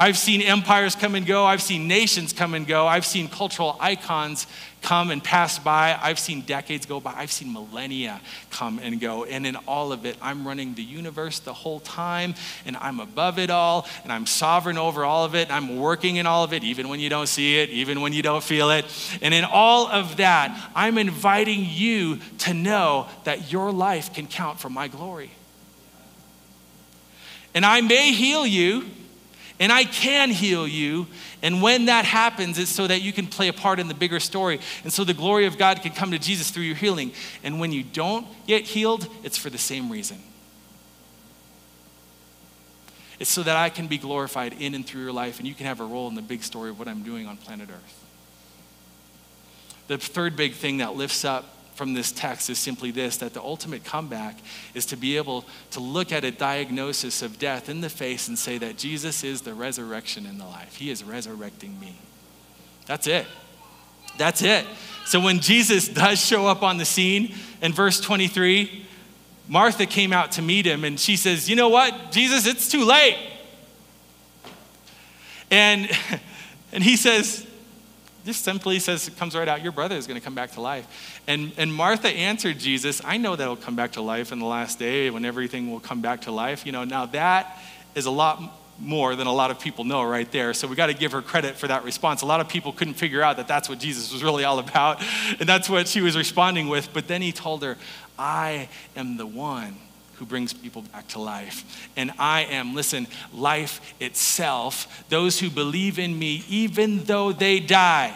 I've 0.00 0.16
seen 0.16 0.40
empires 0.40 0.94
come 0.94 1.14
and 1.14 1.26
go. 1.26 1.44
I've 1.44 1.60
seen 1.60 1.86
nations 1.86 2.32
come 2.32 2.54
and 2.54 2.66
go. 2.66 2.86
I've 2.86 3.04
seen 3.04 3.28
cultural 3.28 3.76
icons 3.78 4.46
come 4.80 5.10
and 5.10 5.22
pass 5.22 5.58
by. 5.58 5.94
I've 6.00 6.18
seen 6.18 6.40
decades 6.40 6.86
go 6.86 7.00
by. 7.00 7.12
I've 7.14 7.30
seen 7.30 7.52
millennia 7.52 8.22
come 8.50 8.78
and 8.78 8.98
go. 8.98 9.24
And 9.24 9.46
in 9.46 9.56
all 9.68 9.92
of 9.92 10.06
it, 10.06 10.16
I'm 10.22 10.48
running 10.48 10.72
the 10.72 10.82
universe 10.82 11.40
the 11.40 11.52
whole 11.52 11.80
time, 11.80 12.34
and 12.64 12.78
I'm 12.78 12.98
above 12.98 13.38
it 13.38 13.50
all, 13.50 13.86
and 14.02 14.10
I'm 14.10 14.24
sovereign 14.24 14.78
over 14.78 15.04
all 15.04 15.26
of 15.26 15.34
it. 15.34 15.50
I'm 15.50 15.78
working 15.78 16.16
in 16.16 16.26
all 16.26 16.44
of 16.44 16.54
it, 16.54 16.64
even 16.64 16.88
when 16.88 16.98
you 16.98 17.10
don't 17.10 17.28
see 17.28 17.58
it, 17.58 17.68
even 17.68 18.00
when 18.00 18.14
you 18.14 18.22
don't 18.22 18.42
feel 18.42 18.70
it. 18.70 18.86
And 19.20 19.34
in 19.34 19.44
all 19.44 19.86
of 19.86 20.16
that, 20.16 20.70
I'm 20.74 20.96
inviting 20.96 21.66
you 21.68 22.20
to 22.38 22.54
know 22.54 23.06
that 23.24 23.52
your 23.52 23.70
life 23.70 24.14
can 24.14 24.26
count 24.26 24.60
for 24.60 24.70
my 24.70 24.88
glory. 24.88 25.30
And 27.52 27.66
I 27.66 27.82
may 27.82 28.12
heal 28.12 28.46
you 28.46 28.86
and 29.60 29.70
I 29.70 29.84
can 29.84 30.30
heal 30.30 30.66
you. 30.66 31.06
And 31.42 31.62
when 31.62 31.84
that 31.84 32.06
happens, 32.06 32.58
it's 32.58 32.70
so 32.70 32.86
that 32.86 33.02
you 33.02 33.12
can 33.12 33.26
play 33.26 33.48
a 33.48 33.52
part 33.52 33.78
in 33.78 33.86
the 33.86 33.94
bigger 33.94 34.18
story. 34.18 34.58
And 34.82 34.92
so 34.92 35.04
the 35.04 35.14
glory 35.14 35.44
of 35.44 35.58
God 35.58 35.82
can 35.82 35.92
come 35.92 36.10
to 36.10 36.18
Jesus 36.18 36.50
through 36.50 36.64
your 36.64 36.74
healing. 36.74 37.12
And 37.44 37.60
when 37.60 37.70
you 37.70 37.84
don't 37.84 38.26
get 38.46 38.64
healed, 38.64 39.06
it's 39.22 39.36
for 39.36 39.50
the 39.50 39.58
same 39.58 39.90
reason. 39.90 40.18
It's 43.20 43.30
so 43.30 43.42
that 43.42 43.56
I 43.56 43.68
can 43.68 43.86
be 43.86 43.98
glorified 43.98 44.54
in 44.54 44.74
and 44.74 44.84
through 44.84 45.02
your 45.02 45.12
life, 45.12 45.38
and 45.38 45.46
you 45.46 45.54
can 45.54 45.66
have 45.66 45.80
a 45.80 45.84
role 45.84 46.08
in 46.08 46.14
the 46.14 46.22
big 46.22 46.42
story 46.42 46.70
of 46.70 46.78
what 46.78 46.88
I'm 46.88 47.02
doing 47.02 47.26
on 47.26 47.36
planet 47.36 47.68
Earth. 47.70 48.04
The 49.88 49.98
third 49.98 50.36
big 50.36 50.54
thing 50.54 50.78
that 50.78 50.96
lifts 50.96 51.22
up 51.22 51.59
from 51.80 51.94
this 51.94 52.12
text 52.12 52.50
is 52.50 52.58
simply 52.58 52.90
this 52.90 53.16
that 53.16 53.32
the 53.32 53.40
ultimate 53.40 53.84
comeback 53.84 54.36
is 54.74 54.84
to 54.84 54.96
be 54.96 55.16
able 55.16 55.46
to 55.70 55.80
look 55.80 56.12
at 56.12 56.24
a 56.24 56.30
diagnosis 56.30 57.22
of 57.22 57.38
death 57.38 57.70
in 57.70 57.80
the 57.80 57.88
face 57.88 58.28
and 58.28 58.38
say 58.38 58.58
that 58.58 58.76
Jesus 58.76 59.24
is 59.24 59.40
the 59.40 59.54
resurrection 59.54 60.26
in 60.26 60.36
the 60.36 60.44
life. 60.44 60.76
He 60.76 60.90
is 60.90 61.02
resurrecting 61.02 61.80
me. 61.80 61.94
That's 62.84 63.06
it. 63.06 63.24
That's 64.18 64.42
it. 64.42 64.66
So 65.06 65.20
when 65.20 65.40
Jesus 65.40 65.88
does 65.88 66.22
show 66.22 66.46
up 66.46 66.62
on 66.62 66.76
the 66.76 66.84
scene 66.84 67.34
in 67.62 67.72
verse 67.72 67.98
23, 67.98 68.86
Martha 69.48 69.86
came 69.86 70.12
out 70.12 70.32
to 70.32 70.42
meet 70.42 70.66
him 70.66 70.84
and 70.84 71.00
she 71.00 71.16
says, 71.16 71.48
You 71.48 71.56
know 71.56 71.70
what, 71.70 72.12
Jesus, 72.12 72.46
it's 72.46 72.68
too 72.68 72.84
late. 72.84 73.16
And, 75.50 75.90
and 76.72 76.84
he 76.84 76.98
says, 76.98 77.46
just 78.24 78.44
simply 78.44 78.78
says, 78.78 79.08
it 79.08 79.16
comes 79.16 79.34
right 79.34 79.48
out, 79.48 79.62
your 79.62 79.72
brother 79.72 79.96
is 79.96 80.06
going 80.06 80.18
to 80.18 80.24
come 80.24 80.34
back 80.34 80.52
to 80.52 80.60
life. 80.60 81.20
And, 81.26 81.52
and 81.56 81.72
Martha 81.72 82.08
answered 82.08 82.58
Jesus, 82.58 83.00
I 83.04 83.16
know 83.16 83.36
that 83.36 83.48
will 83.48 83.56
come 83.56 83.76
back 83.76 83.92
to 83.92 84.02
life 84.02 84.32
in 84.32 84.38
the 84.38 84.46
last 84.46 84.78
day 84.78 85.10
when 85.10 85.24
everything 85.24 85.70
will 85.70 85.80
come 85.80 86.00
back 86.00 86.22
to 86.22 86.32
life. 86.32 86.66
You 86.66 86.72
know, 86.72 86.84
now 86.84 87.06
that 87.06 87.58
is 87.94 88.06
a 88.06 88.10
lot 88.10 88.42
more 88.78 89.14
than 89.14 89.26
a 89.26 89.32
lot 89.32 89.50
of 89.50 89.60
people 89.60 89.84
know 89.84 90.02
right 90.02 90.30
there. 90.32 90.54
So 90.54 90.66
we 90.66 90.74
got 90.74 90.86
to 90.86 90.94
give 90.94 91.12
her 91.12 91.22
credit 91.22 91.56
for 91.56 91.68
that 91.68 91.84
response. 91.84 92.22
A 92.22 92.26
lot 92.26 92.40
of 92.40 92.48
people 92.48 92.72
couldn't 92.72 92.94
figure 92.94 93.22
out 93.22 93.36
that 93.36 93.46
that's 93.46 93.68
what 93.68 93.78
Jesus 93.78 94.12
was 94.12 94.24
really 94.24 94.44
all 94.44 94.58
about. 94.58 95.02
And 95.38 95.48
that's 95.48 95.68
what 95.68 95.86
she 95.86 96.00
was 96.00 96.16
responding 96.16 96.68
with. 96.68 96.92
But 96.92 97.06
then 97.06 97.20
he 97.20 97.32
told 97.32 97.62
her, 97.62 97.76
I 98.18 98.68
am 98.96 99.16
the 99.16 99.26
one 99.26 99.76
who 100.20 100.26
brings 100.26 100.52
people 100.52 100.82
back 100.82 101.08
to 101.08 101.18
life. 101.18 101.88
And 101.96 102.12
I 102.18 102.42
am, 102.42 102.74
listen, 102.74 103.06
life 103.32 103.94
itself. 104.00 105.02
Those 105.08 105.40
who 105.40 105.48
believe 105.48 105.98
in 105.98 106.16
me, 106.16 106.44
even 106.46 107.04
though 107.04 107.32
they 107.32 107.58
die, 107.58 108.14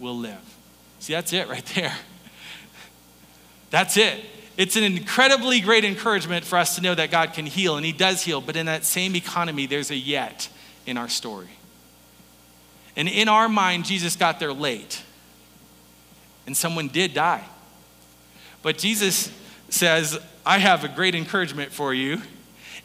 will 0.00 0.16
live. 0.16 0.40
See, 0.98 1.12
that's 1.12 1.32
it 1.32 1.48
right 1.48 1.64
there. 1.76 1.94
That's 3.70 3.96
it. 3.96 4.24
It's 4.56 4.74
an 4.74 4.82
incredibly 4.82 5.60
great 5.60 5.84
encouragement 5.84 6.44
for 6.44 6.58
us 6.58 6.74
to 6.74 6.82
know 6.82 6.96
that 6.96 7.12
God 7.12 7.32
can 7.32 7.46
heal, 7.46 7.76
and 7.76 7.86
He 7.86 7.92
does 7.92 8.22
heal, 8.22 8.40
but 8.40 8.56
in 8.56 8.66
that 8.66 8.84
same 8.84 9.14
economy, 9.14 9.66
there's 9.66 9.92
a 9.92 9.96
yet 9.96 10.48
in 10.84 10.98
our 10.98 11.08
story. 11.08 11.46
And 12.96 13.08
in 13.08 13.28
our 13.28 13.48
mind, 13.48 13.84
Jesus 13.84 14.16
got 14.16 14.40
there 14.40 14.52
late, 14.52 15.00
and 16.44 16.56
someone 16.56 16.88
did 16.88 17.14
die. 17.14 17.44
But 18.62 18.78
Jesus 18.78 19.30
says, 19.68 20.18
I 20.48 20.56
have 20.56 20.82
a 20.82 20.88
great 20.88 21.14
encouragement 21.14 21.72
for 21.72 21.92
you. 21.92 22.22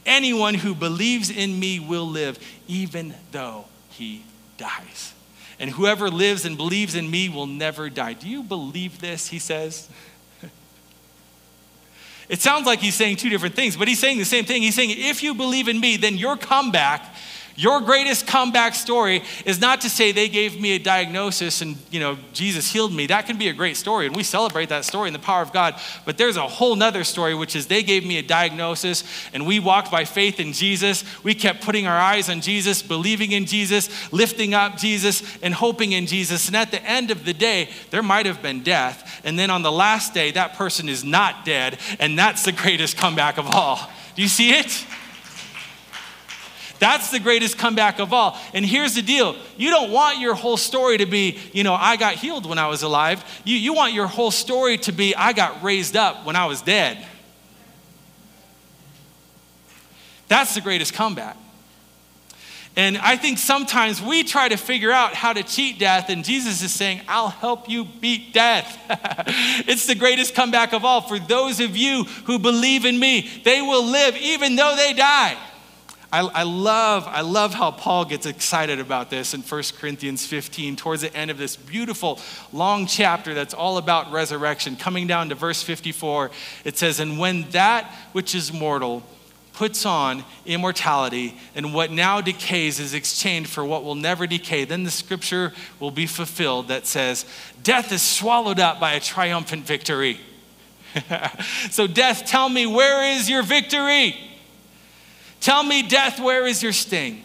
Anyone 0.06 0.54
who 0.54 0.76
believes 0.76 1.30
in 1.30 1.58
me 1.58 1.80
will 1.80 2.06
live, 2.06 2.38
even 2.68 3.14
though 3.32 3.64
he 3.88 4.26
dies. 4.58 5.14
And 5.62 5.70
whoever 5.70 6.10
lives 6.10 6.44
and 6.44 6.58
believes 6.58 6.94
in 6.94 7.10
me 7.10 7.30
will 7.30 7.48
never 7.48 7.90
die. 7.90 8.14
Do 8.14 8.28
you 8.28 8.44
believe 8.44 9.00
this? 9.00 9.30
He 9.30 9.40
says. 9.40 9.90
It 12.30 12.42
sounds 12.42 12.66
like 12.66 12.80
he's 12.80 12.96
saying 12.96 13.18
two 13.18 13.30
different 13.30 13.56
things, 13.56 13.78
but 13.78 13.88
he's 13.88 14.00
saying 14.00 14.18
the 14.18 14.26
same 14.26 14.44
thing. 14.44 14.62
He's 14.62 14.76
saying, 14.76 14.92
if 14.92 15.24
you 15.24 15.34
believe 15.34 15.70
in 15.70 15.80
me, 15.80 15.96
then 15.96 16.18
your 16.18 16.36
comeback, 16.36 17.16
Your 17.56 17.82
greatest 17.82 18.26
comeback 18.26 18.74
story 18.74 19.22
is 19.46 19.62
not 19.62 19.82
to 19.82 19.90
say 19.90 20.12
they 20.12 20.28
gave 20.28 20.60
me 20.60 20.72
a 20.72 20.80
diagnosis 20.80 21.62
and, 21.62 21.78
you 21.92 22.00
know, 22.00 22.18
Jesus 22.34 22.72
healed 22.72 22.92
me. 22.92 23.06
That 23.08 23.28
can 23.28 23.38
be 23.38 23.48
a 23.48 23.54
great 23.54 23.78
story, 23.78 24.08
and 24.08 24.16
we 24.16 24.24
celebrate 24.24 24.70
that 24.70 24.86
story 24.86 25.08
in 25.08 25.14
the 25.14 25.20
power 25.20 25.44
of 25.44 25.54
God. 25.54 25.80
But 26.04 26.18
there's 26.18 26.38
a 26.38 26.48
whole 26.48 26.76
nother 26.76 27.04
story, 27.04 27.36
which 27.36 27.56
is 27.56 27.68
they 27.68 27.84
gave 27.84 28.06
me 28.06 28.18
a 28.18 28.24
diagnosis, 28.24 29.04
and 29.34 29.46
we 29.46 29.60
walked 29.60 29.92
by 29.92 30.04
faith 30.04 30.40
in 30.40 30.52
Jesus. 30.52 31.04
We 31.24 31.36
kept 31.36 31.62
putting 31.62 31.86
our 31.86 31.98
eyes 31.98 32.28
on 32.30 32.42
Jesus, 32.42 32.82
believing 32.82 33.34
in 33.34 33.46
Jesus, 33.46 34.12
lifting 34.12 34.56
up 34.56 34.78
Jesus, 34.78 35.22
and 35.44 35.54
hoping 35.54 35.92
in 35.92 36.08
Jesus. 36.08 36.48
And 36.48 36.56
at 36.56 36.72
the 36.72 36.84
end 36.84 37.12
of 37.12 37.24
the 37.24 37.34
day, 37.34 37.70
there 37.92 38.04
might 38.04 38.26
have 38.26 38.42
been 38.42 38.64
death. 38.64 39.22
And 39.24 39.38
then 39.38 39.52
on 39.52 39.62
the 39.62 39.72
last 39.72 40.14
day, 40.14 40.32
that 40.32 40.56
person 40.56 40.90
is 40.90 41.04
not 41.04 41.46
dead, 41.46 41.78
and 42.00 42.18
that's 42.18 42.46
the 42.46 42.52
greatest 42.52 42.98
comeback 42.98 43.38
of 43.38 43.46
all. 43.48 43.92
Do 44.16 44.24
you 44.24 44.28
see 44.28 44.54
it? 44.54 44.86
That's 46.80 47.12
the 47.12 47.20
greatest 47.20 47.58
comeback 47.58 48.00
of 48.00 48.12
all. 48.14 48.38
And 48.54 48.66
here's 48.66 48.96
the 48.96 49.02
deal 49.02 49.36
you 49.58 49.70
don't 49.70 49.92
want 49.92 50.20
your 50.20 50.34
whole 50.34 50.58
story 50.58 50.98
to 50.98 51.06
be, 51.06 51.40
you 51.54 51.64
know, 51.64 51.74
I 51.74 51.96
got 51.96 52.16
healed 52.16 52.46
when 52.46 52.58
I 52.58 52.68
was 52.68 52.84
alive. 52.84 53.24
You, 53.44 53.56
you 53.56 53.74
want 53.74 53.94
your 53.94 54.08
whole 54.08 54.32
story 54.32 54.78
to 54.80 54.92
be, 54.92 55.16
I 55.16 55.34
got 55.34 55.64
raised 55.64 55.96
up 55.96 56.26
when 56.26 56.36
I 56.36 56.46
was 56.46 56.62
dead. 56.62 57.06
That's 60.28 60.56
the 60.56 60.62
greatest 60.62 60.94
comeback. 60.94 61.38
And 62.76 62.98
I 62.98 63.18
think 63.18 63.38
sometimes 63.38 64.02
we 64.02 64.24
try 64.24 64.50
to 64.50 64.58
figure 64.58 64.92
out 64.92 65.14
how 65.14 65.32
to 65.32 65.44
cheat 65.44 65.78
death, 65.78 66.10
and 66.10 66.26
Jesus 66.26 66.64
is 66.64 66.74
saying, 66.74 67.02
I'll 67.08 67.30
help 67.30 67.70
you 67.70 67.86
beat 67.86 68.34
death. 68.34 68.80
it's 69.68 69.86
the 69.86 69.94
greatest 69.94 70.34
comeback 70.34 70.74
of 70.74 70.84
all. 70.84 71.02
For 71.02 71.20
those 71.20 71.60
of 71.60 71.78
you 71.78 72.06
who 72.26 72.40
believe 72.40 72.86
in 72.86 72.98
me, 72.98 73.30
they 73.44 73.62
will 73.62 73.86
live 73.86 74.18
even 74.18 74.56
though 74.56 74.74
they 74.76 74.94
die. 74.94 75.38
I, 76.14 76.20
I, 76.20 76.44
love, 76.44 77.08
I 77.08 77.22
love 77.22 77.56
how 77.56 77.72
Paul 77.72 78.06
gets 78.06 78.28
excited 78.28 78.80
about 78.80 79.10
this 79.10 79.34
in 79.34 79.42
1 79.42 79.64
Corinthians 79.80 80.28
15, 80.28 80.76
towards 80.76 81.02
the 81.02 81.12
end 81.18 81.32
of 81.32 81.40
this 81.40 81.56
beautiful 81.56 82.20
long 82.52 82.86
chapter 82.86 83.34
that's 83.34 83.56
all 83.56 83.80
about 83.80 84.12
resurrection. 84.12 84.76
Coming 84.76 85.08
down 85.08 85.30
to 85.30 85.36
verse 85.36 85.64
54, 85.64 86.30
it 86.66 86.78
says, 86.78 87.00
And 87.00 87.18
when 87.18 87.50
that 87.50 87.92
which 88.12 88.36
is 88.36 88.54
mortal 88.54 89.02
puts 89.54 89.88
on 89.88 90.24
immortality, 90.46 91.36
and 91.56 91.74
what 91.74 91.90
now 91.90 92.22
decays 92.22 92.80
is 92.80 92.94
exchanged 92.94 93.50
for 93.50 93.66
what 93.66 93.84
will 93.84 93.96
never 93.96 94.28
decay, 94.28 94.66
then 94.66 94.84
the 94.84 94.92
scripture 94.92 95.52
will 95.80 95.90
be 95.90 96.06
fulfilled 96.06 96.68
that 96.68 96.86
says, 96.86 97.26
Death 97.64 97.92
is 97.92 98.04
swallowed 98.04 98.60
up 98.60 98.80
by 98.80 98.94
a 98.94 99.00
triumphant 99.00 99.66
victory. 99.66 100.20
so, 101.72 101.88
death, 101.88 102.28
tell 102.28 102.50
me, 102.50 102.68
where 102.68 103.18
is 103.18 103.28
your 103.28 103.42
victory? 103.42 104.30
Tell 105.44 105.62
me, 105.62 105.84
death, 105.84 106.22
where 106.22 106.48
is 106.48 106.64
your 106.64 106.72
sting? 106.72 107.22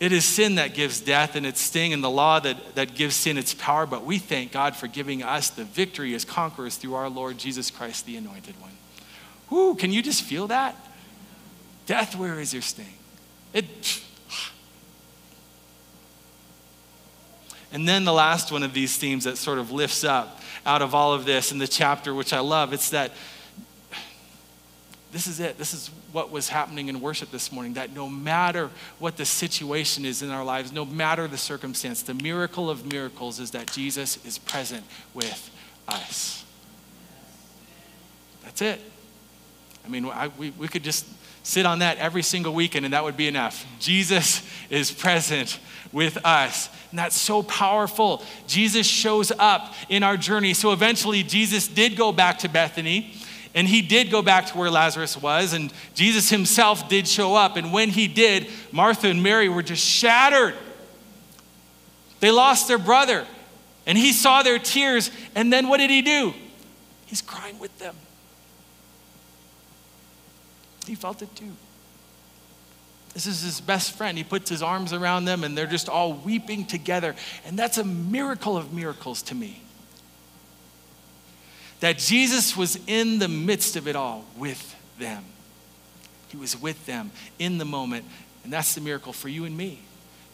It 0.00 0.10
is 0.10 0.24
sin 0.24 0.54
that 0.54 0.72
gives 0.72 1.02
death 1.02 1.36
and 1.36 1.44
its 1.44 1.60
sting, 1.60 1.92
and 1.92 2.02
the 2.02 2.08
law 2.08 2.40
that, 2.40 2.76
that 2.76 2.94
gives 2.94 3.14
sin 3.14 3.36
its 3.36 3.52
power. 3.52 3.84
But 3.84 4.02
we 4.02 4.16
thank 4.16 4.52
God 4.52 4.74
for 4.74 4.86
giving 4.86 5.22
us 5.22 5.50
the 5.50 5.64
victory 5.64 6.14
as 6.14 6.24
conquerors 6.24 6.76
through 6.76 6.94
our 6.94 7.10
Lord 7.10 7.36
Jesus 7.36 7.70
Christ, 7.70 8.06
the 8.06 8.16
anointed 8.16 8.58
one. 8.58 8.72
Whoo, 9.50 9.74
can 9.74 9.92
you 9.92 10.00
just 10.00 10.22
feel 10.22 10.46
that? 10.46 10.74
Death, 11.84 12.16
where 12.16 12.40
is 12.40 12.54
your 12.54 12.62
sting? 12.62 12.94
It. 13.52 14.00
And 17.70 17.86
then 17.88 18.04
the 18.04 18.12
last 18.12 18.50
one 18.50 18.62
of 18.62 18.72
these 18.72 18.96
themes 18.96 19.24
that 19.24 19.36
sort 19.38 19.58
of 19.58 19.70
lifts 19.70 20.04
up 20.04 20.40
out 20.64 20.80
of 20.80 20.94
all 20.94 21.12
of 21.12 21.26
this 21.26 21.52
in 21.52 21.58
the 21.58 21.68
chapter, 21.68 22.14
which 22.14 22.32
I 22.32 22.40
love, 22.40 22.72
it's 22.72 22.90
that 22.90 23.12
this 25.12 25.26
is 25.26 25.40
it. 25.40 25.58
This 25.58 25.74
is 25.74 25.90
what 26.10 26.30
was 26.30 26.48
happening 26.48 26.88
in 26.88 27.00
worship 27.00 27.30
this 27.30 27.52
morning 27.52 27.74
that 27.74 27.94
no 27.94 28.08
matter 28.08 28.70
what 28.98 29.18
the 29.18 29.26
situation 29.26 30.06
is 30.06 30.22
in 30.22 30.30
our 30.30 30.42
lives, 30.42 30.72
no 30.72 30.86
matter 30.86 31.28
the 31.28 31.36
circumstance, 31.36 32.00
the 32.02 32.14
miracle 32.14 32.70
of 32.70 32.90
miracles 32.90 33.38
is 33.38 33.50
that 33.50 33.70
Jesus 33.70 34.24
is 34.24 34.38
present 34.38 34.84
with 35.12 35.50
us. 35.86 36.44
That's 38.42 38.62
it. 38.62 38.80
I 39.84 39.88
mean, 39.88 40.06
I, 40.06 40.28
we, 40.38 40.50
we 40.50 40.66
could 40.66 40.82
just 40.82 41.06
sit 41.42 41.66
on 41.66 41.80
that 41.80 41.98
every 41.98 42.22
single 42.22 42.54
weekend 42.54 42.86
and 42.86 42.94
that 42.94 43.04
would 43.04 43.16
be 43.16 43.28
enough. 43.28 43.66
Jesus 43.80 44.48
is 44.70 44.90
present 44.90 45.58
with 45.92 46.24
us. 46.24 46.70
And 46.90 46.98
that's 46.98 47.16
so 47.16 47.42
powerful. 47.42 48.22
Jesus 48.46 48.86
shows 48.86 49.30
up 49.38 49.74
in 49.88 50.02
our 50.02 50.16
journey. 50.16 50.54
So 50.54 50.72
eventually, 50.72 51.22
Jesus 51.22 51.68
did 51.68 51.96
go 51.96 52.12
back 52.12 52.38
to 52.38 52.48
Bethany. 52.48 53.12
And 53.54 53.68
he 53.68 53.82
did 53.82 54.10
go 54.10 54.22
back 54.22 54.46
to 54.46 54.58
where 54.58 54.70
Lazarus 54.70 55.16
was, 55.20 55.52
and 55.52 55.72
Jesus 55.94 56.30
himself 56.30 56.88
did 56.88 57.06
show 57.06 57.34
up. 57.34 57.56
And 57.56 57.72
when 57.72 57.90
he 57.90 58.08
did, 58.08 58.48
Martha 58.70 59.08
and 59.08 59.22
Mary 59.22 59.48
were 59.48 59.62
just 59.62 59.84
shattered. 59.84 60.54
They 62.20 62.30
lost 62.30 62.68
their 62.68 62.78
brother, 62.78 63.26
and 63.86 63.98
he 63.98 64.12
saw 64.12 64.42
their 64.42 64.58
tears. 64.58 65.10
And 65.34 65.52
then 65.52 65.68
what 65.68 65.78
did 65.78 65.90
he 65.90 66.00
do? 66.00 66.32
He's 67.06 67.20
crying 67.20 67.58
with 67.58 67.76
them. 67.78 67.94
He 70.86 70.94
felt 70.94 71.20
it 71.20 71.34
too. 71.36 71.52
This 73.12 73.26
is 73.26 73.42
his 73.42 73.60
best 73.60 73.92
friend. 73.92 74.16
He 74.16 74.24
puts 74.24 74.48
his 74.48 74.62
arms 74.62 74.94
around 74.94 75.26
them, 75.26 75.44
and 75.44 75.56
they're 75.56 75.66
just 75.66 75.90
all 75.90 76.14
weeping 76.14 76.64
together. 76.64 77.14
And 77.44 77.58
that's 77.58 77.76
a 77.76 77.84
miracle 77.84 78.56
of 78.56 78.72
miracles 78.72 79.20
to 79.22 79.34
me 79.34 79.61
that 81.82 81.98
Jesus 81.98 82.56
was 82.56 82.78
in 82.86 83.18
the 83.18 83.26
midst 83.26 83.74
of 83.74 83.88
it 83.88 83.96
all 83.96 84.24
with 84.38 84.76
them. 85.00 85.24
He 86.28 86.36
was 86.36 86.56
with 86.56 86.86
them 86.86 87.10
in 87.40 87.58
the 87.58 87.64
moment. 87.64 88.04
And 88.44 88.52
that's 88.52 88.76
the 88.76 88.80
miracle 88.80 89.12
for 89.12 89.28
you 89.28 89.44
and 89.44 89.56
me. 89.56 89.80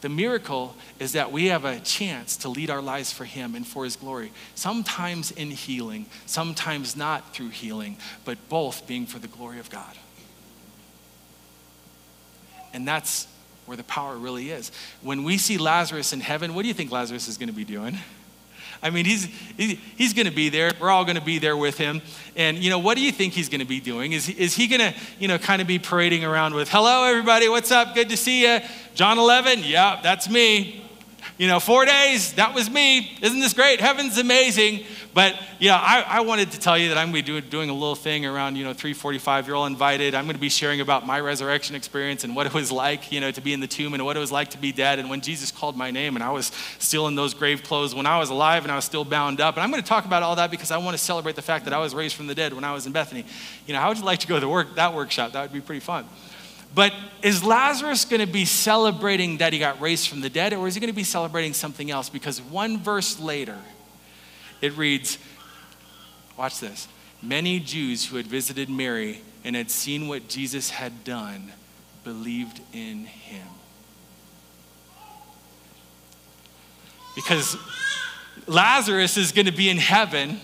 The 0.02 0.11
miracle 0.11 0.76
is 0.98 1.12
that 1.12 1.32
we 1.32 1.46
have 1.46 1.64
a 1.64 1.80
chance 1.80 2.37
to 2.38 2.50
lead 2.50 2.68
our 2.68 2.82
lives 2.82 3.12
for 3.14 3.24
Him 3.24 3.54
and 3.54 3.66
for 3.66 3.84
His 3.84 3.96
glory. 3.96 4.30
Sometimes 4.56 5.30
in 5.30 5.50
healing, 5.50 6.04
sometimes 6.26 6.94
not 6.94 7.34
through 7.34 7.48
healing, 7.48 7.96
but 8.26 8.37
both 8.50 8.87
being 8.87 9.06
for 9.06 9.18
the 9.18 9.26
glory 9.26 9.58
of 9.58 9.70
God. 9.70 9.96
And 12.74 12.87
that's 12.87 13.26
where 13.64 13.78
the 13.78 13.84
power 13.84 14.18
really 14.18 14.50
is. 14.50 14.70
When 15.00 15.24
we 15.24 15.38
see 15.38 15.56
Lazarus 15.56 16.12
in 16.12 16.20
heaven, 16.20 16.54
what 16.54 16.61
do 16.61 16.68
you 16.68 16.74
think 16.74 16.92
Lazarus 16.92 17.26
is 17.26 17.38
going 17.38 17.48
to 17.48 17.54
be 17.54 17.64
doing? 17.64 17.96
I 18.82 18.90
mean, 18.90 19.04
he's, 19.04 19.24
he's 19.56 20.12
going 20.14 20.26
to 20.26 20.32
be 20.32 20.48
there. 20.48 20.72
We're 20.80 20.90
all 20.90 21.04
going 21.04 21.16
to 21.16 21.24
be 21.24 21.38
there 21.38 21.56
with 21.56 21.78
him. 21.78 22.02
And, 22.36 22.58
you 22.58 22.70
know, 22.70 22.78
what 22.78 22.96
do 22.96 23.02
you 23.02 23.12
think 23.12 23.32
he's 23.32 23.48
going 23.48 23.60
to 23.60 23.66
be 23.66 23.80
doing? 23.80 24.12
Is, 24.12 24.28
is 24.28 24.54
he 24.54 24.66
going 24.66 24.80
to, 24.80 24.94
you 25.18 25.28
know, 25.28 25.38
kind 25.38 25.60
of 25.60 25.68
be 25.68 25.78
parading 25.78 26.24
around 26.24 26.54
with, 26.54 26.68
hello, 26.68 27.04
everybody, 27.04 27.48
what's 27.48 27.72
up? 27.72 27.94
Good 27.94 28.08
to 28.10 28.16
see 28.16 28.42
you. 28.42 28.60
John 28.94 29.18
11, 29.18 29.64
yeah, 29.64 30.00
that's 30.02 30.28
me 30.28 30.84
you 31.38 31.46
know, 31.46 31.60
four 31.60 31.84
days, 31.84 32.32
that 32.32 32.52
was 32.52 32.68
me. 32.68 33.16
Isn't 33.22 33.38
this 33.38 33.52
great? 33.52 33.80
Heaven's 33.80 34.18
amazing. 34.18 34.84
But, 35.14 35.34
yeah, 35.58 35.76
I, 35.76 36.04
I 36.06 36.20
wanted 36.20 36.52
to 36.52 36.60
tell 36.60 36.76
you 36.78 36.90
that 36.90 36.98
I'm 36.98 37.10
going 37.10 37.24
to 37.24 37.40
be 37.40 37.48
doing 37.48 37.70
a 37.70 37.72
little 37.72 37.94
thing 37.94 38.26
around, 38.26 38.56
you 38.56 38.64
know, 38.64 38.72
345. 38.72 39.46
You're 39.46 39.56
all 39.56 39.66
invited. 39.66 40.14
I'm 40.14 40.24
going 40.24 40.36
to 40.36 40.40
be 40.40 40.48
sharing 40.48 40.80
about 40.80 41.06
my 41.06 41.18
resurrection 41.18 41.74
experience 41.74 42.24
and 42.24 42.36
what 42.36 42.46
it 42.46 42.54
was 42.54 42.70
like, 42.70 43.10
you 43.10 43.20
know, 43.20 43.30
to 43.30 43.40
be 43.40 43.52
in 43.52 43.60
the 43.60 43.66
tomb 43.66 43.94
and 43.94 44.04
what 44.04 44.16
it 44.16 44.20
was 44.20 44.30
like 44.30 44.50
to 44.50 44.58
be 44.58 44.70
dead. 44.70 44.98
And 44.98 45.10
when 45.10 45.20
Jesus 45.20 45.50
called 45.50 45.76
my 45.76 45.90
name 45.90 46.14
and 46.14 46.22
I 46.22 46.30
was 46.30 46.52
still 46.78 47.08
in 47.08 47.14
those 47.14 47.34
grave 47.34 47.62
clothes 47.62 47.94
when 47.94 48.06
I 48.06 48.18
was 48.18 48.30
alive 48.30 48.64
and 48.64 48.70
I 48.70 48.76
was 48.76 48.84
still 48.84 49.04
bound 49.04 49.40
up. 49.40 49.56
And 49.56 49.62
I'm 49.62 49.70
going 49.70 49.82
to 49.82 49.88
talk 49.88 50.04
about 50.04 50.22
all 50.22 50.36
that 50.36 50.50
because 50.50 50.70
I 50.70 50.76
want 50.76 50.96
to 50.96 51.02
celebrate 51.02 51.36
the 51.36 51.42
fact 51.42 51.64
that 51.64 51.74
I 51.74 51.78
was 51.78 51.94
raised 51.94 52.14
from 52.14 52.26
the 52.26 52.34
dead 52.34 52.52
when 52.52 52.64
I 52.64 52.72
was 52.72 52.86
in 52.86 52.92
Bethany. 52.92 53.24
You 53.66 53.74
know, 53.74 53.80
how 53.80 53.88
would 53.88 53.98
you 53.98 54.04
like 54.04 54.20
to 54.20 54.26
go 54.26 54.34
to 54.34 54.40
the 54.40 54.48
work, 54.48 54.74
that 54.76 54.94
workshop? 54.94 55.32
That 55.32 55.42
would 55.42 55.52
be 55.52 55.60
pretty 55.60 55.80
fun. 55.80 56.04
But 56.74 56.92
is 57.22 57.42
Lazarus 57.42 58.04
going 58.04 58.20
to 58.20 58.32
be 58.32 58.44
celebrating 58.44 59.38
that 59.38 59.52
he 59.52 59.58
got 59.58 59.80
raised 59.80 60.08
from 60.08 60.20
the 60.20 60.30
dead, 60.30 60.52
or 60.52 60.68
is 60.68 60.74
he 60.74 60.80
going 60.80 60.92
to 60.92 60.96
be 60.96 61.04
celebrating 61.04 61.54
something 61.54 61.90
else? 61.90 62.08
Because 62.08 62.40
one 62.40 62.78
verse 62.78 63.18
later, 63.18 63.58
it 64.60 64.76
reads, 64.76 65.18
watch 66.36 66.60
this. 66.60 66.88
Many 67.22 67.60
Jews 67.60 68.06
who 68.06 68.16
had 68.16 68.26
visited 68.26 68.68
Mary 68.68 69.22
and 69.44 69.56
had 69.56 69.70
seen 69.70 70.08
what 70.08 70.28
Jesus 70.28 70.70
had 70.70 71.04
done 71.04 71.52
believed 72.04 72.60
in 72.72 73.06
him. 73.06 73.46
Because 77.14 77.56
Lazarus 78.46 79.16
is 79.16 79.32
going 79.32 79.46
to 79.46 79.52
be 79.52 79.68
in 79.68 79.78
heaven 79.78 80.40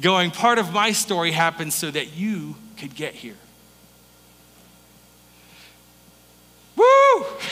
going, 0.00 0.30
part 0.30 0.58
of 0.58 0.72
my 0.72 0.92
story 0.92 1.32
happened 1.32 1.72
so 1.72 1.90
that 1.90 2.16
you 2.16 2.56
could 2.76 2.94
get 2.94 3.14
here. 3.14 3.36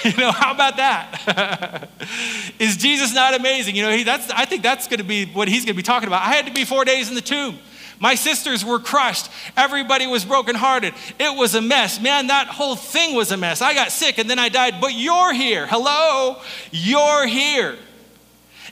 You 0.17 0.17
know, 0.19 0.31
how 0.31 0.53
about 0.53 0.77
that? 0.77 1.89
Is 2.61 2.77
Jesus 2.77 3.13
not 3.13 3.35
amazing? 3.35 3.75
You 3.75 3.83
know, 3.83 3.91
he, 3.91 4.05
that's, 4.05 4.31
I 4.31 4.45
think 4.45 4.63
that's 4.63 4.87
going 4.87 4.99
to 4.99 5.05
be 5.05 5.27
what 5.27 5.49
he's 5.49 5.65
going 5.65 5.75
to 5.75 5.77
be 5.77 5.83
talking 5.83 6.07
about. 6.07 6.23
I 6.23 6.33
had 6.33 6.47
to 6.47 6.53
be 6.53 6.65
four 6.65 6.85
days 6.85 7.09
in 7.09 7.17
the 7.17 7.21
tomb. 7.21 7.59
My 7.99 8.15
sisters 8.15 8.65
were 8.65 8.79
crushed. 8.79 9.31
Everybody 9.57 10.07
was 10.07 10.25
brokenhearted. 10.25 10.95
It 11.19 11.37
was 11.37 11.57
a 11.57 11.61
mess. 11.61 12.01
Man, 12.01 12.29
that 12.29 12.47
whole 12.47 12.77
thing 12.77 13.17
was 13.17 13.33
a 13.33 13.37
mess. 13.37 13.61
I 13.61 13.75
got 13.75 13.91
sick 13.91 14.19
and 14.19 14.31
then 14.31 14.39
I 14.39 14.49
died, 14.49 14.81
but 14.81 14.93
you're 14.95 15.33
here. 15.33 15.67
Hello? 15.67 16.41
You're 16.71 17.27
here. 17.27 17.77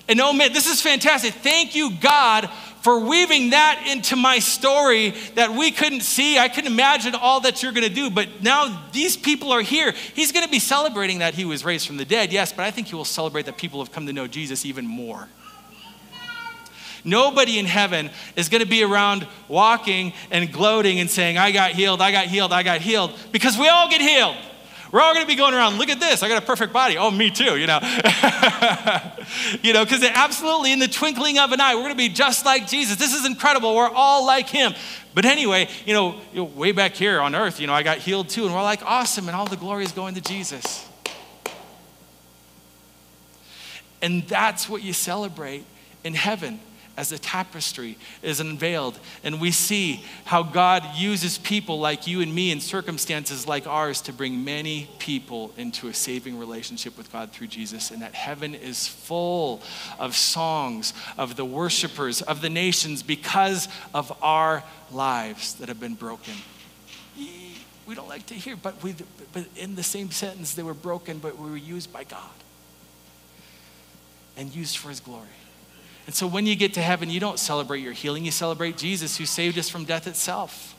And 0.07 0.21
oh 0.21 0.33
man, 0.33 0.53
this 0.53 0.67
is 0.67 0.81
fantastic. 0.83 1.35
Thank 1.35 1.75
you, 1.75 1.91
God, 2.01 2.51
for 2.85 3.01
weaving 3.01 3.51
that 3.51 3.83
into 3.91 4.15
my 4.15 4.39
story 4.39 5.15
that 5.37 5.51
we 5.51 5.71
couldn't 5.71 6.03
see. 6.03 6.39
I 6.39 6.51
couldn't 6.51 6.71
imagine 6.71 7.15
all 7.15 7.41
that 7.41 7.63
you're 7.63 7.73
going 7.73 7.89
to 7.89 7.95
do, 7.95 8.11
but 8.11 8.43
now 8.43 8.85
these 8.93 9.17
people 9.17 9.53
are 9.53 9.63
here. 9.63 9.95
He's 10.13 10.33
going 10.33 10.45
to 10.45 10.51
be 10.51 10.59
celebrating 10.59 11.21
that 11.21 11.33
he 11.33 11.47
was 11.47 11.65
raised 11.65 11.87
from 11.87 11.97
the 11.97 12.05
dead, 12.05 12.31
yes, 12.31 12.53
but 12.53 12.67
I 12.67 12.71
think 12.71 12.89
he 12.89 12.95
will 12.95 13.07
celebrate 13.07 13.47
that 13.47 13.57
people 13.57 13.83
have 13.83 13.91
come 13.91 14.05
to 14.07 14.13
know 14.13 14.27
Jesus 14.27 14.67
even 14.67 14.87
more. 14.87 15.29
Nobody 17.05 17.59
in 17.59 17.65
heaven 17.65 18.11
is 18.37 18.51
going 18.51 18.63
to 18.63 18.69
be 18.69 18.83
around 18.83 19.27
walking 19.49 20.13
and 20.31 20.53
gloating 20.53 21.01
and 21.01 21.11
saying, 21.11 21.39
I 21.39 21.53
got 21.53 21.71
healed, 21.71 22.03
I 22.03 22.13
got 22.13 22.27
healed, 22.27 22.53
I 22.53 22.63
got 22.63 22.83
healed, 22.83 23.13
because 23.33 23.57
we 23.57 23.67
all 23.67 23.89
get 23.89 24.03
healed. 24.03 24.37
We're 24.95 25.01
all 25.01 25.13
going 25.13 25.27
to 25.27 25.29
be 25.29 25.35
going 25.35 25.55
around, 25.55 25.79
look 25.79 25.89
at 25.89 25.99
this, 25.99 26.23
I 26.23 26.29
got 26.29 26.41
a 26.41 26.47
perfect 26.47 26.73
body. 26.73 26.97
Oh, 26.97 27.11
me 27.11 27.29
too, 27.29 27.59
you 27.59 27.67
know. 27.67 27.81
you 29.61 29.73
know, 29.73 29.85
because 29.85 30.05
absolutely 30.05 30.73
in 30.73 30.79
the 30.79 30.87
twinkling 30.87 31.37
of 31.37 31.51
an 31.51 31.61
eye, 31.61 31.75
we're 31.75 31.81
going 31.81 31.95
to 31.95 31.99
be 31.99 32.11
just 32.11 32.45
like 32.47 32.69
Jesus. 32.69 32.95
This 32.95 33.13
is 33.13 33.27
incredible. 33.27 33.75
We're 33.75 33.89
all 33.89 34.25
like 34.25 34.49
him. 34.49 34.73
But 35.13 35.25
anyway, 35.25 35.69
you 35.85 35.95
know, 35.95 36.21
you 36.33 36.37
know, 36.37 36.45
way 36.45 36.71
back 36.71 36.93
here 36.93 37.21
on 37.21 37.35
earth, 37.35 37.59
you 37.59 37.67
know, 37.67 37.73
I 37.73 37.83
got 37.83 37.99
healed 37.99 38.29
too, 38.29 38.45
and 38.45 38.55
we're 38.55 38.63
like, 38.63 38.85
awesome, 38.85 39.27
and 39.27 39.35
all 39.35 39.47
the 39.47 39.57
glory 39.57 39.83
is 39.83 39.91
going 39.91 40.15
to 40.15 40.21
Jesus. 40.21 40.89
And 44.01 44.23
that's 44.29 44.69
what 44.69 44.85
you 44.85 44.93
celebrate 44.93 45.65
in 46.05 46.15
heaven 46.15 46.61
as 46.97 47.09
the 47.09 47.19
tapestry 47.19 47.99
is 48.23 48.41
unveiled. 48.41 48.99
And 49.23 49.41
we 49.41 49.51
see 49.51 50.05
how 50.25 50.43
God 50.43 50.85
uses 50.97 51.39
people 51.39 51.81
like 51.81 52.07
you 52.07 52.21
and 52.21 52.35
me 52.35 52.51
in 52.51 52.61
circumstances 52.61 53.47
like 53.49 53.67
ours 53.67 54.01
to 54.03 54.13
bring 54.13 54.45
many 54.45 54.89
people 54.99 55.53
into 55.57 55.89
a 55.89 55.95
saving 55.95 56.39
relationship 56.39 56.97
with 56.97 57.13
God 57.13 57.33
through 57.33 57.49
Jesus. 57.49 57.91
And 57.91 58.03
that 58.03 58.15
heaven 58.15 58.55
is 58.55 58.87
full 58.87 59.63
of 59.99 60.15
songs 60.15 60.93
of 61.19 61.37
the 61.37 61.45
worshipers 61.45 62.23
of 62.23 62.41
the 62.41 62.51
nations 62.51 63.03
because 63.03 63.69
of 63.93 64.17
our 64.23 64.63
lives 64.93 65.55
that 65.55 65.69
have 65.69 65.81
been 65.81 65.95
broken. 65.95 66.35
We 67.87 67.95
don't 67.95 68.09
like 68.09 68.27
to 68.27 68.35
hear, 68.35 68.57
but, 68.57 68.83
we, 68.83 68.95
but 69.33 69.45
in 69.57 69.75
the 69.75 69.83
same 69.83 70.11
sentence, 70.11 70.55
they 70.55 70.63
were 70.63 70.75
broken, 70.75 71.19
but 71.19 71.39
we 71.39 71.51
were 71.51 71.57
used 71.57 71.93
by 71.93 72.05
God 72.05 72.31
and 74.37 74.55
used 74.55 74.79
for 74.79 74.89
His 74.89 75.01
glory. 75.01 75.27
And 76.07 76.15
so 76.15 76.27
when 76.27 76.47
you 76.47 76.55
get 76.55 76.75
to 76.75 76.83
heaven, 76.83 77.09
you 77.09 77.21
don't 77.21 77.39
celebrate 77.39 77.81
your 77.81 77.93
healing, 77.93 78.25
you 78.25 78.31
celebrate 78.31 78.77
Jesus 78.77 79.17
who 79.17 79.27
saved 79.27 79.59
us 79.59 79.69
from 79.69 79.85
death 79.85 80.07
itself. 80.07 80.75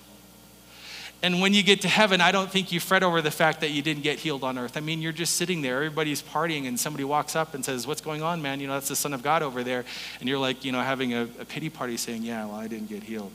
And 1.24 1.42
when 1.42 1.54
you 1.56 1.64
get 1.64 1.82
to 1.82 1.88
heaven, 1.88 2.22
I 2.22 2.32
don't 2.32 2.52
think 2.52 2.72
you 2.72 2.80
fret 2.80 3.02
over 3.02 3.22
the 3.22 3.32
fact 3.32 3.62
that 3.62 3.72
you 3.72 3.82
didn't 3.82 4.04
get 4.04 4.20
healed 4.20 4.44
on 4.44 4.60
earth. 4.60 4.78
I 4.78 4.80
mean, 4.80 5.02
you're 5.02 5.12
just 5.12 5.38
sitting 5.38 5.62
there, 5.64 5.78
everybody's 5.78 6.22
partying, 6.22 6.68
and 6.68 6.80
somebody 6.80 7.04
walks 7.04 7.36
up 7.36 7.56
and 7.56 7.66
says, 7.66 7.88
What's 7.88 8.02
going 8.02 8.22
on, 8.22 8.42
man? 8.42 8.60
You 8.60 8.68
know, 8.68 8.74
that's 8.74 8.90
the 8.90 8.96
Son 8.96 9.14
of 9.14 9.24
God 9.24 9.42
over 9.42 9.64
there. 9.64 9.86
And 10.20 10.30
you're 10.30 10.38
like, 10.38 10.64
you 10.64 10.72
know, 10.72 10.82
having 10.82 11.14
a, 11.14 11.24
a 11.40 11.46
pity 11.46 11.70
party 11.70 11.98
saying, 11.98 12.22
Yeah, 12.22 12.46
well, 12.46 12.56
I 12.56 12.68
didn't 12.68 12.90
get 12.90 13.02
healed. 13.02 13.32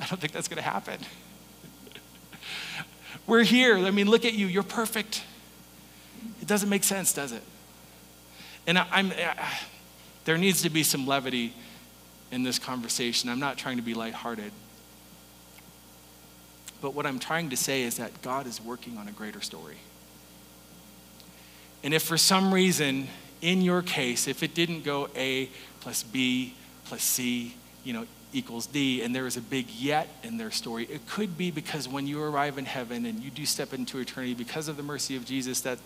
I 0.00 0.06
don't 0.06 0.18
think 0.18 0.32
that's 0.32 0.48
going 0.48 0.56
to 0.56 0.62
happen. 0.62 1.00
We're 3.26 3.42
here. 3.42 3.76
I 3.76 3.90
mean, 3.90 4.08
look 4.08 4.24
at 4.24 4.32
you. 4.32 4.46
You're 4.46 4.62
perfect. 4.62 5.22
It 6.40 6.48
doesn't 6.48 6.70
make 6.70 6.84
sense, 6.84 7.12
does 7.12 7.32
it? 7.32 7.42
And 8.66 8.78
I, 8.78 8.86
I'm. 8.90 9.12
There 10.30 10.38
needs 10.38 10.62
to 10.62 10.70
be 10.70 10.84
some 10.84 11.08
levity 11.08 11.52
in 12.30 12.44
this 12.44 12.60
conversation. 12.60 13.28
I'm 13.28 13.40
not 13.40 13.58
trying 13.58 13.78
to 13.78 13.82
be 13.82 13.94
lighthearted. 13.94 14.52
But 16.80 16.94
what 16.94 17.04
I'm 17.04 17.18
trying 17.18 17.50
to 17.50 17.56
say 17.56 17.82
is 17.82 17.96
that 17.96 18.22
God 18.22 18.46
is 18.46 18.60
working 18.60 18.96
on 18.96 19.08
a 19.08 19.10
greater 19.10 19.40
story. 19.40 19.78
And 21.82 21.92
if 21.92 22.04
for 22.04 22.16
some 22.16 22.54
reason, 22.54 23.08
in 23.42 23.60
your 23.60 23.82
case, 23.82 24.28
if 24.28 24.44
it 24.44 24.54
didn't 24.54 24.84
go 24.84 25.08
A 25.16 25.50
plus 25.80 26.04
B 26.04 26.54
plus 26.84 27.02
C, 27.02 27.56
you 27.82 27.92
know, 27.92 28.06
equals 28.32 28.66
D, 28.66 29.02
and 29.02 29.12
there 29.12 29.26
is 29.26 29.36
a 29.36 29.40
big 29.40 29.68
yet 29.68 30.06
in 30.22 30.36
their 30.36 30.52
story, 30.52 30.84
it 30.84 31.08
could 31.08 31.36
be 31.36 31.50
because 31.50 31.88
when 31.88 32.06
you 32.06 32.22
arrive 32.22 32.56
in 32.56 32.66
heaven 32.66 33.04
and 33.04 33.18
you 33.18 33.32
do 33.32 33.44
step 33.44 33.74
into 33.74 33.98
eternity, 33.98 34.34
because 34.34 34.68
of 34.68 34.76
the 34.76 34.84
mercy 34.84 35.16
of 35.16 35.24
Jesus, 35.24 35.60
that 35.62 35.80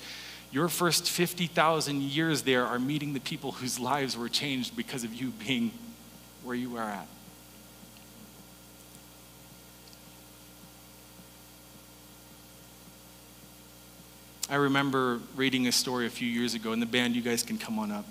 your 0.54 0.68
first 0.68 1.10
50,000 1.10 2.00
years 2.00 2.42
there 2.42 2.64
are 2.64 2.78
meeting 2.78 3.12
the 3.12 3.18
people 3.18 3.50
whose 3.50 3.80
lives 3.80 4.16
were 4.16 4.28
changed 4.28 4.76
because 4.76 5.02
of 5.02 5.12
you 5.12 5.30
being 5.30 5.72
where 6.44 6.54
you 6.54 6.76
are 6.76 6.88
at. 6.88 7.08
I 14.48 14.54
remember 14.54 15.18
reading 15.34 15.66
a 15.66 15.72
story 15.72 16.06
a 16.06 16.10
few 16.10 16.28
years 16.28 16.54
ago, 16.54 16.70
and 16.70 16.80
the 16.80 16.86
band, 16.86 17.16
you 17.16 17.22
guys 17.22 17.42
can 17.42 17.58
come 17.58 17.80
on 17.80 17.90
up. 17.90 18.06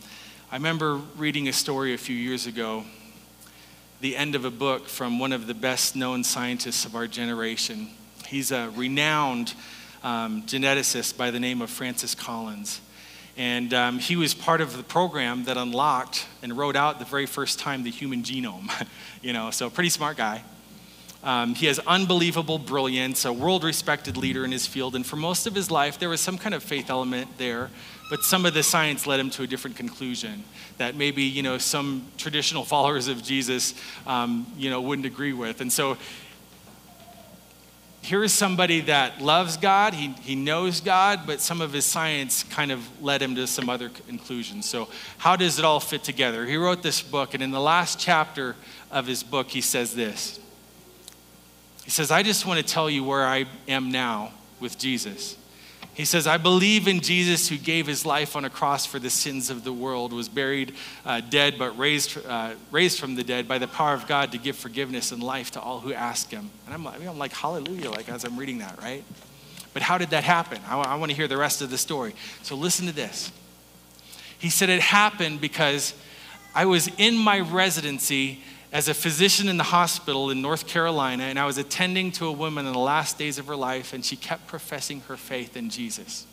I 0.52 0.58
remember 0.58 1.00
reading 1.16 1.48
a 1.48 1.54
story 1.54 1.94
a 1.94 1.98
few 1.98 2.18
years 2.18 2.46
ago, 2.46 2.84
the 4.02 4.18
end 4.18 4.36
of 4.36 4.44
a 4.44 4.52
book 4.52 4.90
from 4.90 5.18
one 5.18 5.32
of 5.32 5.48
the 5.48 5.54
best 5.54 5.96
known 5.96 6.26
scientists 6.26 6.84
of 6.84 6.94
our 6.94 7.08
generation. 7.08 7.88
He's 8.28 8.52
a 8.52 8.70
renowned 8.76 9.54
um, 10.04 10.44
geneticist 10.44 11.18
by 11.18 11.32
the 11.32 11.40
name 11.40 11.62
of 11.62 11.70
Francis 11.70 12.14
Collins. 12.14 12.82
And 13.36 13.74
um, 13.74 14.00
he 14.00 14.16
was 14.16 14.34
part 14.34 14.62
of 14.62 14.78
the 14.78 14.84
program 14.84 15.46
that 15.46 15.58
unlocked 15.58 16.28
and 16.44 16.56
wrote 16.56 16.76
out 16.76 17.00
the 17.00 17.06
very 17.06 17.26
first 17.26 17.58
time 17.58 17.84
the 17.84 17.90
human 17.90 18.22
genome. 18.22 18.70
you 19.22 19.34
know, 19.34 19.50
so 19.50 19.70
pretty 19.70 19.90
smart 19.90 20.18
guy. 20.18 20.44
Um, 21.24 21.56
he 21.56 21.68
has 21.68 21.80
unbelievable 21.80 22.60
brilliance, 22.60 23.24
a 23.24 23.32
world 23.32 23.64
respected 23.64 24.18
leader 24.18 24.44
in 24.44 24.52
his 24.52 24.68
field, 24.68 24.94
and 24.94 25.06
for 25.06 25.16
most 25.16 25.48
of 25.48 25.56
his 25.56 25.72
life, 25.72 25.98
there 25.98 26.10
was 26.10 26.20
some 26.20 26.38
kind 26.38 26.54
of 26.54 26.62
faith 26.62 26.90
element 26.90 27.38
there, 27.38 27.70
but 28.10 28.24
some 28.24 28.46
of 28.46 28.54
the 28.54 28.62
science 28.62 29.08
led 29.08 29.22
him 29.22 29.30
to 29.30 29.44
a 29.44 29.48
different 29.48 29.78
conclusion 29.78 30.44
that 30.78 30.96
maybe, 30.96 31.24
you 31.24 31.42
know, 31.42 31.58
some 31.58 32.06
traditional 32.18 32.66
followers 32.66 33.08
of 33.08 33.24
Jesus, 33.24 33.74
um, 34.06 34.46
you 34.58 34.70
know, 34.70 34.82
wouldn't 34.82 35.06
agree 35.06 35.32
with. 35.32 35.62
And 35.62 35.72
so 35.72 35.98
here 38.04 38.22
is 38.22 38.34
somebody 38.34 38.82
that 38.82 39.22
loves 39.22 39.56
God, 39.56 39.94
he, 39.94 40.10
he 40.22 40.36
knows 40.36 40.82
God, 40.82 41.22
but 41.26 41.40
some 41.40 41.62
of 41.62 41.72
his 41.72 41.86
science 41.86 42.44
kind 42.44 42.70
of 42.70 43.02
led 43.02 43.22
him 43.22 43.34
to 43.36 43.48
some 43.48 43.70
other 43.70 43.88
conclusions. 43.88 44.68
So, 44.68 44.90
how 45.18 45.38
does 45.38 45.58
it 45.58 45.64
all 45.64 45.80
fit 45.80 46.04
together? 46.04 46.46
He 46.46 46.58
wrote 46.58 46.84
this 46.84 47.02
book, 47.02 47.34
and 47.34 47.42
in 47.42 47.52
the 47.52 47.62
last 47.62 48.00
chapter 48.00 48.58
of 48.92 49.08
his 49.08 49.24
book, 49.24 49.50
he 49.50 49.62
says 49.62 49.96
this 49.96 50.40
He 51.86 51.92
says, 51.92 52.12
I 52.12 52.24
just 52.24 52.46
want 52.46 52.60
to 52.60 52.66
tell 52.66 52.90
you 52.90 53.06
where 53.06 53.26
I 53.26 53.46
am 53.70 53.90
now 53.90 54.34
with 54.60 54.78
Jesus. 54.78 55.38
He 55.94 56.06
says, 56.06 56.26
I 56.26 56.38
believe 56.38 56.88
in 56.88 57.02
Jesus 57.02 57.50
who 57.50 57.58
gave 57.58 57.86
his 57.86 58.04
life 58.04 58.36
on 58.36 58.46
a 58.46 58.50
cross 58.50 58.86
for 58.86 58.98
the 58.98 59.12
sins 59.12 59.52
of 59.52 59.64
the 59.64 59.72
world, 59.72 60.12
was 60.12 60.28
buried 60.28 60.74
uh, 61.06 61.22
dead, 61.22 61.60
but 61.60 61.78
raised, 61.78 62.18
uh, 62.26 62.56
raised 62.72 63.00
from 63.00 63.16
the 63.16 63.24
dead 63.24 63.48
by 63.48 63.60
the 63.60 63.68
power 63.68 63.94
of 63.94 64.08
God 64.08 64.32
to 64.32 64.40
give 64.40 64.56
forgiveness 64.56 65.12
and 65.12 65.22
life 65.22 65.52
to 65.52 65.62
all 65.62 65.80
who 65.80 65.94
ask 65.94 66.32
him. 66.32 66.50
And 66.66 66.74
I'm, 66.74 66.88
I 66.88 66.98
mean, 66.98 67.08
I'm 67.08 67.20
like, 67.20 67.34
hallelujah, 67.34 67.92
like 67.92 68.10
as 68.10 68.24
I'm 68.24 68.38
reading 68.38 68.58
that, 68.58 68.82
right? 68.82 69.04
But 69.74 69.84
how 69.84 70.00
did 70.00 70.10
that 70.10 70.24
happen? 70.24 70.60
I, 70.68 70.80
I 70.80 70.96
want 70.96 71.12
to 71.12 71.16
hear 71.16 71.28
the 71.28 71.38
rest 71.38 71.62
of 71.62 71.70
the 71.70 71.78
story. 71.78 72.16
So 72.42 72.56
listen 72.56 72.88
to 72.88 72.94
this. 72.94 73.32
He 74.40 74.50
said, 74.50 74.70
It 74.70 74.82
happened 74.82 75.42
because 75.42 75.94
I 76.56 76.66
was 76.66 76.90
in 76.98 77.16
my 77.16 77.40
residency 77.40 78.42
as 78.74 78.88
a 78.88 78.94
physician 78.94 79.48
in 79.48 79.58
the 79.58 79.64
hospital 79.64 80.32
in 80.32 80.42
North 80.42 80.66
Carolina, 80.66 81.26
and 81.26 81.38
I 81.38 81.46
was 81.46 81.60
attending 81.60 82.12
to 82.14 82.26
a 82.26 82.32
woman 82.32 82.66
in 82.66 82.74
the 82.74 82.80
last 82.80 83.20
days 83.20 83.38
of 83.38 83.46
her 83.46 83.56
life, 83.56 83.94
and 83.94 84.04
she 84.04 84.16
kept 84.16 84.48
professing 84.48 85.02
her 85.02 85.16
faith 85.16 85.56
in 85.56 85.70
Jesus. 85.70 86.26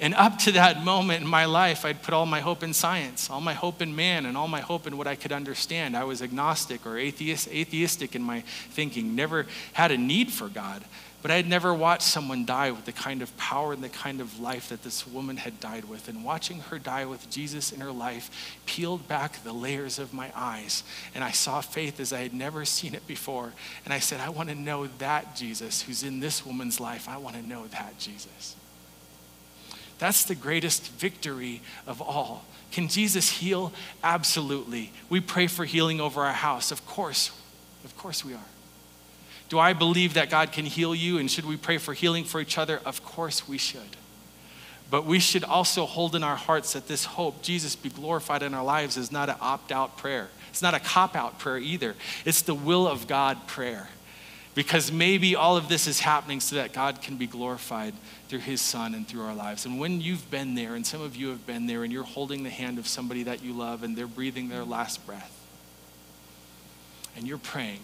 And 0.00 0.12
up 0.14 0.38
to 0.40 0.52
that 0.52 0.84
moment 0.84 1.22
in 1.22 1.28
my 1.28 1.44
life, 1.44 1.84
I'd 1.84 2.02
put 2.02 2.14
all 2.14 2.26
my 2.26 2.40
hope 2.40 2.64
in 2.64 2.72
science, 2.72 3.30
all 3.30 3.40
my 3.40 3.54
hope 3.54 3.80
in 3.80 3.94
man, 3.94 4.26
and 4.26 4.36
all 4.36 4.48
my 4.48 4.60
hope 4.60 4.88
in 4.88 4.96
what 4.96 5.06
I 5.06 5.14
could 5.14 5.32
understand. 5.32 5.96
I 5.96 6.02
was 6.02 6.20
agnostic 6.20 6.84
or 6.84 6.98
atheist, 6.98 7.48
atheistic 7.48 8.16
in 8.16 8.22
my 8.22 8.40
thinking, 8.70 9.14
never 9.14 9.46
had 9.74 9.92
a 9.92 9.96
need 9.96 10.32
for 10.32 10.48
God. 10.48 10.84
But 11.20 11.32
I 11.32 11.36
had 11.36 11.48
never 11.48 11.74
watched 11.74 12.04
someone 12.04 12.44
die 12.44 12.70
with 12.70 12.84
the 12.84 12.92
kind 12.92 13.22
of 13.22 13.36
power 13.36 13.72
and 13.72 13.82
the 13.82 13.88
kind 13.88 14.20
of 14.20 14.38
life 14.38 14.68
that 14.68 14.84
this 14.84 15.04
woman 15.04 15.36
had 15.36 15.58
died 15.58 15.86
with. 15.86 16.08
And 16.08 16.24
watching 16.24 16.60
her 16.60 16.78
die 16.78 17.06
with 17.06 17.28
Jesus 17.28 17.72
in 17.72 17.80
her 17.80 17.90
life 17.90 18.56
peeled 18.66 19.08
back 19.08 19.42
the 19.42 19.52
layers 19.52 19.98
of 19.98 20.14
my 20.14 20.30
eyes. 20.36 20.84
And 21.16 21.24
I 21.24 21.32
saw 21.32 21.60
faith 21.60 21.98
as 21.98 22.12
I 22.12 22.20
had 22.20 22.34
never 22.34 22.64
seen 22.64 22.94
it 22.94 23.04
before. 23.08 23.52
And 23.84 23.92
I 23.92 23.98
said, 23.98 24.20
I 24.20 24.28
want 24.28 24.48
to 24.50 24.54
know 24.54 24.86
that 24.98 25.34
Jesus 25.34 25.82
who's 25.82 26.04
in 26.04 26.20
this 26.20 26.46
woman's 26.46 26.78
life. 26.78 27.08
I 27.08 27.16
want 27.16 27.34
to 27.34 27.46
know 27.46 27.66
that 27.66 27.98
Jesus. 27.98 28.54
That's 29.98 30.24
the 30.24 30.36
greatest 30.36 30.88
victory 30.92 31.62
of 31.84 32.00
all. 32.00 32.44
Can 32.70 32.86
Jesus 32.86 33.28
heal? 33.28 33.72
Absolutely. 34.04 34.92
We 35.08 35.20
pray 35.20 35.48
for 35.48 35.64
healing 35.64 36.00
over 36.00 36.22
our 36.22 36.32
house. 36.32 36.70
Of 36.70 36.86
course. 36.86 37.32
Of 37.84 37.96
course 37.96 38.24
we 38.24 38.34
are. 38.34 38.46
Do 39.48 39.58
I 39.58 39.72
believe 39.72 40.14
that 40.14 40.30
God 40.30 40.52
can 40.52 40.66
heal 40.66 40.94
you? 40.94 41.18
And 41.18 41.30
should 41.30 41.46
we 41.46 41.56
pray 41.56 41.78
for 41.78 41.94
healing 41.94 42.24
for 42.24 42.40
each 42.40 42.58
other? 42.58 42.80
Of 42.84 43.02
course 43.04 43.48
we 43.48 43.58
should. 43.58 43.96
But 44.90 45.04
we 45.04 45.18
should 45.18 45.44
also 45.44 45.86
hold 45.86 46.14
in 46.14 46.22
our 46.22 46.36
hearts 46.36 46.72
that 46.72 46.88
this 46.88 47.04
hope, 47.04 47.42
Jesus 47.42 47.76
be 47.76 47.90
glorified 47.90 48.42
in 48.42 48.54
our 48.54 48.64
lives, 48.64 48.96
is 48.96 49.12
not 49.12 49.28
an 49.28 49.36
opt 49.40 49.72
out 49.72 49.96
prayer. 49.98 50.28
It's 50.50 50.62
not 50.62 50.74
a 50.74 50.80
cop 50.80 51.14
out 51.14 51.38
prayer 51.38 51.58
either. 51.58 51.94
It's 52.24 52.42
the 52.42 52.54
will 52.54 52.86
of 52.86 53.06
God 53.06 53.46
prayer. 53.46 53.88
Because 54.54 54.90
maybe 54.90 55.36
all 55.36 55.56
of 55.56 55.68
this 55.68 55.86
is 55.86 56.00
happening 56.00 56.40
so 56.40 56.56
that 56.56 56.72
God 56.72 57.00
can 57.00 57.16
be 57.16 57.26
glorified 57.26 57.94
through 58.28 58.40
his 58.40 58.60
son 58.60 58.94
and 58.94 59.06
through 59.06 59.22
our 59.22 59.34
lives. 59.34 59.66
And 59.66 59.78
when 59.78 60.00
you've 60.00 60.30
been 60.30 60.54
there, 60.54 60.74
and 60.74 60.86
some 60.86 61.00
of 61.00 61.16
you 61.16 61.28
have 61.28 61.46
been 61.46 61.66
there, 61.66 61.84
and 61.84 61.92
you're 61.92 62.02
holding 62.02 62.42
the 62.42 62.50
hand 62.50 62.78
of 62.78 62.88
somebody 62.88 63.22
that 63.24 63.42
you 63.42 63.52
love 63.52 63.82
and 63.82 63.96
they're 63.96 64.06
breathing 64.06 64.48
their 64.48 64.64
last 64.64 65.06
breath, 65.06 65.34
and 67.16 67.26
you're 67.26 67.38
praying 67.38 67.80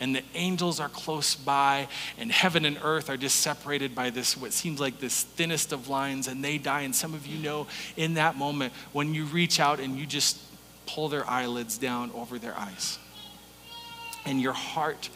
and 0.00 0.14
the 0.14 0.22
angels 0.34 0.80
are 0.80 0.88
close 0.88 1.34
by, 1.34 1.88
and 2.18 2.30
heaven 2.30 2.64
and 2.64 2.78
earth 2.82 3.08
are 3.08 3.16
just 3.16 3.36
separated 3.40 3.94
by 3.94 4.10
this, 4.10 4.36
what 4.36 4.52
seems 4.52 4.80
like 4.80 4.98
this 4.98 5.22
thinnest 5.22 5.72
of 5.72 5.88
lines, 5.88 6.28
and 6.28 6.44
they 6.44 6.58
die. 6.58 6.82
And 6.82 6.94
some 6.94 7.14
of 7.14 7.26
you 7.26 7.38
know 7.38 7.66
in 7.96 8.14
that 8.14 8.36
moment 8.36 8.72
when 8.92 9.14
you 9.14 9.24
reach 9.24 9.60
out 9.60 9.80
and 9.80 9.98
you 9.98 10.06
just 10.06 10.38
pull 10.86 11.08
their 11.08 11.28
eyelids 11.28 11.78
down 11.78 12.10
over 12.12 12.38
their 12.38 12.56
eyes, 12.58 12.98
and 14.26 14.40
your 14.40 14.52
heart 14.52 15.08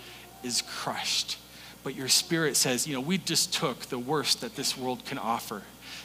is 0.43 0.63
crushed. 0.63 1.39
But 1.85 1.95
your 1.95 2.09
spirit 2.09 2.57
says, 2.57 2.87
you 2.87 2.95
know, 2.95 3.01
we 3.01 3.19
just 3.19 3.55
took 3.55 3.81
the 3.87 3.99
worst 3.99 4.41
that 4.41 4.57
this 4.57 4.77
world 4.77 5.05
can 5.05 5.17
offer 5.17 5.63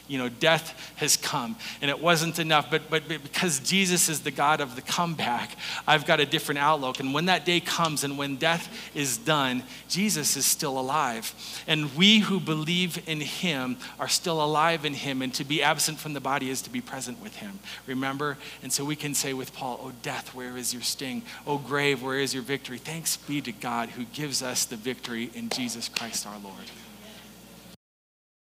you 0.07 0.17
know, 0.17 0.29
death 0.29 0.93
has 0.97 1.15
come. 1.15 1.55
And 1.81 1.89
it 1.89 1.99
wasn't 1.99 2.37
enough, 2.37 2.69
but, 2.69 2.89
but 2.89 3.07
because 3.07 3.59
Jesus 3.59 4.09
is 4.09 4.21
the 4.21 4.31
God 4.31 4.59
of 4.59 4.75
the 4.75 4.81
comeback, 4.81 5.55
I've 5.87 6.05
got 6.05 6.19
a 6.19 6.25
different 6.25 6.59
outlook. 6.59 6.99
And 6.99 7.13
when 7.13 7.25
that 7.25 7.45
day 7.45 7.59
comes 7.59 8.03
and 8.03 8.17
when 8.17 8.35
death 8.35 8.69
is 8.93 9.17
done, 9.17 9.63
Jesus 9.87 10.35
is 10.35 10.45
still 10.45 10.77
alive. 10.77 11.33
And 11.67 11.95
we 11.95 12.19
who 12.19 12.39
believe 12.39 13.01
in 13.07 13.21
him 13.21 13.77
are 13.99 14.09
still 14.09 14.43
alive 14.43 14.85
in 14.85 14.93
him. 14.93 15.21
And 15.21 15.33
to 15.35 15.43
be 15.43 15.63
absent 15.63 15.99
from 15.99 16.13
the 16.13 16.19
body 16.19 16.49
is 16.49 16.61
to 16.63 16.69
be 16.69 16.81
present 16.81 17.21
with 17.21 17.37
him. 17.37 17.59
Remember? 17.87 18.37
And 18.61 18.71
so 18.71 18.83
we 18.83 18.95
can 18.95 19.13
say 19.13 19.33
with 19.33 19.53
Paul, 19.53 19.79
Oh, 19.81 19.93
death, 20.01 20.35
where 20.35 20.57
is 20.57 20.73
your 20.73 20.83
sting? 20.83 21.23
Oh, 21.47 21.57
grave, 21.57 22.03
where 22.03 22.19
is 22.19 22.33
your 22.33 22.43
victory? 22.43 22.77
Thanks 22.77 23.17
be 23.17 23.41
to 23.41 23.51
God 23.51 23.89
who 23.89 24.03
gives 24.05 24.43
us 24.43 24.65
the 24.65 24.75
victory 24.75 25.31
in 25.33 25.49
Jesus 25.49 25.87
Christ 25.89 26.27
our 26.27 26.39
Lord. 26.39 26.69